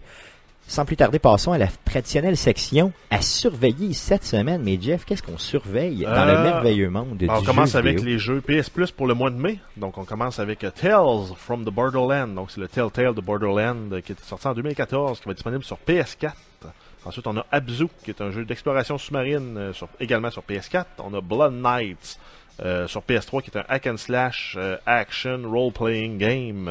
[0.65, 4.61] Sans plus tarder, passons à la traditionnelle section à surveiller cette semaine.
[4.63, 7.97] Mais Jeff, qu'est-ce qu'on surveille dans Euh, le merveilleux monde du on jeu commence avec
[7.97, 8.05] vidéo?
[8.11, 9.59] les jeux PS Plus pour le mois de mai.
[9.77, 12.33] Donc, on commence avec euh, Tales from the Borderland.
[12.33, 15.37] Donc, c'est le Telltale de Borderland euh, qui était sorti en 2014, qui va être
[15.37, 16.31] disponible sur PS4.
[17.05, 20.85] Ensuite, on a Abzu, qui est un jeu d'exploration sous-marine euh, sur- également sur PS4.
[20.99, 22.17] On a Blood Knights
[22.63, 26.69] euh, sur PS3, qui est un hack and slash euh, action role-playing game.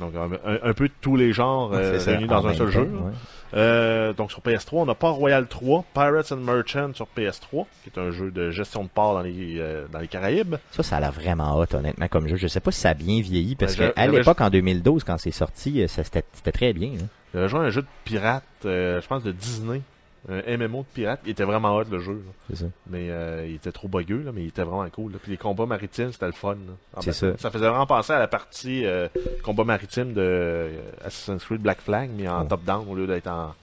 [0.00, 2.82] Donc, un, un- peu de tous les genres euh, réunis dans un seul temps, jeu.
[2.82, 3.12] ouais.
[3.56, 7.90] Euh, donc sur PS3, on a Port Royal 3, Pirates and Merchants sur PS3, qui
[7.94, 10.56] est un jeu de gestion de port dans les, euh, dans les Caraïbes.
[10.72, 12.34] Ça, ça a l'air vraiment hot, honnêtement, comme jeu.
[12.36, 15.18] Je sais pas si ça a bien vieilli, parce Ben, qu'à l'époque, en 2012, quand
[15.18, 16.94] c'est sorti, euh, c'était très bien.
[17.00, 17.06] hein.
[17.32, 19.80] J'avais joué à un jeu de pirate, je pense de Disney.
[20.28, 21.20] Un MMO de pirate.
[21.24, 22.22] Il était vraiment hot le jeu.
[22.48, 22.64] C'est ça.
[22.88, 25.12] Mais euh, il était trop bugueux, là, mais il était vraiment cool.
[25.12, 25.18] là.
[25.22, 26.56] Puis les combats maritimes, c'était le fun.
[27.00, 27.36] C'est ça.
[27.36, 29.08] Ça faisait vraiment penser à la partie euh,
[29.42, 30.70] combat maritime de euh,
[31.04, 32.48] Assassin's Creed Black Flag, mais en Oh.
[32.48, 33.54] top-down au lieu d'être en,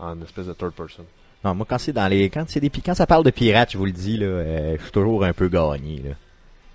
[0.00, 1.04] en espèce de third person.
[1.44, 3.78] Non, moi, quand c'est dans les, quand c'est des, quand ça parle de pirates, je
[3.78, 6.10] vous le dis, là, je suis toujours un peu gagné, là.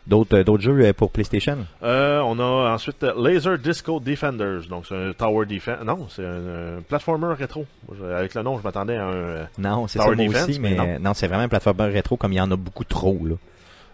[0.05, 1.59] D'autres, euh, d'autres jeux euh, pour PlayStation?
[1.81, 4.67] Euh, on a ensuite euh, Laser Disco Defenders.
[4.69, 5.79] Donc c'est un tower defense.
[5.85, 7.65] Non, c'est un, un platformer rétro.
[8.13, 9.47] Avec le nom, je m'attendais à un.
[9.57, 11.09] Non, c'est Tower ça, moi Defense, aussi, mais mais non.
[11.09, 13.35] non, c'est vraiment un plateforme rétro comme il y en a beaucoup trop, là.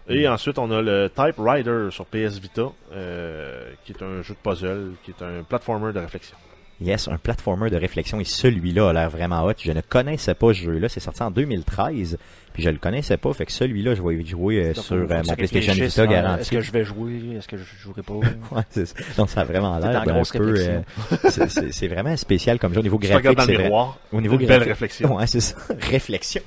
[0.08, 4.34] Et ensuite, on a le Type Rider sur PS Vita, euh, qui est un jeu
[4.34, 6.36] de puzzle, qui est un platformer de réflexion.
[6.80, 9.52] Yes, un platformer de réflexion et celui-là a l'air vraiment hot.
[9.62, 12.16] Je ne connaissais pas ce jeu-là, c'est sorti en 2013,
[12.54, 15.06] puis je le connaissais pas, fait que celui-là, je vais y jouer euh, sur euh,
[15.26, 16.40] mon PlayStation Vita hein, garanti.
[16.40, 18.14] Est-ce que je vais jouer Est-ce que je jouerai pas?
[18.50, 18.94] Ouais, c'est ça.
[19.18, 20.54] Donc ça a vraiment l'air d'un peu.
[20.58, 20.80] euh,
[21.70, 23.36] c'est- vraiment spécial comme jeu au niveau graphique.
[23.36, 25.16] dans le miroir, Au niveau une belle graphique- réflexion.
[25.16, 25.56] Ouais, c'est ça.
[25.80, 26.42] Réflexion.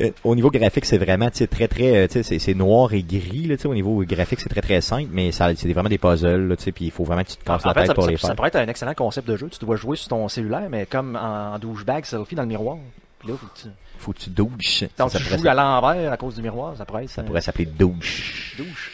[0.00, 3.62] Euh, au niveau graphique, c'est vraiment très très euh, c'est noir et gris là, tu
[3.62, 6.56] sais, au niveau graphique, c'est très très simple, mais ça c'est vraiment des puzzles là,
[6.56, 8.10] puis il faut vraiment que tu te casses En la fait, tête ça, pour ça-
[8.10, 8.36] les ça faire.
[8.36, 9.48] pourrait être un excellent concept de jeu.
[9.48, 12.76] Tu dois jouer sur ton cellulaire, mais comme en, douchebag selfie dans le miroir.
[13.20, 13.68] Puis là, faut que tu,
[13.98, 14.84] Faut que tu douches.
[14.98, 16.76] donc, ça, tu joues à l'envers à cause du miroir.
[16.76, 18.54] Ça pourrait être ça euh, pourrait s'appeler douche.
[18.58, 18.92] douche.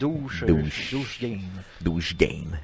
[0.00, 0.44] Douche.
[0.46, 0.90] Douche.
[0.92, 1.40] douche game.
[1.80, 2.56] Douche game.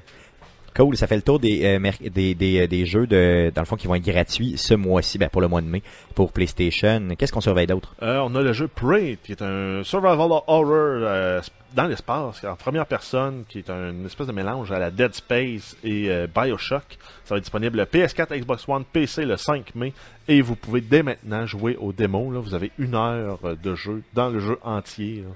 [0.75, 3.65] Cool, ça fait le tour des, euh, des, des, euh, des jeux de dans le
[3.65, 5.81] fond qui vont être gratuits ce mois-ci, ben pour le mois de mai,
[6.15, 7.01] pour PlayStation.
[7.17, 7.95] Qu'est-ce qu'on surveille d'autre?
[8.01, 11.41] Euh, on a le jeu Prey, qui est un survival horror euh,
[11.73, 15.77] dans l'espace, en première personne, qui est une espèce de mélange à la Dead Space
[15.83, 16.97] et Bioshock.
[17.23, 19.93] Ça va être disponible PS4, Xbox One, PC le 5 mai.
[20.27, 22.31] Et vous pouvez dès maintenant jouer au démo.
[22.31, 22.39] Là.
[22.39, 25.23] Vous avez une heure de jeu dans le jeu entier.
[25.25, 25.33] là.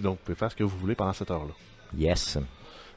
[0.00, 1.52] Donc vous pouvez faire ce que vous voulez pendant cette heure-là.
[1.96, 2.38] Yes.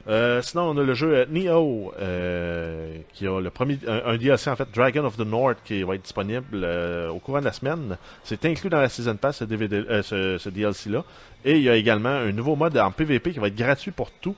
[0.08, 4.50] Euh, sinon, on a le jeu euh, Neo, euh, qui a le premier, un, DLC
[4.50, 6.64] en fait, Dragon of the North, qui va être disponible
[7.10, 7.96] au courant de la semaine.
[8.24, 11.04] C'est inclus dans la Season Pass, ce, ce DLC-là.
[11.44, 14.10] Et il y a également un nouveau mode en PvP qui va être gratuit pour
[14.10, 14.36] tout.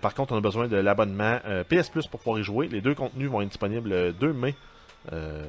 [0.00, 1.38] Par contre, on a besoin de l'abonnement
[1.68, 2.68] PS Plus pour pouvoir y jouer.
[2.68, 4.54] Les deux contenus vont être disponibles le 2 mai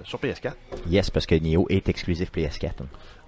[0.04, 0.54] sur PS4.
[0.90, 2.72] Yes, parce que Neo est exclusif PS4.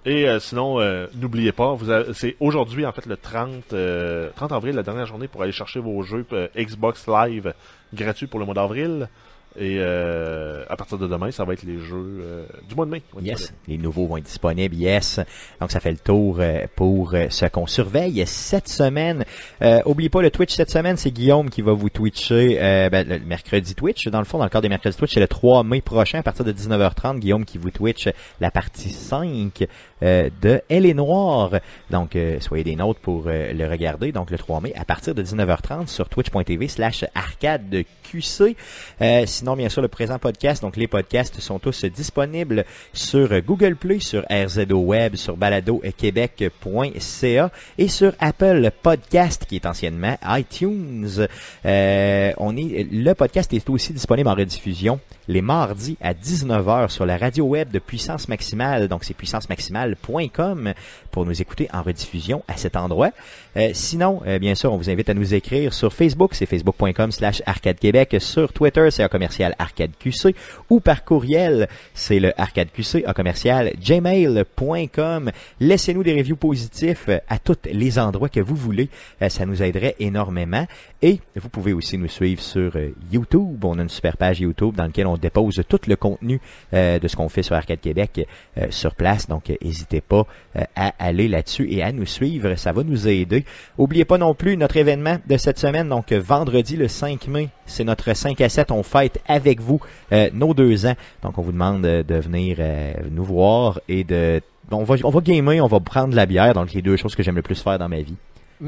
[0.05, 1.77] Et euh, sinon, euh, n'oubliez pas,
[2.13, 5.79] c'est aujourd'hui en fait le 30, euh, 30 avril, la dernière journée pour aller chercher
[5.79, 7.53] vos jeux euh, Xbox Live
[7.93, 9.09] gratuits pour le mois d'avril.
[9.57, 12.91] Et euh, à partir de demain, ça va être les jeux euh, du mois de
[12.91, 13.01] mai.
[13.21, 14.75] Yes, les nouveaux vont être disponibles.
[14.75, 15.19] Yes.
[15.59, 16.39] Donc ça fait le tour
[16.75, 19.25] pour ce qu'on surveille cette semaine.
[19.63, 19.81] Euh,
[20.11, 22.57] pas le Twitch cette semaine, c'est Guillaume qui va vous twitcher
[22.91, 24.07] ben, le mercredi Twitch.
[24.07, 26.23] Dans le fond, dans le cadre des mercredis Twitch, c'est le 3 mai prochain à
[26.23, 27.19] partir de 19h30.
[27.19, 28.07] Guillaume qui vous twitch
[28.39, 29.65] la partie 5 euh,
[30.01, 31.51] de Elle est Noire.
[31.89, 34.11] Donc euh, soyez des nôtres pour euh, le regarder.
[34.11, 38.55] Donc le 3 mai à partir de 19h30 sur twitch.tv slash arcade QC.
[39.01, 43.75] Euh, sinon, bien sûr, le présent podcast, donc les podcasts sont tous disponibles sur Google
[43.75, 51.27] Play, sur RZO Web, sur baladoquebec.ca et sur Apple Podcast, qui est anciennement iTunes.
[51.65, 57.05] Euh, on est, le podcast est aussi disponible en rediffusion les mardis à 19h sur
[57.05, 58.87] la radio web de Puissance Maximale.
[58.87, 59.13] Donc, c'est
[61.11, 63.11] pour nous écouter en rediffusion à cet endroit.
[63.57, 67.11] Euh, sinon, euh, bien sûr, on vous invite à nous écrire sur Facebook, c'est facebook.com
[67.11, 68.15] slash arcade québec.
[68.19, 70.35] Sur Twitter, c'est un commercial arcade QC.
[70.69, 75.31] Ou par courriel, c'est le arcade QC, un commercial gmail.com.
[75.59, 78.89] Laissez-nous des reviews positifs euh, à tous les endroits que vous voulez.
[79.29, 80.65] Ça nous aiderait énormément.
[81.01, 82.73] Et vous pouvez aussi nous suivre sur
[83.11, 83.63] YouTube.
[83.63, 86.41] On a une super page YouTube dans laquelle on dépose tout le contenu
[86.73, 88.27] de ce qu'on fait sur Arcade Québec
[88.69, 89.27] sur place.
[89.27, 90.25] Donc, euh, n'hésitez pas
[90.55, 92.55] euh, à aller là-dessus et à nous suivre.
[92.55, 93.45] Ça va nous aider.
[93.77, 95.89] Oubliez pas non plus notre événement de cette semaine.
[95.89, 98.71] Donc, euh, vendredi le 5 mai, c'est notre 5 à 7.
[98.71, 99.79] On fête avec vous
[100.11, 100.95] euh, nos deux ans.
[101.23, 102.57] Donc, on vous demande de venir
[103.11, 104.41] nous voir et de...
[104.71, 106.53] On va, on va gamer, on va prendre de la bière.
[106.53, 108.15] Donc, les deux choses que j'aime le plus faire dans ma vie.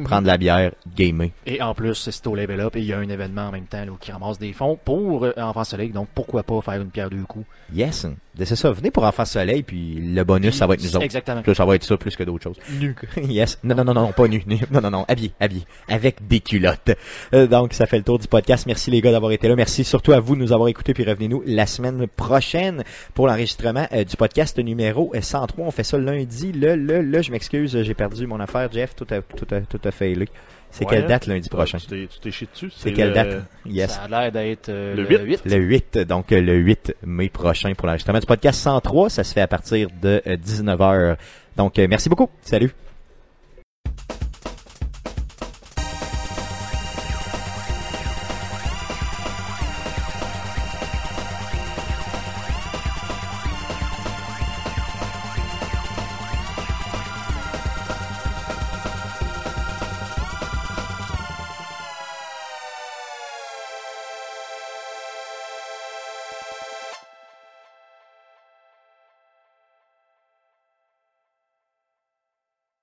[0.03, 1.29] Prendre de la bière, gamer.
[1.45, 3.65] Et en plus, c'est au level up et il y a un événement en même
[3.65, 5.89] temps là, qui ramasse des fonds pour euh, Enfants Soleil.
[5.89, 7.45] Donc pourquoi pas faire une pierre deux coups?
[7.73, 8.07] Yes.
[8.37, 8.71] C'est ça.
[8.71, 11.03] Venez pour Enfant Soleil, puis le bonus, ça va être nous autres.
[11.03, 11.41] Exactement.
[11.45, 12.57] Ça, ça va être ça plus que d'autres choses.
[12.79, 12.95] Nu.
[13.17, 13.59] yes.
[13.63, 14.41] Non, non, non, non, pas nu.
[14.47, 14.59] nu.
[14.71, 15.05] Non, non, non.
[15.07, 15.63] Habillé, habillé.
[15.89, 16.91] Avec des culottes.
[17.33, 18.65] Euh, donc, ça fait le tour du podcast.
[18.65, 19.55] Merci les gars d'avoir été là.
[19.55, 20.93] Merci surtout à vous de nous avoir écoutés.
[20.93, 25.65] Puis revenez-nous la semaine prochaine pour l'enregistrement euh, du podcast numéro 103.
[25.65, 26.53] On fait ça lundi.
[26.53, 28.71] Le, le, le, je m'excuse, j'ai perdu mon affaire.
[28.71, 30.27] Jeff, tout a, tout a, tout a failé.
[30.73, 30.91] C'est Ouais.
[30.91, 31.77] quelle date lundi prochain?
[31.79, 32.71] Tu t'es- tu t'es chié dessus?
[32.73, 33.43] C'est quelle le- date?
[33.65, 33.91] Yes.
[33.91, 35.41] Ça a l'air d'être euh, Le le, 8.
[35.43, 35.45] 8.
[35.45, 39.09] Le 8, donc euh, le 8 mai prochain pour l'enregistrement du podcast 103.
[39.09, 41.17] Ça se fait à partir de 19h.
[41.57, 42.29] Donc, euh, merci beaucoup.
[42.41, 42.71] Salut.